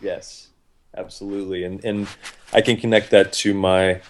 Yes, 0.00 0.48
absolutely, 0.96 1.64
and 1.64 1.84
and 1.84 2.08
I 2.52 2.60
can 2.60 2.76
connect 2.76 3.10
that 3.10 3.32
to 3.34 3.54
my 3.54 4.00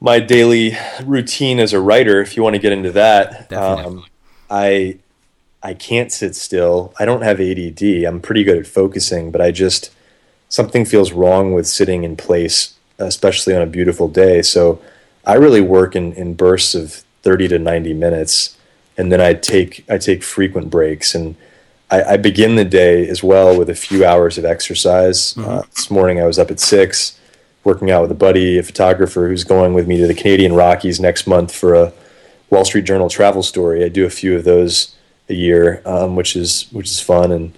my 0.00 0.18
daily 0.18 0.76
routine 1.04 1.60
as 1.60 1.72
a 1.72 1.80
writer. 1.80 2.20
If 2.20 2.36
you 2.36 2.42
want 2.42 2.54
to 2.54 2.60
get 2.60 2.72
into 2.72 2.92
that, 2.92 3.52
um, 3.52 4.04
I 4.48 4.98
I 5.62 5.74
can't 5.74 6.10
sit 6.10 6.34
still. 6.34 6.94
I 6.98 7.04
don't 7.04 7.22
have 7.22 7.40
ADD. 7.40 7.82
I'm 8.04 8.20
pretty 8.20 8.44
good 8.44 8.58
at 8.58 8.66
focusing, 8.66 9.30
but 9.30 9.40
I 9.40 9.50
just 9.50 9.90
something 10.50 10.84
feels 10.84 11.12
wrong 11.12 11.54
with 11.54 11.66
sitting 11.66 12.04
in 12.04 12.16
place, 12.16 12.74
especially 12.98 13.56
on 13.56 13.62
a 13.62 13.66
beautiful 13.66 14.08
day. 14.08 14.42
So 14.42 14.82
I 15.24 15.34
really 15.34 15.62
work 15.62 15.96
in, 15.96 16.12
in 16.12 16.34
bursts 16.34 16.74
of 16.74 17.02
30 17.22 17.48
to 17.48 17.58
90 17.58 17.94
minutes, 17.94 18.58
and 18.98 19.10
then 19.10 19.20
I 19.20 19.32
take 19.32 19.84
I 19.88 19.96
take 19.96 20.22
frequent 20.22 20.68
breaks, 20.68 21.14
and 21.14 21.36
I, 21.90 22.02
I 22.02 22.16
begin 22.18 22.56
the 22.56 22.64
day 22.64 23.08
as 23.08 23.22
well 23.22 23.56
with 23.56 23.70
a 23.70 23.74
few 23.74 24.04
hours 24.04 24.36
of 24.36 24.44
exercise. 24.44 25.34
Mm-hmm. 25.34 25.48
Uh, 25.48 25.62
this 25.74 25.90
morning 25.90 26.20
I 26.20 26.26
was 26.26 26.38
up 26.38 26.50
at 26.50 26.60
six, 26.60 27.18
working 27.64 27.90
out 27.90 28.02
with 28.02 28.10
a 28.10 28.16
buddy, 28.16 28.58
a 28.58 28.62
photographer 28.62 29.28
who's 29.28 29.44
going 29.44 29.72
with 29.72 29.86
me 29.86 29.96
to 29.98 30.06
the 30.06 30.14
Canadian 30.14 30.52
Rockies 30.52 31.00
next 31.00 31.26
month 31.26 31.54
for 31.54 31.74
a 31.74 31.92
Wall 32.50 32.64
Street 32.64 32.84
Journal 32.84 33.08
travel 33.08 33.42
story. 33.42 33.84
I 33.84 33.88
do 33.88 34.04
a 34.04 34.10
few 34.10 34.36
of 34.36 34.44
those 34.44 34.94
a 35.28 35.34
year, 35.34 35.80
um, 35.86 36.16
which 36.16 36.34
is 36.34 36.66
which 36.72 36.88
is 36.88 37.00
fun 37.00 37.30
and 37.30 37.52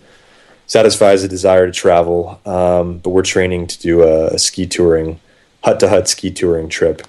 satisfies 0.72 1.22
a 1.22 1.28
desire 1.28 1.66
to 1.66 1.72
travel. 1.72 2.40
Um, 2.46 2.96
but 2.96 3.10
we're 3.10 3.20
training 3.22 3.66
to 3.66 3.78
do 3.78 4.02
a, 4.04 4.28
a 4.28 4.38
ski 4.38 4.66
touring, 4.66 5.20
hut 5.62 5.78
to 5.80 5.88
hut 5.90 6.08
ski 6.08 6.30
touring 6.30 6.70
trip. 6.70 7.02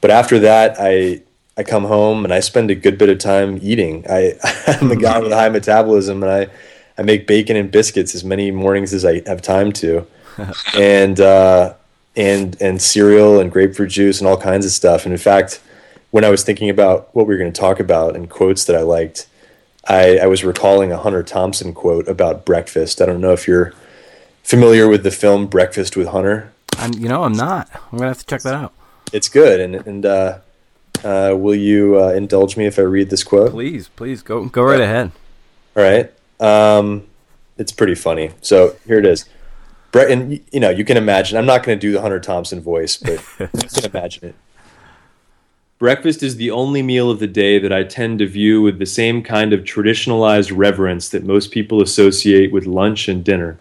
But 0.00 0.10
after 0.10 0.38
that, 0.38 0.76
I 0.78 1.20
I 1.58 1.64
come 1.64 1.84
home 1.84 2.24
and 2.24 2.32
I 2.32 2.40
spend 2.40 2.70
a 2.70 2.74
good 2.74 2.96
bit 2.96 3.10
of 3.10 3.18
time 3.18 3.58
eating. 3.60 4.06
I, 4.08 4.32
I'm 4.66 4.90
a 4.90 4.96
guy 4.96 5.18
with 5.18 5.32
a 5.32 5.36
high 5.36 5.50
metabolism, 5.50 6.22
and 6.22 6.32
I 6.32 6.46
I 6.96 7.02
make 7.02 7.26
bacon 7.26 7.56
and 7.56 7.70
biscuits 7.70 8.14
as 8.14 8.24
many 8.24 8.50
mornings 8.50 8.94
as 8.94 9.04
I 9.04 9.20
have 9.28 9.42
time 9.42 9.70
to, 9.72 10.06
and 10.74 11.20
uh, 11.20 11.74
and 12.16 12.56
and 12.62 12.80
cereal 12.80 13.38
and 13.38 13.52
grapefruit 13.52 13.90
juice 13.90 14.18
and 14.18 14.26
all 14.26 14.38
kinds 14.38 14.64
of 14.64 14.72
stuff. 14.72 15.04
And 15.04 15.12
in 15.12 15.20
fact, 15.20 15.60
when 16.10 16.24
I 16.24 16.30
was 16.30 16.42
thinking 16.42 16.70
about 16.70 17.14
what 17.14 17.26
we 17.26 17.34
were 17.34 17.38
going 17.38 17.52
to 17.52 17.60
talk 17.60 17.80
about 17.80 18.16
and 18.16 18.30
quotes 18.30 18.64
that 18.64 18.76
I 18.76 18.80
liked, 18.80 19.26
I, 19.88 20.18
I 20.18 20.26
was 20.26 20.44
recalling 20.44 20.92
a 20.92 20.96
Hunter 20.96 21.22
Thompson 21.22 21.74
quote 21.74 22.08
about 22.08 22.44
breakfast. 22.44 23.00
I 23.00 23.06
don't 23.06 23.20
know 23.20 23.32
if 23.32 23.46
you're 23.46 23.72
familiar 24.42 24.88
with 24.88 25.02
the 25.02 25.10
film 25.10 25.46
Breakfast 25.46 25.96
with 25.96 26.08
Hunter. 26.08 26.52
I'm, 26.78 26.92
you 26.94 27.08
know, 27.08 27.24
I'm 27.24 27.32
not. 27.32 27.68
I'm 27.74 27.98
gonna 27.98 28.08
have 28.08 28.18
to 28.18 28.26
check 28.26 28.42
that 28.42 28.54
out. 28.54 28.72
It's 29.12 29.28
good, 29.28 29.60
and 29.60 29.76
and 29.86 30.06
uh, 30.06 30.38
uh, 31.04 31.34
will 31.36 31.54
you 31.54 32.00
uh, 32.00 32.08
indulge 32.08 32.56
me 32.56 32.66
if 32.66 32.78
I 32.78 32.82
read 32.82 33.10
this 33.10 33.22
quote? 33.22 33.50
Please, 33.50 33.88
please 33.88 34.22
go 34.22 34.46
go 34.46 34.62
right 34.62 34.80
yeah. 34.80 34.84
ahead. 34.84 35.12
All 35.76 35.82
right, 35.82 36.12
um, 36.40 37.06
it's 37.58 37.72
pretty 37.72 37.94
funny. 37.94 38.30
So 38.40 38.76
here 38.86 38.98
it 38.98 39.06
is. 39.06 39.28
Brett, 39.92 40.10
and 40.10 40.40
you 40.50 40.60
know, 40.60 40.70
you 40.70 40.84
can 40.84 40.96
imagine. 40.96 41.38
I'm 41.38 41.46
not 41.46 41.62
going 41.62 41.78
to 41.78 41.80
do 41.80 41.92
the 41.92 42.00
Hunter 42.00 42.18
Thompson 42.18 42.60
voice, 42.60 42.96
but 42.96 43.24
you 43.38 43.68
can 43.68 43.84
imagine 43.84 44.30
it. 44.30 44.34
Breakfast 45.84 46.22
is 46.22 46.36
the 46.36 46.50
only 46.50 46.80
meal 46.80 47.10
of 47.10 47.18
the 47.18 47.26
day 47.26 47.58
that 47.58 47.70
I 47.70 47.84
tend 47.84 48.20
to 48.20 48.26
view 48.26 48.62
with 48.62 48.78
the 48.78 48.86
same 48.86 49.22
kind 49.22 49.52
of 49.52 49.64
traditionalized 49.64 50.50
reverence 50.56 51.10
that 51.10 51.26
most 51.26 51.50
people 51.50 51.82
associate 51.82 52.50
with 52.50 52.64
lunch 52.64 53.06
and 53.06 53.22
dinner. 53.22 53.58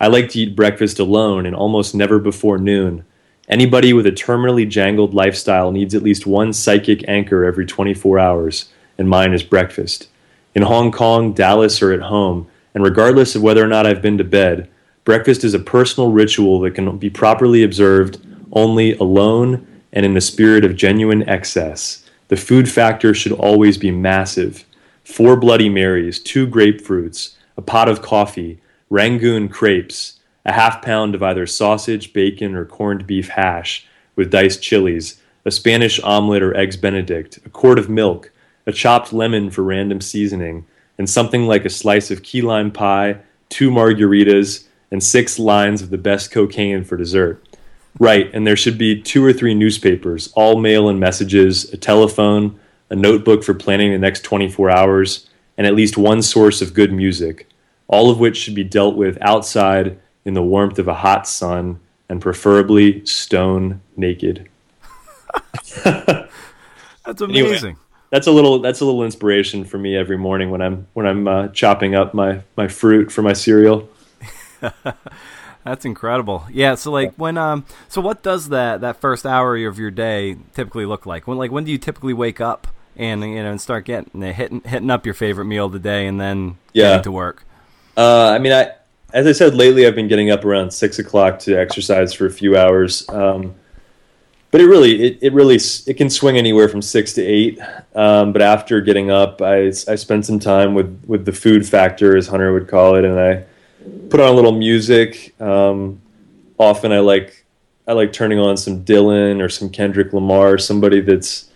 I 0.00 0.08
like 0.08 0.30
to 0.30 0.40
eat 0.40 0.56
breakfast 0.56 0.98
alone 0.98 1.46
and 1.46 1.54
almost 1.54 1.94
never 1.94 2.18
before 2.18 2.58
noon. 2.58 3.04
Anybody 3.48 3.92
with 3.92 4.04
a 4.04 4.10
terminally 4.10 4.68
jangled 4.68 5.14
lifestyle 5.14 5.70
needs 5.70 5.94
at 5.94 6.02
least 6.02 6.26
one 6.26 6.52
psychic 6.52 7.08
anchor 7.08 7.44
every 7.44 7.66
24 7.66 8.18
hours, 8.18 8.68
and 8.98 9.08
mine 9.08 9.32
is 9.32 9.44
breakfast. 9.44 10.08
In 10.56 10.62
Hong 10.62 10.90
Kong, 10.90 11.32
Dallas, 11.32 11.80
or 11.80 11.92
at 11.92 12.02
home, 12.02 12.48
and 12.74 12.82
regardless 12.82 13.36
of 13.36 13.42
whether 13.42 13.62
or 13.62 13.68
not 13.68 13.86
I've 13.86 14.02
been 14.02 14.18
to 14.18 14.24
bed, 14.24 14.68
breakfast 15.04 15.44
is 15.44 15.54
a 15.54 15.60
personal 15.60 16.10
ritual 16.10 16.58
that 16.62 16.72
can 16.72 16.98
be 16.98 17.10
properly 17.10 17.62
observed 17.62 18.20
only 18.50 18.96
alone 18.96 19.68
and 19.92 20.06
in 20.06 20.14
the 20.14 20.20
spirit 20.20 20.64
of 20.64 20.76
genuine 20.76 21.28
excess. 21.28 22.04
The 22.28 22.36
food 22.36 22.68
factor 22.68 23.12
should 23.12 23.32
always 23.32 23.76
be 23.76 23.90
massive. 23.90 24.64
Four 25.04 25.36
Bloody 25.36 25.68
Marys, 25.68 26.20
two 26.20 26.46
grapefruits, 26.46 27.34
a 27.56 27.62
pot 27.62 27.88
of 27.88 28.02
coffee, 28.02 28.60
Rangoon 28.88 29.48
crepes, 29.48 30.20
a 30.44 30.52
half 30.52 30.82
pound 30.82 31.14
of 31.14 31.22
either 31.22 31.46
sausage, 31.46 32.12
bacon, 32.12 32.54
or 32.54 32.64
corned 32.64 33.06
beef 33.06 33.28
hash 33.28 33.86
with 34.16 34.30
diced 34.30 34.62
chilies, 34.62 35.20
a 35.44 35.50
Spanish 35.50 36.00
omelet 36.00 36.42
or 36.42 36.56
eggs 36.56 36.76
benedict, 36.76 37.38
a 37.44 37.48
quart 37.48 37.78
of 37.78 37.88
milk, 37.88 38.32
a 38.66 38.72
chopped 38.72 39.12
lemon 39.12 39.50
for 39.50 39.62
random 39.62 40.00
seasoning, 40.00 40.66
and 40.98 41.08
something 41.08 41.46
like 41.46 41.64
a 41.64 41.70
slice 41.70 42.10
of 42.10 42.22
key 42.22 42.42
lime 42.42 42.70
pie, 42.70 43.18
two 43.48 43.70
margaritas, 43.70 44.66
and 44.90 45.02
six 45.02 45.38
lines 45.38 45.82
of 45.82 45.90
the 45.90 45.98
best 45.98 46.30
cocaine 46.30 46.84
for 46.84 46.96
dessert. 46.96 47.42
Right, 48.00 48.30
and 48.32 48.46
there 48.46 48.56
should 48.56 48.78
be 48.78 49.00
two 49.00 49.22
or 49.22 49.30
three 49.30 49.54
newspapers, 49.54 50.32
all 50.32 50.58
mail 50.58 50.88
and 50.88 50.98
messages, 50.98 51.70
a 51.70 51.76
telephone, 51.76 52.58
a 52.88 52.96
notebook 52.96 53.44
for 53.44 53.52
planning 53.52 53.92
the 53.92 53.98
next 53.98 54.24
24 54.24 54.70
hours, 54.70 55.28
and 55.58 55.66
at 55.66 55.74
least 55.74 55.98
one 55.98 56.22
source 56.22 56.62
of 56.62 56.72
good 56.72 56.94
music, 56.94 57.46
all 57.88 58.10
of 58.10 58.18
which 58.18 58.38
should 58.38 58.54
be 58.54 58.64
dealt 58.64 58.96
with 58.96 59.18
outside 59.20 59.98
in 60.24 60.32
the 60.32 60.42
warmth 60.42 60.78
of 60.78 60.88
a 60.88 60.94
hot 60.94 61.28
sun 61.28 61.78
and 62.08 62.22
preferably 62.22 63.04
stone 63.04 63.82
naked. 63.98 64.48
That's 65.84 67.20
amazing. 67.20 67.54
Anyway, 67.54 67.76
that's 68.10 68.26
a 68.26 68.32
little 68.32 68.58
that's 68.58 68.80
a 68.80 68.84
little 68.84 69.04
inspiration 69.04 69.64
for 69.64 69.78
me 69.78 69.96
every 69.96 70.18
morning 70.18 70.50
when 70.50 70.60
I'm 70.60 70.86
when 70.94 71.06
I'm 71.06 71.28
uh, 71.28 71.48
chopping 71.48 71.94
up 71.94 72.12
my 72.12 72.42
my 72.56 72.66
fruit 72.66 73.12
for 73.12 73.22
my 73.22 73.32
cereal. 73.32 73.88
That's 75.64 75.84
incredible. 75.84 76.44
Yeah. 76.50 76.74
So 76.74 76.90
like 76.90 77.14
when 77.16 77.36
um 77.36 77.64
so 77.88 78.00
what 78.00 78.22
does 78.22 78.48
that 78.48 78.80
that 78.80 79.00
first 79.00 79.26
hour 79.26 79.56
of 79.66 79.78
your 79.78 79.90
day 79.90 80.36
typically 80.54 80.86
look 80.86 81.06
like? 81.06 81.26
When 81.26 81.36
like 81.38 81.50
when 81.50 81.64
do 81.64 81.70
you 81.72 81.78
typically 81.78 82.14
wake 82.14 82.40
up 82.40 82.66
and 82.96 83.22
you 83.22 83.42
know 83.42 83.50
and 83.50 83.60
start 83.60 83.84
getting 83.84 84.22
hitting 84.22 84.62
hitting 84.62 84.90
up 84.90 85.04
your 85.04 85.14
favorite 85.14 85.44
meal 85.44 85.66
of 85.66 85.72
the 85.72 85.78
day 85.78 86.06
and 86.06 86.20
then 86.20 86.56
Yeah. 86.72 86.90
getting 86.90 87.02
to 87.04 87.12
work? 87.12 87.44
Uh, 87.96 88.30
I 88.34 88.38
mean, 88.38 88.52
I 88.52 88.72
as 89.12 89.26
I 89.26 89.32
said 89.32 89.54
lately, 89.54 89.86
I've 89.86 89.94
been 89.94 90.08
getting 90.08 90.30
up 90.30 90.44
around 90.44 90.70
six 90.72 90.98
o'clock 90.98 91.38
to 91.40 91.54
exercise 91.58 92.14
for 92.14 92.26
a 92.26 92.30
few 92.30 92.56
hours. 92.56 93.06
Um, 93.08 93.54
but 94.52 94.60
it 94.60 94.66
really, 94.66 95.02
it, 95.02 95.18
it 95.22 95.32
really, 95.32 95.56
it 95.86 95.94
can 95.96 96.10
swing 96.10 96.36
anywhere 96.36 96.68
from 96.68 96.82
six 96.82 97.12
to 97.14 97.22
eight. 97.22 97.58
Um, 97.94 98.32
but 98.32 98.42
after 98.42 98.80
getting 98.80 99.10
up, 99.10 99.40
I, 99.42 99.66
I 99.66 99.94
spend 99.94 100.26
some 100.26 100.38
time 100.38 100.74
with 100.74 101.04
with 101.06 101.24
the 101.24 101.32
food 101.32 101.68
factor, 101.68 102.16
as 102.16 102.26
Hunter 102.28 102.52
would 102.52 102.66
call 102.66 102.96
it, 102.96 103.04
and 103.04 103.18
I 103.20 103.44
put 104.08 104.20
on 104.20 104.28
a 104.28 104.32
little 104.32 104.52
music. 104.52 105.34
Um, 105.40 106.00
often, 106.58 106.92
I 106.92 107.00
like 107.00 107.44
I 107.86 107.92
like 107.92 108.12
turning 108.12 108.38
on 108.38 108.56
some 108.56 108.84
Dylan 108.84 109.42
or 109.42 109.48
some 109.48 109.70
Kendrick 109.70 110.12
Lamar, 110.12 110.58
somebody 110.58 111.00
that's 111.00 111.50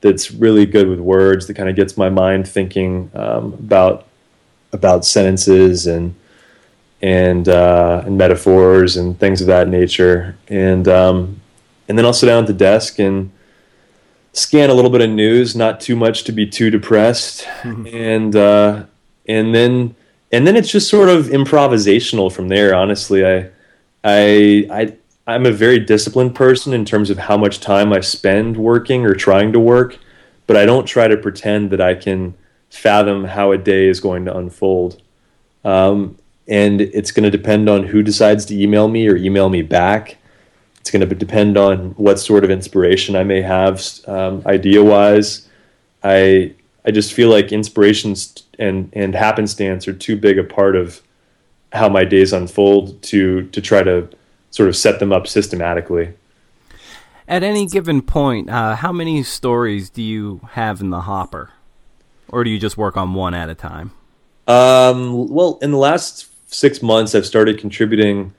that's 0.00 0.30
really 0.32 0.66
good 0.66 0.88
with 0.88 1.00
words 1.00 1.46
that 1.46 1.54
kind 1.54 1.68
of 1.68 1.76
gets 1.76 1.96
my 1.96 2.10
mind 2.10 2.46
thinking 2.46 3.10
um, 3.14 3.54
about 3.54 4.06
about 4.72 5.04
sentences 5.04 5.86
and 5.86 6.14
and 7.00 7.48
uh, 7.48 8.02
and 8.06 8.16
metaphors 8.16 8.96
and 8.96 9.18
things 9.18 9.40
of 9.40 9.46
that 9.48 9.68
nature. 9.68 10.36
And 10.48 10.86
um, 10.88 11.40
and 11.88 11.98
then 11.98 12.04
I'll 12.04 12.12
sit 12.12 12.26
down 12.26 12.44
at 12.44 12.46
the 12.46 12.52
desk 12.52 12.98
and 12.98 13.32
scan 14.32 14.70
a 14.70 14.74
little 14.74 14.90
bit 14.90 15.00
of 15.00 15.10
news, 15.10 15.54
not 15.56 15.80
too 15.80 15.96
much 15.96 16.24
to 16.24 16.32
be 16.32 16.46
too 16.46 16.70
depressed, 16.70 17.46
and 17.62 18.34
uh, 18.36 18.84
and 19.26 19.54
then 19.54 19.94
and 20.32 20.46
then 20.46 20.56
it's 20.56 20.70
just 20.70 20.88
sort 20.88 21.08
of 21.08 21.26
improvisational 21.26 22.32
from 22.32 22.48
there. 22.48 22.74
Honestly, 22.74 23.24
I 23.24 23.50
I 24.04 24.66
I. 24.70 24.96
I'm 25.24 25.46
a 25.46 25.52
very 25.52 25.78
disciplined 25.78 26.34
person 26.34 26.72
in 26.72 26.84
terms 26.84 27.08
of 27.08 27.16
how 27.16 27.36
much 27.36 27.60
time 27.60 27.92
I 27.92 28.00
spend 28.00 28.56
working 28.56 29.06
or 29.06 29.14
trying 29.14 29.52
to 29.52 29.60
work, 29.60 29.96
but 30.48 30.56
I 30.56 30.66
don't 30.66 30.84
try 30.84 31.06
to 31.06 31.16
pretend 31.16 31.70
that 31.70 31.80
I 31.80 31.94
can 31.94 32.34
fathom 32.70 33.24
how 33.24 33.52
a 33.52 33.58
day 33.58 33.86
is 33.86 34.00
going 34.00 34.24
to 34.24 34.36
unfold. 34.36 35.00
Um, 35.64 36.18
and 36.48 36.80
it's 36.80 37.12
going 37.12 37.22
to 37.22 37.30
depend 37.30 37.68
on 37.68 37.84
who 37.84 38.02
decides 38.02 38.44
to 38.46 38.60
email 38.60 38.88
me 38.88 39.06
or 39.06 39.16
email 39.16 39.48
me 39.48 39.62
back. 39.62 40.16
It's 40.80 40.90
going 40.90 41.08
to 41.08 41.14
depend 41.14 41.56
on 41.56 41.90
what 41.90 42.18
sort 42.18 42.42
of 42.42 42.50
inspiration 42.50 43.14
I 43.14 43.22
may 43.22 43.42
have 43.42 43.80
um, 44.08 44.42
idea 44.44 44.82
wise. 44.82 45.48
I 46.02 46.54
I 46.84 46.90
just 46.90 47.12
feel 47.12 47.30
like 47.30 47.52
inspirations 47.52 48.42
and 48.58 48.90
and 48.92 49.14
happenstance 49.14 49.88
are 49.88 49.92
too 49.92 50.16
big 50.16 50.38
a 50.38 50.44
part 50.44 50.76
of 50.76 51.00
how 51.72 51.88
my 51.88 52.04
days 52.04 52.32
unfold 52.32 53.02
to 53.02 53.48
to 53.48 53.60
try 53.60 53.82
to 53.82 54.08
sort 54.50 54.68
of 54.68 54.76
set 54.76 55.00
them 55.00 55.12
up 55.12 55.26
systematically. 55.26 56.12
At 57.28 57.42
any 57.42 57.66
given 57.66 58.02
point, 58.02 58.50
uh, 58.50 58.76
how 58.76 58.92
many 58.92 59.22
stories 59.22 59.88
do 59.88 60.02
you 60.02 60.40
have 60.52 60.80
in 60.80 60.90
the 60.90 61.02
hopper, 61.02 61.50
or 62.28 62.44
do 62.44 62.50
you 62.50 62.58
just 62.58 62.76
work 62.76 62.96
on 62.96 63.14
one 63.14 63.34
at 63.34 63.48
a 63.48 63.54
time? 63.54 63.92
Um, 64.46 65.28
well, 65.28 65.58
in 65.62 65.70
the 65.70 65.78
last 65.78 66.28
six 66.52 66.82
months, 66.82 67.14
I've 67.14 67.26
started 67.26 67.58
contributing 67.58 68.34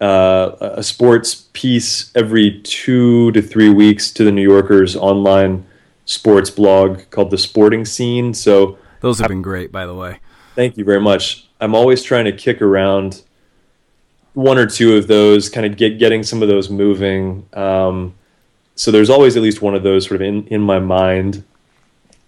uh, 0.00 0.52
a 0.60 0.82
sports 0.82 1.48
piece 1.54 2.12
every 2.14 2.60
two 2.60 3.32
to 3.32 3.40
three 3.40 3.70
weeks 3.70 4.10
to 4.12 4.24
the 4.24 4.30
New 4.30 4.42
Yorker's 4.42 4.94
online 4.94 5.66
sports 6.04 6.50
blog 6.50 7.00
called 7.10 7.30
The 7.30 7.38
Sporting 7.38 7.84
Scene. 7.84 8.34
So, 8.34 8.78
Those 9.06 9.20
have 9.20 9.28
been 9.28 9.40
great, 9.40 9.70
by 9.70 9.86
the 9.86 9.94
way. 9.94 10.18
thank 10.56 10.76
you 10.76 10.84
very 10.84 11.00
much. 11.00 11.46
I'm 11.60 11.76
always 11.76 12.02
trying 12.02 12.24
to 12.24 12.32
kick 12.32 12.60
around 12.60 13.22
one 14.34 14.58
or 14.58 14.66
two 14.66 14.96
of 14.96 15.06
those, 15.06 15.48
kind 15.48 15.64
of 15.64 15.76
get 15.76 16.00
getting 16.00 16.24
some 16.24 16.42
of 16.42 16.48
those 16.48 16.70
moving. 16.70 17.46
Um, 17.52 18.16
so 18.74 18.90
there's 18.90 19.08
always 19.08 19.36
at 19.36 19.44
least 19.44 19.62
one 19.62 19.76
of 19.76 19.84
those 19.84 20.08
sort 20.08 20.20
of 20.20 20.22
in, 20.22 20.44
in 20.48 20.60
my 20.60 20.80
mind, 20.80 21.44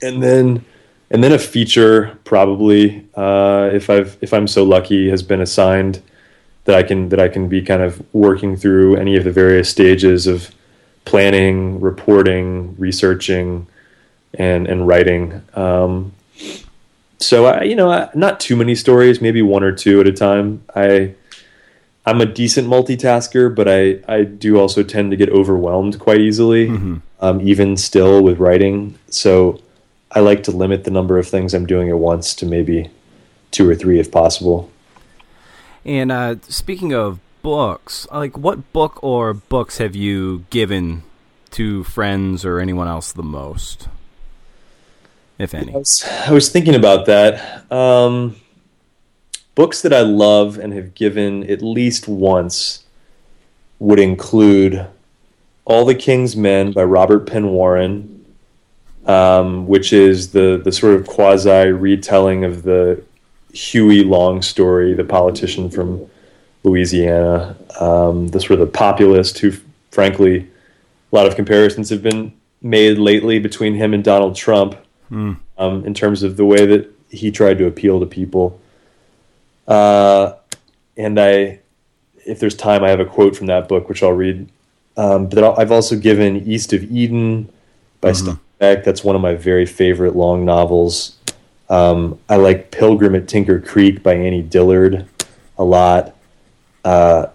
and 0.02 0.22
then 0.22 0.64
and 1.10 1.24
then 1.24 1.32
a 1.32 1.38
feature 1.40 2.16
probably 2.22 3.04
uh, 3.16 3.70
if 3.72 3.90
I've 3.90 4.16
if 4.20 4.32
I'm 4.32 4.46
so 4.46 4.62
lucky 4.62 5.10
has 5.10 5.24
been 5.24 5.40
assigned 5.40 6.00
that 6.66 6.76
I 6.76 6.84
can 6.84 7.08
that 7.08 7.18
I 7.18 7.26
can 7.26 7.48
be 7.48 7.60
kind 7.60 7.82
of 7.82 8.00
working 8.14 8.56
through 8.56 8.94
any 8.94 9.16
of 9.16 9.24
the 9.24 9.32
various 9.32 9.68
stages 9.68 10.28
of 10.28 10.54
planning, 11.04 11.80
reporting, 11.80 12.76
researching, 12.78 13.66
and 14.34 14.68
and 14.68 14.86
writing. 14.86 15.42
Um, 15.54 16.12
so 17.18 17.46
I, 17.46 17.62
you 17.62 17.74
know, 17.74 17.90
I, 17.90 18.08
not 18.14 18.40
too 18.40 18.56
many 18.56 18.74
stories, 18.74 19.20
maybe 19.20 19.42
one 19.42 19.62
or 19.62 19.72
two 19.72 20.00
at 20.00 20.06
a 20.06 20.12
time. 20.12 20.62
I 20.74 21.14
I'm 22.06 22.20
a 22.20 22.26
decent 22.26 22.68
multitasker, 22.68 23.54
but 23.54 23.68
I 23.68 24.00
I 24.08 24.24
do 24.24 24.58
also 24.58 24.82
tend 24.82 25.10
to 25.10 25.16
get 25.16 25.28
overwhelmed 25.28 25.98
quite 25.98 26.20
easily, 26.20 26.68
um, 27.20 27.40
even 27.40 27.76
still 27.76 28.22
with 28.22 28.38
writing. 28.38 28.98
So 29.10 29.60
I 30.12 30.20
like 30.20 30.42
to 30.44 30.50
limit 30.50 30.84
the 30.84 30.90
number 30.90 31.18
of 31.18 31.28
things 31.28 31.52
I'm 31.52 31.66
doing 31.66 31.90
at 31.90 31.98
once 31.98 32.34
to 32.36 32.46
maybe 32.46 32.90
two 33.50 33.68
or 33.68 33.74
three 33.74 33.98
if 34.00 34.10
possible. 34.10 34.70
And 35.84 36.10
uh, 36.12 36.36
speaking 36.48 36.94
of 36.94 37.18
books, 37.42 38.06
like 38.12 38.36
what 38.36 38.72
book 38.72 39.02
or 39.02 39.34
books 39.34 39.78
have 39.78 39.94
you 39.94 40.44
given 40.50 41.02
to 41.50 41.84
friends 41.84 42.44
or 42.44 42.60
anyone 42.60 42.88
else 42.88 43.12
the 43.12 43.22
most, 43.22 43.88
if 45.38 45.54
any? 45.54 45.74
I 45.74 45.78
was, 45.78 46.04
I 46.26 46.32
was 46.32 46.48
thinking 46.50 46.74
about 46.74 47.06
that. 47.06 47.70
Um, 47.72 48.36
books 49.54 49.82
that 49.82 49.92
I 49.92 50.00
love 50.00 50.58
and 50.58 50.72
have 50.72 50.94
given 50.94 51.48
at 51.50 51.62
least 51.62 52.08
once 52.08 52.84
would 53.78 53.98
include 53.98 54.86
All 55.64 55.84
the 55.84 55.94
King's 55.94 56.36
Men 56.36 56.72
by 56.72 56.84
Robert 56.84 57.26
Penn 57.26 57.48
Warren, 57.48 58.24
um, 59.06 59.66
which 59.66 59.92
is 59.92 60.32
the, 60.32 60.60
the 60.62 60.72
sort 60.72 60.94
of 60.94 61.06
quasi 61.06 61.68
retelling 61.70 62.44
of 62.44 62.62
the 62.62 63.02
Huey 63.52 64.04
Long 64.04 64.42
story, 64.42 64.94
the 64.94 65.04
politician 65.04 65.70
from 65.70 66.08
Louisiana, 66.64 67.56
um, 67.80 68.28
the 68.28 68.40
sort 68.40 68.52
of 68.52 68.58
the 68.60 68.66
populist 68.66 69.38
who, 69.38 69.52
frankly, 69.90 70.48
a 71.12 71.16
lot 71.16 71.26
of 71.26 71.36
comparisons 71.36 71.88
have 71.90 72.02
been 72.02 72.32
made 72.60 72.98
lately 72.98 73.38
between 73.38 73.74
him 73.74 73.94
and 73.94 74.04
Donald 74.04 74.34
Trump 74.34 74.76
um, 75.10 75.84
in 75.84 75.94
terms 75.94 76.22
of 76.22 76.36
the 76.36 76.44
way 76.44 76.66
that 76.66 76.90
he 77.10 77.30
tried 77.30 77.58
to 77.58 77.66
appeal 77.66 78.00
to 78.00 78.06
people. 78.06 78.60
Uh, 79.66 80.34
and 80.96 81.18
I, 81.18 81.60
if 82.26 82.40
there's 82.40 82.54
time, 82.54 82.84
I 82.84 82.90
have 82.90 83.00
a 83.00 83.04
quote 83.04 83.36
from 83.36 83.46
that 83.46 83.68
book 83.68 83.88
which 83.88 84.02
I'll 84.02 84.12
read. 84.12 84.48
Um, 84.96 85.26
but 85.28 85.42
I'll- 85.44 85.54
I've 85.58 85.72
also 85.72 85.96
given 85.96 86.36
East 86.48 86.72
of 86.72 86.82
Eden 86.90 87.48
by 88.00 88.10
Steve 88.12 88.38
Beck. 88.58 88.84
That's 88.84 89.04
one 89.04 89.14
of 89.16 89.22
my 89.22 89.34
very 89.34 89.66
favorite 89.66 90.16
long 90.16 90.44
novels. 90.44 91.16
Um, 91.70 92.18
I 92.28 92.36
like 92.36 92.70
Pilgrim 92.70 93.14
at 93.14 93.28
Tinker 93.28 93.60
Creek 93.60 94.02
by 94.02 94.14
Annie 94.14 94.42
Dillard 94.42 95.06
a 95.58 95.64
lot. 95.64 96.14
Uh, 96.84 97.26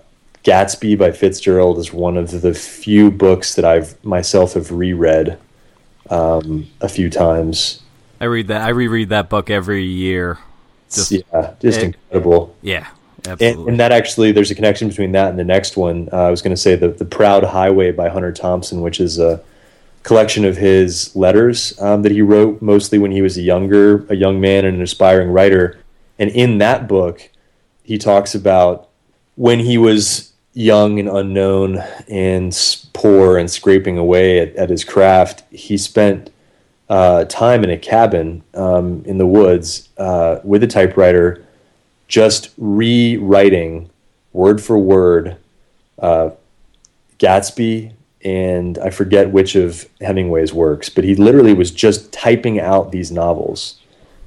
Gatsby 0.44 0.98
by 0.98 1.12
Fitzgerald 1.12 1.78
is 1.78 1.94
one 1.94 2.18
of 2.18 2.42
the 2.42 2.54
few 2.54 3.10
books 3.12 3.56
that 3.56 3.64
I've 3.64 4.04
myself 4.04 4.54
have 4.56 4.72
reread 4.72 5.38
um, 6.10 6.68
a 6.82 6.90
few 6.90 7.10
times. 7.10 7.82
I 8.20 8.26
read 8.26 8.48
that. 8.48 8.62
I 8.62 8.70
reread 8.70 9.10
that 9.10 9.30
book 9.30 9.50
every 9.50 9.84
year. 9.84 10.40
Just 10.92 11.12
yeah, 11.12 11.54
just 11.60 11.80
it- 11.80 11.84
incredible. 11.86 12.56
yeah, 12.62 12.88
And, 13.26 13.28
absolutely. 13.42 13.72
and 13.72 13.80
that 13.80 13.92
actually, 13.92 14.32
there's 14.32 14.52
a 14.52 14.56
connection 14.56 14.88
between 14.90 15.12
that 15.14 15.30
and 15.30 15.40
the 15.40 15.44
next 15.44 15.76
one. 15.78 16.08
Uh, 16.14 16.18
I 16.18 16.30
was 16.30 16.42
going 16.42 16.56
to 16.56 16.62
say 16.62 16.76
the 16.76 16.90
the 16.90 17.06
Proud 17.06 17.44
Highway 17.44 17.92
by 17.92 18.10
Hunter 18.10 18.32
Thompson, 18.32 18.82
which 18.82 19.00
is 19.00 19.18
a 19.20 19.42
collection 20.04 20.44
of 20.46 20.58
his 20.58 21.16
letters 21.16 21.80
um, 21.82 22.02
that 22.02 22.12
he 22.12 22.22
wrote 22.22 22.62
mostly 22.62 23.00
when 23.00 23.12
he 23.12 23.22
was 23.22 23.38
a 23.38 23.42
younger 23.42 24.06
a 24.10 24.16
young 24.16 24.40
man 24.42 24.66
and 24.66 24.76
an 24.78 24.84
aspiring 24.84 25.30
writer. 25.30 25.80
And 26.20 26.30
in 26.30 26.58
that 26.60 26.88
book, 26.88 27.30
he 27.84 27.98
talks 27.98 28.36
about 28.36 28.90
when 29.36 29.60
he 29.60 29.78
was 29.80 30.33
young 30.54 31.00
and 31.00 31.10
unknown 31.10 31.78
and 32.08 32.56
poor 32.94 33.38
and 33.38 33.50
scraping 33.50 33.98
away 33.98 34.40
at, 34.40 34.56
at 34.56 34.70
his 34.70 34.84
craft. 34.84 35.44
He 35.52 35.78
spent 35.78 36.32
uh, 36.90 37.26
time 37.26 37.64
in 37.64 37.70
a 37.70 37.78
cabin 37.78 38.44
um, 38.54 39.04
in 39.06 39.18
the 39.18 39.26
woods 39.26 39.90
uh, 39.98 40.40
with 40.44 40.64
a 40.64 40.68
typewriter 40.68 41.46
just 42.08 42.54
rewriting 42.58 43.90
word 44.34 44.62
for 44.62 44.78
word 44.78 45.38
uh, 46.00 46.30
Gatsby 47.18 47.94
and 48.24 48.78
I 48.78 48.90
forget 48.90 49.32
which 49.32 49.56
of 49.56 49.88
Hemingway's 50.00 50.54
works, 50.54 50.90
but 50.90 51.04
he 51.04 51.16
literally 51.16 51.54
was 51.54 51.72
just 51.72 52.14
typing 52.14 52.60
out 52.60 52.92
these 52.92 53.12
novels 53.12 53.80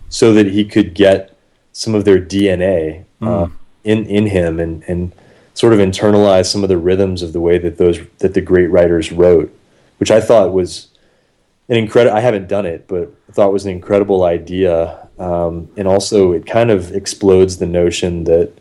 so 0.09 0.33
that 0.35 0.47
he 0.47 0.65
could 0.65 0.95
get 0.95 1.37
some 1.73 1.95
of 1.95 2.05
their 2.05 2.21
DNA 2.21 3.05
uh, 3.23 3.49
in 3.85 4.07
in 4.07 4.27
him 4.27 4.61
and 4.61 4.83
and 4.87 5.13
sort 5.57 5.73
of 5.73 5.81
internalize 5.81 6.47
some 6.47 6.63
of 6.63 6.69
the 6.69 6.79
rhythms 6.79 7.23
of 7.23 7.33
the 7.33 7.41
way 7.41 7.59
that 7.59 7.79
those 7.79 7.99
that 8.19 8.35
the 8.35 8.41
great 8.41 8.71
writers 8.71 9.11
wrote. 9.11 9.53
which 9.99 10.11
I 10.11 10.21
thought 10.21 10.53
was 10.53 10.89
an 11.69 11.77
incredible. 11.77 12.17
I 12.17 12.21
haven't 12.21 12.49
done 12.49 12.67
it, 12.67 12.87
but 12.87 13.13
I 13.29 13.33
thought 13.33 13.53
was 13.53 13.65
an 13.65 13.73
incredible 13.73 14.25
idea. 14.25 15.09
Um, 15.19 15.69
and 15.77 15.89
also, 15.89 16.33
it 16.33 16.47
kind 16.47 16.71
of 16.71 16.93
explodes 16.93 17.57
the 17.57 17.67
notion 17.67 18.25
that 18.25 18.53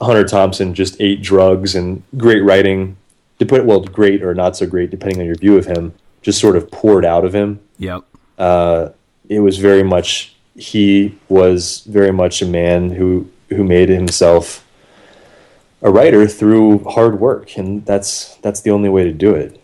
Hunter 0.00 0.24
Thompson 0.24 0.74
just 0.74 1.00
ate 1.00 1.22
drugs 1.22 1.74
and 1.74 2.02
great 2.16 2.42
writing, 2.42 2.96
to 3.38 3.46
put 3.46 3.64
well, 3.64 3.80
great 3.80 4.22
or 4.22 4.34
not 4.34 4.56
so 4.56 4.66
great, 4.66 4.90
depending 4.90 5.20
on 5.20 5.26
your 5.26 5.36
view 5.36 5.58
of 5.58 5.66
him, 5.66 5.92
just 6.22 6.40
sort 6.40 6.56
of 6.56 6.70
poured 6.70 7.04
out 7.04 7.24
of 7.24 7.34
him. 7.34 7.60
Yep. 7.78 8.04
Uh, 8.38 8.90
it 9.28 9.40
was 9.40 9.58
very 9.58 9.82
much 9.82 10.34
he 10.56 11.18
was 11.28 11.82
very 11.86 12.12
much 12.12 12.40
a 12.40 12.46
man 12.46 12.90
who 12.90 13.28
who 13.50 13.64
made 13.64 13.88
himself 13.88 14.65
a 15.86 15.90
writer 15.90 16.26
through 16.26 16.80
hard 16.80 17.20
work, 17.20 17.56
and 17.56 17.86
that's 17.86 18.34
that's 18.36 18.62
the 18.62 18.70
only 18.70 18.88
way 18.88 19.04
to 19.04 19.12
do 19.12 19.34
it. 19.34 19.62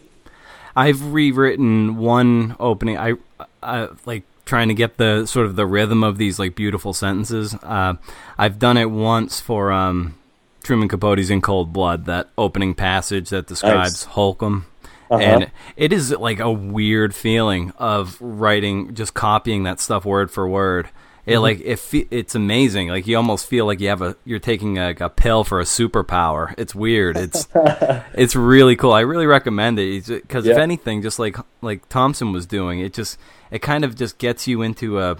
I've 0.77 1.12
rewritten 1.12 1.97
one 1.97 2.55
opening. 2.61 2.97
I, 2.97 3.14
I 3.61 3.89
like 4.07 4.23
trying 4.45 4.68
to 4.68 4.75
get 4.75 4.99
the 4.99 5.27
sort 5.27 5.47
of 5.47 5.57
the 5.57 5.66
rhythm 5.66 6.05
of 6.05 6.18
these 6.18 6.39
like 6.39 6.55
beautiful 6.55 6.93
sentences. 6.93 7.55
Uh, 7.55 7.95
I've 8.39 8.61
done 8.61 8.77
it 8.77 8.91
once 8.91 9.41
for 9.41 9.73
um, 9.73 10.14
Truman 10.62 10.89
Capote's 10.89 11.29
In 11.29 11.41
Cold 11.41 11.73
Blood, 11.73 12.07
that 12.07 12.31
opening 12.39 12.75
passage 12.75 13.31
that 13.31 13.49
describes 13.49 13.75
nice. 13.75 14.05
Holcomb. 14.05 14.66
Uh-huh. 15.11 15.23
And 15.23 15.51
it 15.77 15.93
is 15.93 16.12
like 16.12 16.39
a 16.39 16.51
weird 16.51 17.16
feeling 17.16 17.73
of 17.79 18.16
writing, 18.20 18.95
just 18.95 19.12
copying 19.12 19.64
that 19.64 19.81
stuff 19.81 20.05
word 20.05 20.31
for 20.31 20.49
word. 20.49 20.89
It 21.25 21.35
mm-hmm. 21.35 21.43
like 21.43 21.61
it 21.61 22.09
it's 22.11 22.35
amazing. 22.35 22.89
Like 22.89 23.07
you 23.07 23.16
almost 23.16 23.47
feel 23.47 23.64
like 23.64 23.81
you 23.81 23.89
have 23.89 24.03
a 24.03 24.16
you're 24.25 24.41
taking 24.41 24.79
a, 24.79 24.95
a 25.01 25.09
pill 25.09 25.45
for 25.45 25.61
a 25.61 25.64
superpower. 25.64 26.53
It's 26.59 26.75
weird. 26.75 27.16
It's 27.16 27.47
it's 27.55 28.35
really 28.35 28.75
cool. 28.75 28.93
I 28.93 29.01
really 29.01 29.27
recommend 29.27 29.79
it 29.79 30.07
because 30.07 30.47
yeah. 30.47 30.53
if 30.53 30.59
anything, 30.59 31.01
just 31.01 31.20
like 31.20 31.37
like 31.61 31.89
Thompson 31.89 32.33
was 32.33 32.45
doing, 32.45 32.81
it 32.81 32.93
just 32.93 33.18
it 33.53 33.61
kind 33.61 33.85
of 33.85 33.95
just 33.95 34.18
gets 34.18 34.49
you 34.49 34.62
into 34.62 34.99
a. 34.99 35.16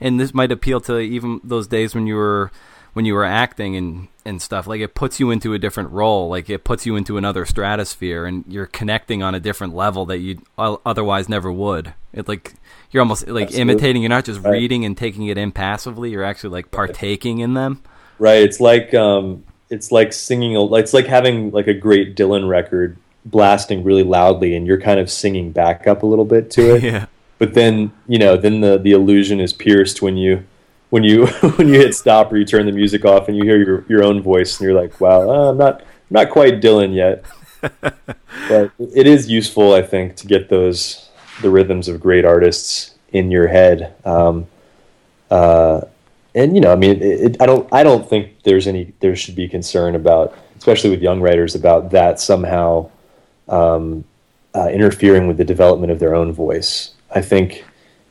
And 0.00 0.18
this 0.18 0.34
might 0.34 0.50
appeal 0.50 0.80
to 0.82 0.98
even 0.98 1.40
those 1.44 1.68
days 1.68 1.94
when 1.94 2.08
you 2.08 2.16
were 2.16 2.50
when 2.94 3.04
you 3.04 3.14
were 3.14 3.24
acting 3.24 3.76
and 3.76 4.08
and 4.24 4.40
stuff 4.40 4.66
like 4.66 4.80
it 4.80 4.94
puts 4.94 5.20
you 5.20 5.30
into 5.30 5.52
a 5.52 5.58
different 5.58 5.90
role 5.90 6.30
like 6.30 6.48
it 6.48 6.64
puts 6.64 6.86
you 6.86 6.96
into 6.96 7.18
another 7.18 7.44
stratosphere 7.44 8.24
and 8.24 8.44
you're 8.48 8.66
connecting 8.66 9.22
on 9.22 9.34
a 9.34 9.40
different 9.40 9.74
level 9.74 10.06
that 10.06 10.18
you 10.18 10.40
otherwise 10.56 11.28
never 11.28 11.52
would 11.52 11.92
it 12.12 12.26
like 12.26 12.54
you're 12.94 13.00
almost 13.00 13.26
like 13.26 13.48
Absolutely. 13.48 13.72
imitating. 13.72 14.02
You're 14.02 14.08
not 14.08 14.24
just 14.24 14.40
right. 14.40 14.52
reading 14.52 14.84
and 14.84 14.96
taking 14.96 15.26
it 15.26 15.36
in 15.36 15.50
passively. 15.50 16.10
You're 16.10 16.22
actually 16.22 16.50
like 16.50 16.70
partaking 16.70 17.40
in 17.40 17.54
them. 17.54 17.82
Right. 18.20 18.42
It's 18.42 18.60
like 18.60 18.94
um 18.94 19.44
it's 19.68 19.90
like 19.90 20.12
singing 20.12 20.56
a, 20.56 20.72
it's 20.76 20.94
like 20.94 21.06
having 21.06 21.50
like 21.50 21.66
a 21.66 21.74
great 21.74 22.14
dylan 22.14 22.48
record 22.48 22.96
blasting 23.26 23.82
really 23.82 24.04
loudly 24.04 24.54
and 24.54 24.64
you're 24.64 24.80
kind 24.80 25.00
of 25.00 25.10
singing 25.10 25.50
back 25.50 25.88
up 25.88 26.04
a 26.04 26.06
little 26.06 26.24
bit 26.24 26.50
to 26.52 26.76
it. 26.76 26.82
Yeah. 26.94 27.06
But 27.38 27.54
then 27.54 27.92
you 28.06 28.18
know 28.18 28.36
then 28.36 28.60
the 28.60 28.78
the 28.78 28.92
illusion 28.92 29.40
is 29.40 29.52
pierced 29.52 30.00
when 30.00 30.16
you 30.16 30.44
when 30.90 31.02
you 31.02 31.26
when 31.56 31.66
you 31.66 31.74
hit 31.74 31.96
stop 31.96 32.32
or 32.32 32.36
you 32.36 32.44
turn 32.44 32.64
the 32.64 32.72
music 32.72 33.04
off 33.04 33.26
and 33.26 33.36
you 33.36 33.42
hear 33.42 33.58
your 33.58 33.84
your 33.88 34.04
own 34.04 34.22
voice 34.22 34.60
and 34.60 34.68
you're 34.68 34.80
like, 34.80 35.00
wow, 35.00 35.28
uh, 35.28 35.50
I'm 35.50 35.58
not 35.58 35.80
I'm 35.80 35.86
not 36.10 36.30
quite 36.30 36.60
Dylan 36.60 36.94
yet. 36.94 37.24
but 37.80 38.70
it 38.78 39.08
is 39.08 39.28
useful, 39.28 39.72
I 39.72 39.82
think, 39.82 40.14
to 40.16 40.28
get 40.28 40.48
those 40.48 41.10
the 41.40 41.50
rhythms 41.50 41.88
of 41.88 42.00
great 42.00 42.24
artists 42.24 42.94
in 43.12 43.30
your 43.30 43.46
head. 43.46 43.94
Um, 44.04 44.46
uh, 45.30 45.82
and 46.34 46.54
you 46.54 46.60
know, 46.60 46.72
I 46.72 46.76
mean, 46.76 46.90
it, 46.90 47.02
it, 47.02 47.36
I 47.40 47.46
don't 47.46 47.72
I 47.72 47.82
don't 47.82 48.08
think 48.08 48.42
there's 48.42 48.66
any 48.66 48.92
there 49.00 49.14
should 49.16 49.36
be 49.36 49.48
concern 49.48 49.94
about, 49.94 50.36
especially 50.56 50.90
with 50.90 51.02
young 51.02 51.20
writers, 51.20 51.54
about 51.54 51.90
that 51.92 52.20
somehow 52.20 52.90
um, 53.48 54.04
uh, 54.54 54.68
interfering 54.68 55.26
with 55.26 55.36
the 55.36 55.44
development 55.44 55.92
of 55.92 55.98
their 55.98 56.14
own 56.14 56.32
voice. 56.32 56.94
I 57.14 57.20
think 57.20 57.64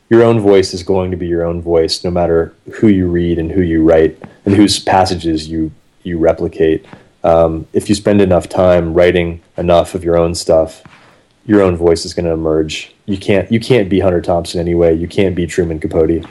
your 0.10 0.24
own 0.24 0.40
voice 0.40 0.74
is 0.74 0.84
going 0.84 1.12
to 1.12 1.18
be 1.18 1.28
your 1.28 1.44
own 1.44 1.62
voice, 1.62 2.04
no 2.04 2.12
matter 2.12 2.54
who 2.76 2.88
you 2.88 3.08
read 3.08 3.40
and 3.40 3.52
who 3.52 3.62
you 3.62 3.84
write 3.84 4.22
and 4.46 4.56
whose 4.56 4.80
passages 4.80 5.48
you 5.48 5.72
you 6.04 6.18
replicate. 6.18 6.86
Um, 7.24 7.68
if 7.74 7.90
you 7.90 7.96
spend 7.96 8.22
enough 8.22 8.50
time 8.50 8.94
writing 8.94 9.42
enough 9.58 9.96
of 9.96 10.04
your 10.04 10.18
own 10.18 10.36
stuff, 10.36 10.84
your 11.46 11.62
own 11.62 11.76
voice 11.76 12.06
is 12.06 12.14
going 12.14 12.26
to 12.26 12.32
emerge. 12.32 12.93
You 13.06 13.18
can't 13.18 13.52
you 13.52 13.60
can't 13.60 13.90
be 13.90 14.00
Hunter 14.00 14.22
Thompson 14.22 14.60
anyway. 14.60 14.96
You 14.96 15.08
can't 15.08 15.36
be 15.36 15.46
Truman 15.46 15.80
Capote. 15.80 16.26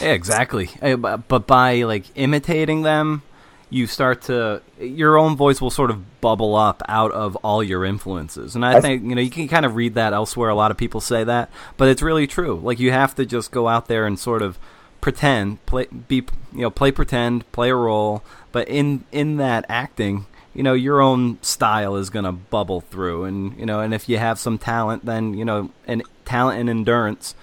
Yeah, 0.00 0.12
exactly. 0.12 0.70
Eh, 0.80 0.96
but 0.96 1.46
by 1.46 1.82
like 1.82 2.04
imitating 2.14 2.82
them, 2.82 3.22
you 3.70 3.86
start 3.86 4.22
to 4.22 4.60
your 4.80 5.16
own 5.16 5.36
voice 5.36 5.60
will 5.60 5.70
sort 5.70 5.90
of 5.90 6.20
bubble 6.20 6.56
up 6.56 6.82
out 6.88 7.12
of 7.12 7.36
all 7.36 7.62
your 7.62 7.84
influences 7.84 8.56
and 8.56 8.66
i 8.66 8.80
think 8.80 9.02
you 9.04 9.14
know 9.14 9.22
you 9.22 9.30
can 9.30 9.48
kind 9.48 9.64
of 9.64 9.76
read 9.76 9.94
that 9.94 10.12
elsewhere 10.12 10.50
a 10.50 10.54
lot 10.54 10.70
of 10.70 10.76
people 10.76 11.00
say 11.00 11.24
that 11.24 11.48
but 11.76 11.88
it's 11.88 12.02
really 12.02 12.26
true 12.26 12.56
like 12.56 12.78
you 12.80 12.90
have 12.90 13.14
to 13.14 13.24
just 13.24 13.52
go 13.52 13.68
out 13.68 13.86
there 13.86 14.04
and 14.04 14.18
sort 14.18 14.42
of 14.42 14.58
pretend 15.00 15.64
play 15.64 15.86
be 16.08 16.16
you 16.52 16.60
know 16.60 16.70
play 16.70 16.90
pretend 16.90 17.50
play 17.52 17.70
a 17.70 17.74
role 17.74 18.22
but 18.52 18.68
in 18.68 19.04
in 19.12 19.36
that 19.38 19.64
acting 19.68 20.26
you 20.60 20.64
know 20.64 20.74
your 20.74 21.00
own 21.00 21.42
style 21.42 21.96
is 21.96 22.10
going 22.10 22.26
to 22.26 22.32
bubble 22.32 22.82
through 22.82 23.24
and 23.24 23.58
you 23.58 23.64
know 23.64 23.80
and 23.80 23.94
if 23.94 24.10
you 24.10 24.18
have 24.18 24.38
some 24.38 24.58
talent 24.58 25.06
then 25.06 25.32
you 25.32 25.42
know 25.42 25.70
and 25.86 26.02
talent 26.26 26.60
and 26.60 26.68
endurance 26.68 27.34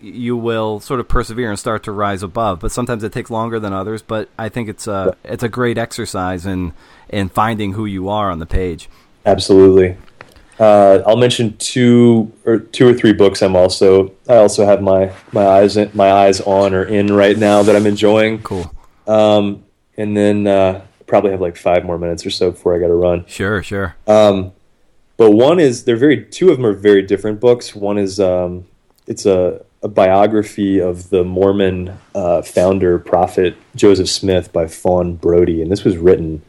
you 0.00 0.36
will 0.36 0.80
sort 0.80 0.98
of 0.98 1.08
persevere 1.08 1.50
and 1.50 1.58
start 1.58 1.82
to 1.84 1.92
rise 1.92 2.22
above. 2.22 2.60
But 2.60 2.72
sometimes 2.72 3.02
it 3.02 3.12
takes 3.12 3.30
longer 3.30 3.58
than 3.58 3.72
others. 3.72 4.02
But 4.02 4.28
I 4.38 4.48
think 4.48 4.68
it's 4.68 4.86
a 4.86 5.16
it's 5.24 5.42
a 5.42 5.48
great 5.48 5.78
exercise 5.78 6.46
in 6.46 6.72
in 7.08 7.28
finding 7.28 7.72
who 7.72 7.86
you 7.86 8.08
are 8.08 8.30
on 8.30 8.38
the 8.38 8.46
page. 8.46 8.88
Absolutely. 9.26 9.96
Uh, 10.60 11.02
I'll 11.06 11.16
mention 11.16 11.56
two 11.58 12.32
or 12.44 12.58
two 12.58 12.88
or 12.88 12.94
three 12.94 13.12
books. 13.12 13.42
I'm 13.42 13.56
also 13.56 14.12
I 14.28 14.36
also 14.36 14.64
have 14.66 14.82
my 14.82 15.12
my 15.32 15.46
eyes 15.46 15.76
in, 15.76 15.90
my 15.94 16.10
eyes 16.10 16.40
on 16.40 16.74
or 16.74 16.84
in 16.84 17.12
right 17.12 17.36
now 17.36 17.62
that 17.62 17.74
I'm 17.74 17.86
enjoying. 17.86 18.42
Cool. 18.42 18.72
Um, 19.06 19.64
and 19.96 20.16
then 20.16 20.46
uh, 20.46 20.84
probably 21.08 21.32
have 21.32 21.40
like 21.40 21.56
five 21.56 21.84
more 21.84 21.98
minutes 21.98 22.24
or 22.24 22.30
so 22.30 22.52
before 22.52 22.76
I 22.76 22.78
got 22.78 22.88
to 22.88 22.94
run. 22.94 23.24
Sure, 23.26 23.62
sure. 23.62 23.96
Um, 24.06 24.52
but 25.16 25.32
one 25.32 25.58
is 25.58 25.84
they're 25.84 25.96
very 25.96 26.24
two 26.24 26.50
of 26.50 26.56
them 26.56 26.66
are 26.66 26.72
very 26.72 27.02
different 27.02 27.40
books. 27.40 27.74
One 27.74 27.98
is 27.98 28.20
um, 28.20 28.66
it's 29.08 29.26
a 29.26 29.64
a 29.82 29.88
biography 29.88 30.80
of 30.80 31.10
the 31.10 31.24
Mormon 31.24 31.96
uh, 32.14 32.42
founder 32.42 32.98
prophet 32.98 33.56
Joseph 33.76 34.08
Smith 34.08 34.52
by 34.52 34.66
Fawn 34.66 35.14
Brodie, 35.14 35.62
and 35.62 35.70
this 35.70 35.84
was 35.84 35.96
written 35.96 36.42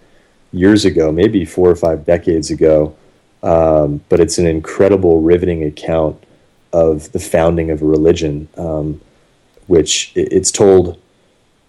years 0.52 0.84
ago, 0.84 1.12
maybe 1.12 1.46
four 1.46 1.70
or 1.70 1.76
five 1.76 2.06
decades 2.06 2.50
ago. 2.50 2.96
Um, 3.42 4.02
but 4.10 4.20
it's 4.20 4.38
an 4.38 4.48
incredible, 4.48 5.22
riveting 5.22 5.64
account 5.64 6.22
of 6.74 7.12
the 7.12 7.20
founding 7.20 7.72
of 7.72 7.82
a 7.82 7.86
religion, 7.86 8.50
um, 8.58 9.00
which 9.68 10.12
it, 10.16 10.34
it's 10.34 10.52
told 10.52 11.00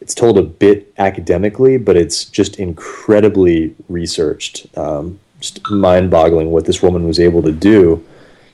it's 0.01 0.15
told 0.15 0.39
a 0.39 0.43
bit 0.43 0.93
academically, 0.99 1.77
but 1.77 1.97
it's 1.97 2.25
just 2.25 2.59
incredibly 2.59 3.75
researched. 3.89 4.67
Um, 4.77 5.21
just 5.41 5.71
mind-boggling 5.71 6.51
what 6.51 6.65
this 6.67 6.83
woman 6.83 7.07
was 7.07 7.19
able 7.19 7.43
to 7.43 7.53
do, 7.53 8.05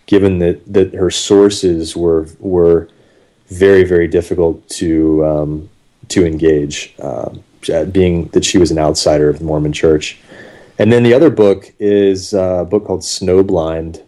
given 0.07 0.39
that 0.39 0.73
that 0.73 0.95
her 0.95 1.11
sources 1.11 1.97
were 1.97 2.29
were 2.39 2.89
very 3.49 3.85
very 3.85 4.09
difficult 4.09 4.69
to 4.69 5.25
um, 5.25 5.71
to 6.09 6.27
engage, 6.27 6.95
uh, 7.01 7.31
being 7.91 8.27
that 8.29 8.45
she 8.45 8.59
was 8.59 8.71
an 8.71 8.79
outsider 8.79 9.29
of 9.29 9.39
the 9.39 9.45
Mormon 9.45 9.73
Church. 9.73 10.19
And 10.79 10.93
then 10.93 11.03
the 11.03 11.15
other 11.15 11.31
book 11.31 11.73
is 11.79 12.35
a 12.35 12.67
book 12.69 12.85
called 12.87 13.01
Snowblind 13.01 14.03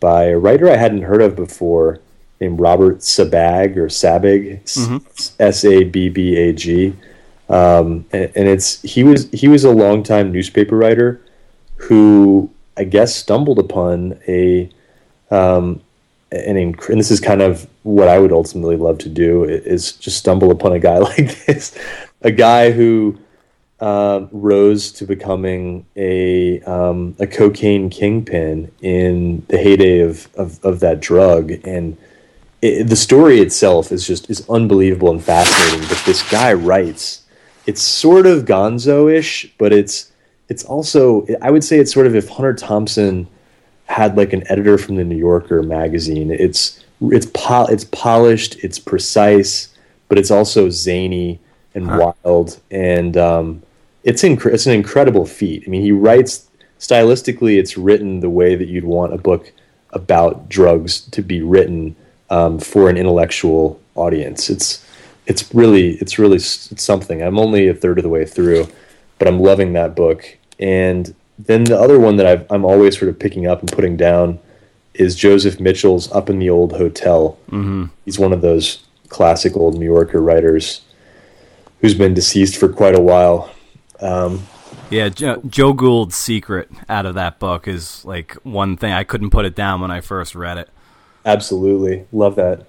by 0.00 0.24
a 0.26 0.38
writer 0.38 0.70
I 0.70 0.76
hadn't 0.76 1.02
heard 1.02 1.22
of 1.22 1.34
before 1.34 2.00
named 2.40 2.60
Robert 2.60 2.98
Sabbag 2.98 3.76
or 3.76 3.86
Sabig, 3.86 4.62
mm-hmm. 4.64 4.98
S 5.38 5.64
A 5.64 5.84
B 5.84 6.08
B 6.08 6.36
A 6.36 6.52
G. 6.52 6.94
Um, 7.48 8.06
and, 8.12 8.32
and, 8.34 8.48
it's 8.48 8.80
he 8.80 9.04
was 9.04 9.30
he 9.30 9.48
was 9.48 9.64
a 9.64 9.70
longtime 9.70 10.32
newspaper 10.32 10.76
writer 10.76 11.20
who 11.76 12.50
I 12.76 12.84
guess 12.84 13.14
stumbled 13.14 13.58
upon 13.58 14.18
a 14.26 14.70
um, 15.30 15.80
an 16.32 16.56
inc- 16.56 16.88
and 16.88 16.98
this 16.98 17.10
is 17.10 17.20
kind 17.20 17.42
of 17.42 17.68
what 17.82 18.08
I 18.08 18.18
would 18.18 18.32
ultimately 18.32 18.76
love 18.76 18.98
to 18.98 19.08
do 19.08 19.44
is 19.44 19.92
just 19.92 20.16
stumble 20.16 20.50
upon 20.50 20.72
a 20.72 20.78
guy 20.78 20.98
like 21.16 21.44
this, 21.46 21.76
a 22.22 22.30
guy 22.30 22.70
who 22.70 23.18
uh, 23.80 24.26
rose 24.32 24.90
to 24.92 25.04
becoming 25.04 25.84
a 25.96 26.60
um, 26.62 27.14
a 27.18 27.26
cocaine 27.26 27.90
kingpin 27.90 28.70
in 28.80 29.44
the 29.48 29.58
heyday 29.58 30.00
of 30.00 30.28
of, 30.36 30.64
of 30.64 30.80
that 30.80 31.00
drug, 31.00 31.52
and 31.64 31.96
it, 32.64 32.88
the 32.88 32.96
story 32.96 33.40
itself 33.40 33.92
is 33.92 34.06
just 34.06 34.30
is 34.30 34.48
unbelievable 34.48 35.10
and 35.10 35.22
fascinating. 35.22 35.86
But 35.86 36.02
this 36.06 36.28
guy 36.30 36.54
writes, 36.54 37.22
it's 37.66 37.82
sort 37.82 38.26
of 38.26 38.46
Gonzo-ish, 38.46 39.52
but 39.58 39.72
it's 39.72 40.10
it's 40.48 40.64
also 40.64 41.26
I 41.42 41.50
would 41.50 41.62
say 41.62 41.78
it's 41.78 41.92
sort 41.92 42.06
of 42.06 42.16
if 42.16 42.28
Hunter 42.28 42.54
Thompson 42.54 43.28
had 43.84 44.16
like 44.16 44.32
an 44.32 44.50
editor 44.50 44.78
from 44.78 44.96
the 44.96 45.04
New 45.04 45.16
Yorker 45.16 45.62
magazine. 45.62 46.30
It's 46.30 46.82
it's 47.02 47.26
po- 47.26 47.66
it's 47.66 47.84
polished, 47.84 48.56
it's 48.64 48.78
precise, 48.78 49.68
but 50.08 50.16
it's 50.16 50.30
also 50.30 50.70
zany 50.70 51.40
and 51.74 51.86
huh. 51.86 52.14
wild, 52.24 52.60
and 52.70 53.16
um, 53.18 53.62
it's 54.04 54.22
inc- 54.22 54.52
it's 54.52 54.64
an 54.66 54.72
incredible 54.72 55.26
feat. 55.26 55.64
I 55.66 55.70
mean, 55.70 55.82
he 55.82 55.92
writes 55.92 56.48
stylistically, 56.78 57.58
it's 57.58 57.76
written 57.76 58.20
the 58.20 58.30
way 58.30 58.54
that 58.54 58.68
you'd 58.68 58.84
want 58.84 59.12
a 59.12 59.18
book 59.18 59.52
about 59.90 60.48
drugs 60.48 61.02
to 61.02 61.22
be 61.22 61.42
written 61.42 61.94
um, 62.30 62.58
for 62.58 62.88
an 62.88 62.96
intellectual 62.96 63.80
audience. 63.94 64.50
It's 64.50 64.84
it's 65.26 65.54
really 65.54 65.92
it's 65.96 66.18
really 66.18 66.38
something. 66.38 67.22
I'm 67.22 67.38
only 67.38 67.68
a 67.68 67.74
third 67.74 67.98
of 67.98 68.02
the 68.02 68.10
way 68.10 68.24
through, 68.24 68.68
but 69.18 69.28
I'm 69.28 69.40
loving 69.40 69.72
that 69.74 69.96
book. 69.96 70.36
And 70.58 71.14
then 71.38 71.64
the 71.64 71.78
other 71.78 71.98
one 71.98 72.16
that 72.16 72.26
I've, 72.26 72.46
I'm 72.50 72.64
always 72.64 72.98
sort 72.98 73.08
of 73.08 73.18
picking 73.18 73.46
up 73.46 73.60
and 73.60 73.70
putting 73.72 73.96
down 73.96 74.38
is 74.94 75.16
Joseph 75.16 75.58
Mitchell's 75.58 76.10
Up 76.12 76.30
in 76.30 76.38
the 76.38 76.50
Old 76.50 76.72
Hotel. 76.72 77.36
Mm-hmm. 77.50 77.86
He's 78.04 78.18
one 78.18 78.32
of 78.32 78.40
those 78.40 78.84
classic 79.08 79.56
old 79.56 79.78
New 79.78 79.86
Yorker 79.86 80.20
writers 80.20 80.82
who's 81.80 81.94
been 81.94 82.14
deceased 82.14 82.56
for 82.56 82.68
quite 82.68 82.96
a 82.96 83.00
while. 83.00 83.52
Um, 84.00 84.46
yeah, 84.90 85.08
jo- 85.08 85.42
Joe 85.46 85.72
Gould's 85.72 86.14
secret 86.14 86.70
out 86.88 87.06
of 87.06 87.14
that 87.14 87.38
book 87.38 87.66
is 87.66 88.04
like 88.04 88.34
one 88.44 88.76
thing 88.76 88.92
I 88.92 89.04
couldn't 89.04 89.30
put 89.30 89.44
it 89.44 89.54
down 89.54 89.80
when 89.80 89.90
I 89.90 90.00
first 90.00 90.34
read 90.34 90.58
it. 90.58 90.70
Absolutely, 91.24 92.06
love 92.12 92.36
that. 92.36 92.66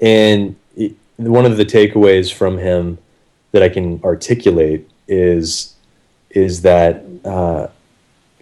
And 0.00 0.56
it, 0.76 0.94
one 1.16 1.44
of 1.46 1.56
the 1.56 1.64
takeaways 1.64 2.32
from 2.32 2.58
him 2.58 2.98
that 3.52 3.62
I 3.62 3.68
can 3.68 4.00
articulate 4.04 4.88
is 5.06 5.74
is 6.30 6.62
that 6.62 7.02
uh, 7.24 7.68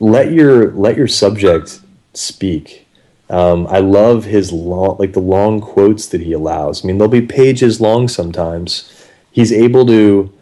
let 0.01 0.33
your 0.33 0.73
let 0.73 0.97
your 0.97 1.09
subject 1.09 1.81
speak. 2.15 2.87
Um, 3.29 3.67
I 3.69 3.79
love 3.79 4.25
his 4.25 4.53
long, 4.53 4.97
like 4.99 5.13
the 5.13 5.21
long 5.21 5.61
quotes 5.61 6.07
that 6.09 6.21
he 6.21 6.33
allows. 6.33 6.85
I 6.85 6.87
mean, 6.87 6.99
they'll 6.99 7.09
be 7.09 7.23
pages 7.23 7.81
long 7.81 8.09
sometimes. 8.09 8.93
He's 9.31 9.53
able 9.53 9.87
to 9.87 10.33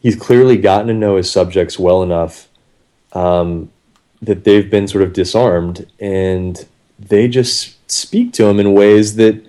he's 0.00 0.16
clearly 0.16 0.56
gotten 0.56 0.88
to 0.88 0.94
know 0.94 1.16
his 1.16 1.30
subjects 1.30 1.78
well 1.78 2.02
enough 2.02 2.48
um, 3.12 3.70
that 4.22 4.44
they've 4.44 4.70
been 4.70 4.88
sort 4.88 5.02
of 5.04 5.12
disarmed 5.12 5.86
and 5.98 6.66
they 6.98 7.28
just 7.28 7.76
speak 7.88 8.32
to 8.34 8.44
them 8.44 8.60
in 8.60 8.72
ways 8.72 9.16
that 9.16 9.44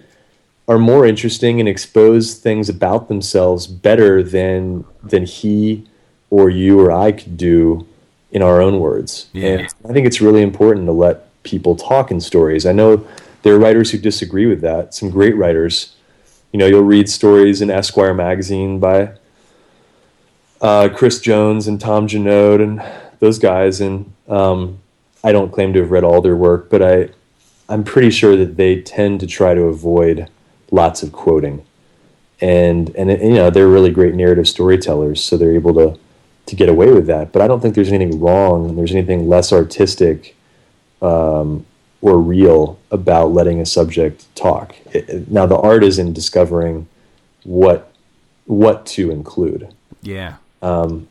are 0.67 0.79
more 0.79 1.05
interesting 1.05 1.59
and 1.59 1.67
expose 1.67 2.35
things 2.35 2.69
about 2.69 3.07
themselves 3.07 3.67
better 3.67 4.21
than 4.21 4.85
than 5.03 5.25
he 5.25 5.87
or 6.29 6.49
you 6.49 6.79
or 6.79 6.91
I 6.91 7.11
could 7.11 7.37
do 7.37 7.87
in 8.31 8.41
our 8.41 8.61
own 8.61 8.79
words. 8.79 9.27
Yeah. 9.33 9.47
And 9.47 9.73
I 9.87 9.93
think 9.93 10.05
it's 10.05 10.21
really 10.21 10.43
important 10.43 10.85
to 10.85 10.91
let 10.91 11.25
people 11.43 11.75
talk 11.75 12.11
in 12.11 12.21
stories. 12.21 12.65
I 12.65 12.71
know 12.71 13.07
there 13.41 13.53
are 13.53 13.59
writers 13.59 13.91
who 13.91 13.97
disagree 13.97 14.45
with 14.45 14.61
that. 14.61 14.93
Some 14.93 15.09
great 15.09 15.35
writers. 15.35 15.95
You 16.51 16.59
know, 16.59 16.67
you'll 16.67 16.83
read 16.83 17.09
stories 17.09 17.61
in 17.61 17.69
Esquire 17.69 18.13
magazine 18.13 18.79
by 18.79 19.13
uh, 20.61 20.89
Chris 20.89 21.19
Jones 21.19 21.67
and 21.67 21.79
Tom 21.79 22.07
Junod 22.07 22.61
and 22.61 22.83
those 23.19 23.39
guys. 23.39 23.81
And 23.81 24.11
um, 24.27 24.79
I 25.23 25.31
don't 25.31 25.51
claim 25.51 25.73
to 25.73 25.79
have 25.79 25.91
read 25.91 26.03
all 26.03 26.21
their 26.21 26.35
work, 26.35 26.69
but 26.69 26.81
I, 26.81 27.09
I'm 27.69 27.83
pretty 27.83 28.09
sure 28.09 28.35
that 28.35 28.57
they 28.57 28.81
tend 28.81 29.19
to 29.21 29.27
try 29.27 29.53
to 29.53 29.61
avoid 29.63 30.27
lots 30.71 31.03
of 31.03 31.11
quoting. 31.11 31.65
And 32.41 32.89
and 32.95 33.09
you 33.09 33.33
know 33.33 33.49
they're 33.49 33.67
really 33.67 33.91
great 33.91 34.15
narrative 34.15 34.47
storytellers, 34.47 35.23
so 35.23 35.37
they're 35.37 35.53
able 35.53 35.73
to 35.75 35.99
to 36.47 36.55
get 36.55 36.67
away 36.67 36.91
with 36.91 37.05
that. 37.07 37.31
But 37.31 37.41
I 37.41 37.47
don't 37.47 37.61
think 37.61 37.75
there's 37.75 37.91
anything 37.91 38.19
wrong. 38.19 38.75
There's 38.75 38.91
anything 38.91 39.29
less 39.29 39.53
artistic 39.53 40.35
um, 41.01 41.65
or 42.01 42.17
real 42.17 42.79
about 42.91 43.33
letting 43.33 43.59
a 43.59 43.65
subject 43.65 44.33
talk. 44.35 44.75
It, 44.93 45.29
now 45.29 45.45
the 45.45 45.57
art 45.57 45.83
is 45.83 45.99
in 45.99 46.13
discovering 46.13 46.87
what 47.43 47.91
what 48.45 48.85
to 48.87 49.11
include. 49.11 49.73
Yeah. 50.01 50.37
Um, 50.61 51.07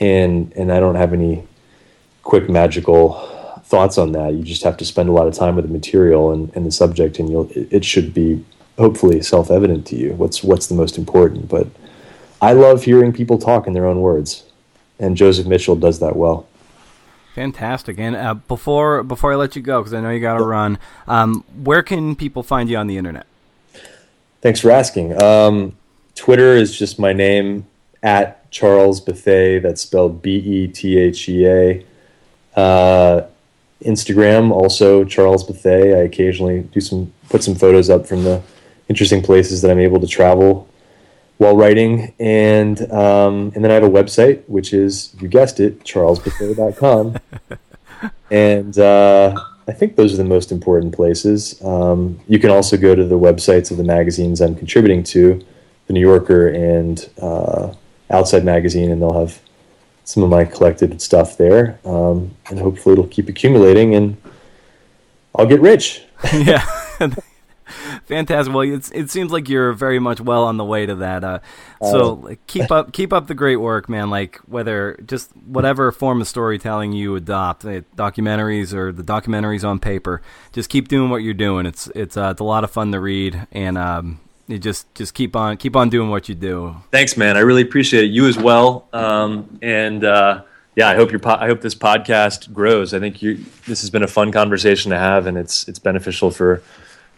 and 0.00 0.52
and 0.54 0.72
I 0.72 0.80
don't 0.80 0.96
have 0.96 1.12
any 1.12 1.44
quick 2.22 2.50
magical 2.50 3.12
thoughts 3.66 3.98
on 3.98 4.12
that. 4.12 4.32
You 4.34 4.42
just 4.42 4.62
have 4.62 4.76
to 4.78 4.84
spend 4.84 5.08
a 5.08 5.12
lot 5.12 5.26
of 5.26 5.34
time 5.34 5.56
with 5.56 5.66
the 5.66 5.72
material 5.72 6.32
and, 6.32 6.54
and 6.54 6.64
the 6.64 6.70
subject, 6.70 7.18
and 7.18 7.28
you'll 7.28 7.50
it 7.52 7.84
should 7.84 8.14
be 8.14 8.44
hopefully 8.78 9.20
self 9.22 9.50
evident 9.50 9.86
to 9.88 9.96
you 9.96 10.12
what's 10.14 10.42
what's 10.42 10.68
the 10.68 10.74
most 10.74 10.96
important. 10.96 11.48
But 11.48 11.68
I 12.40 12.52
love 12.52 12.84
hearing 12.84 13.12
people 13.12 13.38
talk 13.38 13.66
in 13.66 13.72
their 13.72 13.86
own 13.86 14.00
words, 14.00 14.44
and 14.98 15.16
Joseph 15.16 15.46
Mitchell 15.46 15.76
does 15.76 15.98
that 15.98 16.16
well. 16.16 16.46
Fantastic. 17.34 17.98
And 17.98 18.16
uh, 18.16 18.34
before 18.34 19.02
before 19.02 19.32
I 19.32 19.36
let 19.36 19.56
you 19.56 19.62
go, 19.62 19.80
because 19.80 19.92
I 19.92 20.00
know 20.00 20.10
you 20.10 20.20
got 20.20 20.38
to 20.38 20.44
run, 20.44 20.78
um, 21.06 21.44
where 21.62 21.82
can 21.82 22.16
people 22.16 22.42
find 22.42 22.70
you 22.70 22.76
on 22.76 22.86
the 22.86 22.96
internet? 22.96 23.26
Thanks 24.40 24.60
for 24.60 24.70
asking. 24.70 25.20
Um, 25.20 25.76
Twitter 26.14 26.54
is 26.54 26.78
just 26.78 26.98
my 26.98 27.12
name 27.12 27.66
at 28.02 28.48
Charles 28.50 29.00
Bethea. 29.00 29.60
That's 29.60 29.82
spelled 29.82 30.22
B 30.22 30.36
E 30.36 30.68
T 30.68 30.98
H 30.98 31.28
E 31.28 31.46
A. 31.46 31.84
Instagram 33.84 34.50
also 34.50 35.04
Charles 35.04 35.44
Bethea. 35.44 35.98
I 35.98 36.02
occasionally 36.02 36.62
do 36.62 36.80
some 36.80 37.12
put 37.28 37.42
some 37.42 37.54
photos 37.54 37.90
up 37.90 38.06
from 38.06 38.24
the 38.24 38.42
interesting 38.88 39.22
places 39.22 39.62
that 39.62 39.70
I'm 39.70 39.80
able 39.80 40.00
to 40.00 40.06
travel 40.06 40.68
while 41.38 41.56
writing, 41.56 42.14
and 42.18 42.80
um, 42.92 43.52
and 43.54 43.62
then 43.62 43.70
I 43.70 43.74
have 43.74 43.84
a 43.84 43.90
website 43.90 44.42
which 44.48 44.72
is 44.72 45.14
you 45.20 45.28
guessed 45.28 45.60
it 45.60 45.84
charlesbethea.com, 45.84 47.16
and 48.30 48.78
uh, 48.78 49.34
I 49.68 49.72
think 49.72 49.96
those 49.96 50.14
are 50.14 50.18
the 50.18 50.24
most 50.24 50.52
important 50.52 50.94
places. 50.94 51.62
Um, 51.62 52.20
you 52.28 52.38
can 52.38 52.50
also 52.50 52.76
go 52.76 52.94
to 52.94 53.04
the 53.04 53.18
websites 53.18 53.70
of 53.70 53.76
the 53.76 53.84
magazines 53.84 54.40
I'm 54.40 54.54
contributing 54.54 55.02
to, 55.04 55.44
the 55.86 55.92
New 55.92 56.00
Yorker 56.00 56.48
and 56.48 57.08
uh, 57.20 57.74
Outside 58.10 58.44
Magazine, 58.44 58.90
and 58.90 59.02
they'll 59.02 59.18
have 59.18 59.40
some 60.06 60.22
of 60.22 60.30
my 60.30 60.44
collected 60.44 61.02
stuff 61.02 61.36
there. 61.36 61.78
Um, 61.84 62.30
and 62.48 62.58
hopefully 62.58 62.94
it'll 62.94 63.08
keep 63.08 63.28
accumulating 63.28 63.94
and 63.94 64.16
I'll 65.34 65.46
get 65.46 65.60
rich. 65.60 66.02
yeah. 66.32 66.64
Fantastic. 68.06 68.54
Well, 68.54 68.62
it's, 68.62 68.88
it 68.92 69.10
seems 69.10 69.32
like 69.32 69.48
you're 69.48 69.72
very 69.72 69.98
much 69.98 70.20
well 70.20 70.44
on 70.44 70.58
the 70.58 70.64
way 70.64 70.86
to 70.86 70.94
that. 70.94 71.24
Uh, 71.24 71.40
so 71.82 72.12
uh, 72.12 72.14
like, 72.14 72.46
keep 72.46 72.70
up, 72.70 72.92
keep 72.92 73.12
up 73.12 73.26
the 73.26 73.34
great 73.34 73.56
work, 73.56 73.88
man. 73.88 74.08
Like 74.08 74.36
whether 74.46 74.96
just 75.04 75.36
whatever 75.36 75.90
form 75.90 76.20
of 76.20 76.28
storytelling 76.28 76.92
you 76.92 77.16
adopt, 77.16 77.64
uh, 77.64 77.80
documentaries 77.96 78.72
or 78.72 78.92
the 78.92 79.02
documentaries 79.02 79.64
on 79.64 79.80
paper, 79.80 80.22
just 80.52 80.70
keep 80.70 80.86
doing 80.86 81.10
what 81.10 81.18
you're 81.18 81.34
doing. 81.34 81.66
It's 81.66 81.88
it's 81.96 82.16
uh, 82.16 82.28
it's 82.30 82.40
a 82.40 82.44
lot 82.44 82.62
of 82.62 82.70
fun 82.70 82.92
to 82.92 83.00
read, 83.00 83.48
and 83.50 83.76
um, 83.76 84.20
you 84.48 84.58
just 84.58 84.92
just 84.94 85.14
keep 85.14 85.34
on 85.34 85.56
keep 85.56 85.76
on 85.76 85.88
doing 85.88 86.10
what 86.10 86.28
you 86.28 86.34
do. 86.34 86.76
Thanks, 86.90 87.16
man. 87.16 87.36
I 87.36 87.40
really 87.40 87.62
appreciate 87.62 88.04
it. 88.04 88.08
You 88.08 88.26
as 88.28 88.38
well. 88.38 88.88
Um, 88.92 89.58
and 89.62 90.04
uh, 90.04 90.42
yeah, 90.76 90.88
I 90.88 90.94
hope 90.94 91.10
your 91.10 91.20
po- 91.20 91.38
I 91.40 91.46
hope 91.46 91.60
this 91.60 91.74
podcast 91.74 92.52
grows. 92.52 92.94
I 92.94 93.00
think 93.00 93.22
you 93.22 93.36
this 93.66 93.80
has 93.80 93.90
been 93.90 94.02
a 94.02 94.08
fun 94.08 94.30
conversation 94.32 94.90
to 94.90 94.98
have, 94.98 95.26
and 95.26 95.36
it's 95.36 95.66
it's 95.68 95.78
beneficial 95.78 96.30
for 96.30 96.62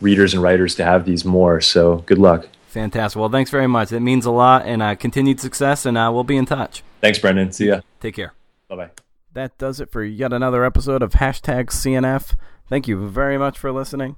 readers 0.00 0.32
and 0.32 0.42
writers 0.42 0.74
to 0.76 0.84
have 0.84 1.04
these 1.04 1.24
more. 1.24 1.60
So 1.60 1.98
good 2.06 2.18
luck. 2.18 2.48
Fantastic. 2.68 3.18
Well, 3.18 3.30
thanks 3.30 3.50
very 3.50 3.66
much. 3.66 3.92
It 3.92 4.00
means 4.00 4.24
a 4.24 4.30
lot, 4.30 4.66
and 4.66 4.82
uh, 4.82 4.94
continued 4.94 5.40
success. 5.40 5.84
And 5.84 5.98
uh, 5.98 6.10
we'll 6.12 6.24
be 6.24 6.36
in 6.36 6.46
touch. 6.46 6.82
Thanks, 7.00 7.18
Brendan. 7.18 7.52
See 7.52 7.66
ya. 7.66 7.80
Take 8.00 8.16
care. 8.16 8.34
Bye 8.68 8.76
bye. 8.76 8.90
That 9.34 9.56
does 9.58 9.80
it 9.80 9.90
for 9.90 10.02
yet 10.02 10.32
another 10.32 10.64
episode 10.64 11.02
of 11.02 11.12
hashtag 11.12 11.66
CNF. 11.66 12.34
Thank 12.68 12.88
you 12.88 13.08
very 13.08 13.38
much 13.38 13.58
for 13.58 13.70
listening. 13.72 14.16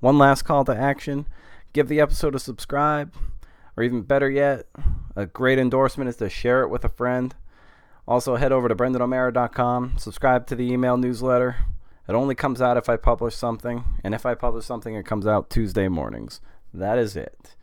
One 0.00 0.18
last 0.18 0.42
call 0.42 0.64
to 0.64 0.74
action 0.74 1.26
give 1.72 1.88
the 1.88 2.00
episode 2.00 2.34
a 2.34 2.38
subscribe, 2.38 3.14
or 3.76 3.82
even 3.82 4.02
better 4.02 4.30
yet, 4.30 4.66
a 5.16 5.26
great 5.26 5.58
endorsement 5.58 6.08
is 6.08 6.16
to 6.16 6.28
share 6.28 6.62
it 6.62 6.68
with 6.68 6.84
a 6.84 6.88
friend. 6.88 7.34
Also, 8.06 8.36
head 8.36 8.52
over 8.52 8.68
to 8.68 8.74
BrendanO'Meara.com, 8.74 9.98
subscribe 9.98 10.46
to 10.48 10.56
the 10.56 10.72
email 10.72 10.96
newsletter. 10.96 11.56
It 12.08 12.14
only 12.14 12.34
comes 12.34 12.60
out 12.60 12.76
if 12.76 12.88
I 12.88 12.96
publish 12.96 13.34
something, 13.34 13.84
and 14.02 14.14
if 14.14 14.26
I 14.26 14.34
publish 14.34 14.64
something, 14.64 14.94
it 14.94 15.06
comes 15.06 15.26
out 15.26 15.50
Tuesday 15.50 15.88
mornings. 15.88 16.40
That 16.74 16.98
is 16.98 17.16
it. 17.16 17.54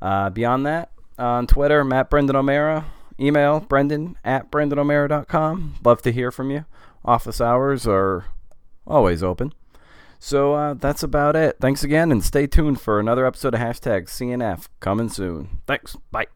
Uh, 0.00 0.30
beyond 0.30 0.64
that, 0.66 0.92
on 1.18 1.46
Twitter, 1.46 1.84
Matt 1.84 2.08
Brendan 2.08 2.36
O'Meara. 2.36 2.86
Email 3.20 3.60
brendan 3.60 4.16
at 4.24 4.50
brendanomeara.com. 4.50 5.74
Love 5.84 6.00
to 6.02 6.12
hear 6.12 6.30
from 6.30 6.50
you. 6.50 6.64
Office 7.04 7.40
hours 7.40 7.86
are 7.86 8.24
always 8.86 9.22
open. 9.22 9.52
So 10.20 10.52
uh, 10.54 10.74
that's 10.74 11.02
about 11.02 11.34
it. 11.34 11.56
Thanks 11.60 11.82
again, 11.82 12.12
and 12.12 12.22
stay 12.22 12.46
tuned 12.46 12.80
for 12.80 13.00
another 13.00 13.26
episode 13.26 13.54
of 13.54 13.60
hashtag 13.60 14.04
CNF 14.04 14.68
coming 14.78 15.08
soon. 15.08 15.62
Thanks. 15.66 15.96
Bye. 16.12 16.26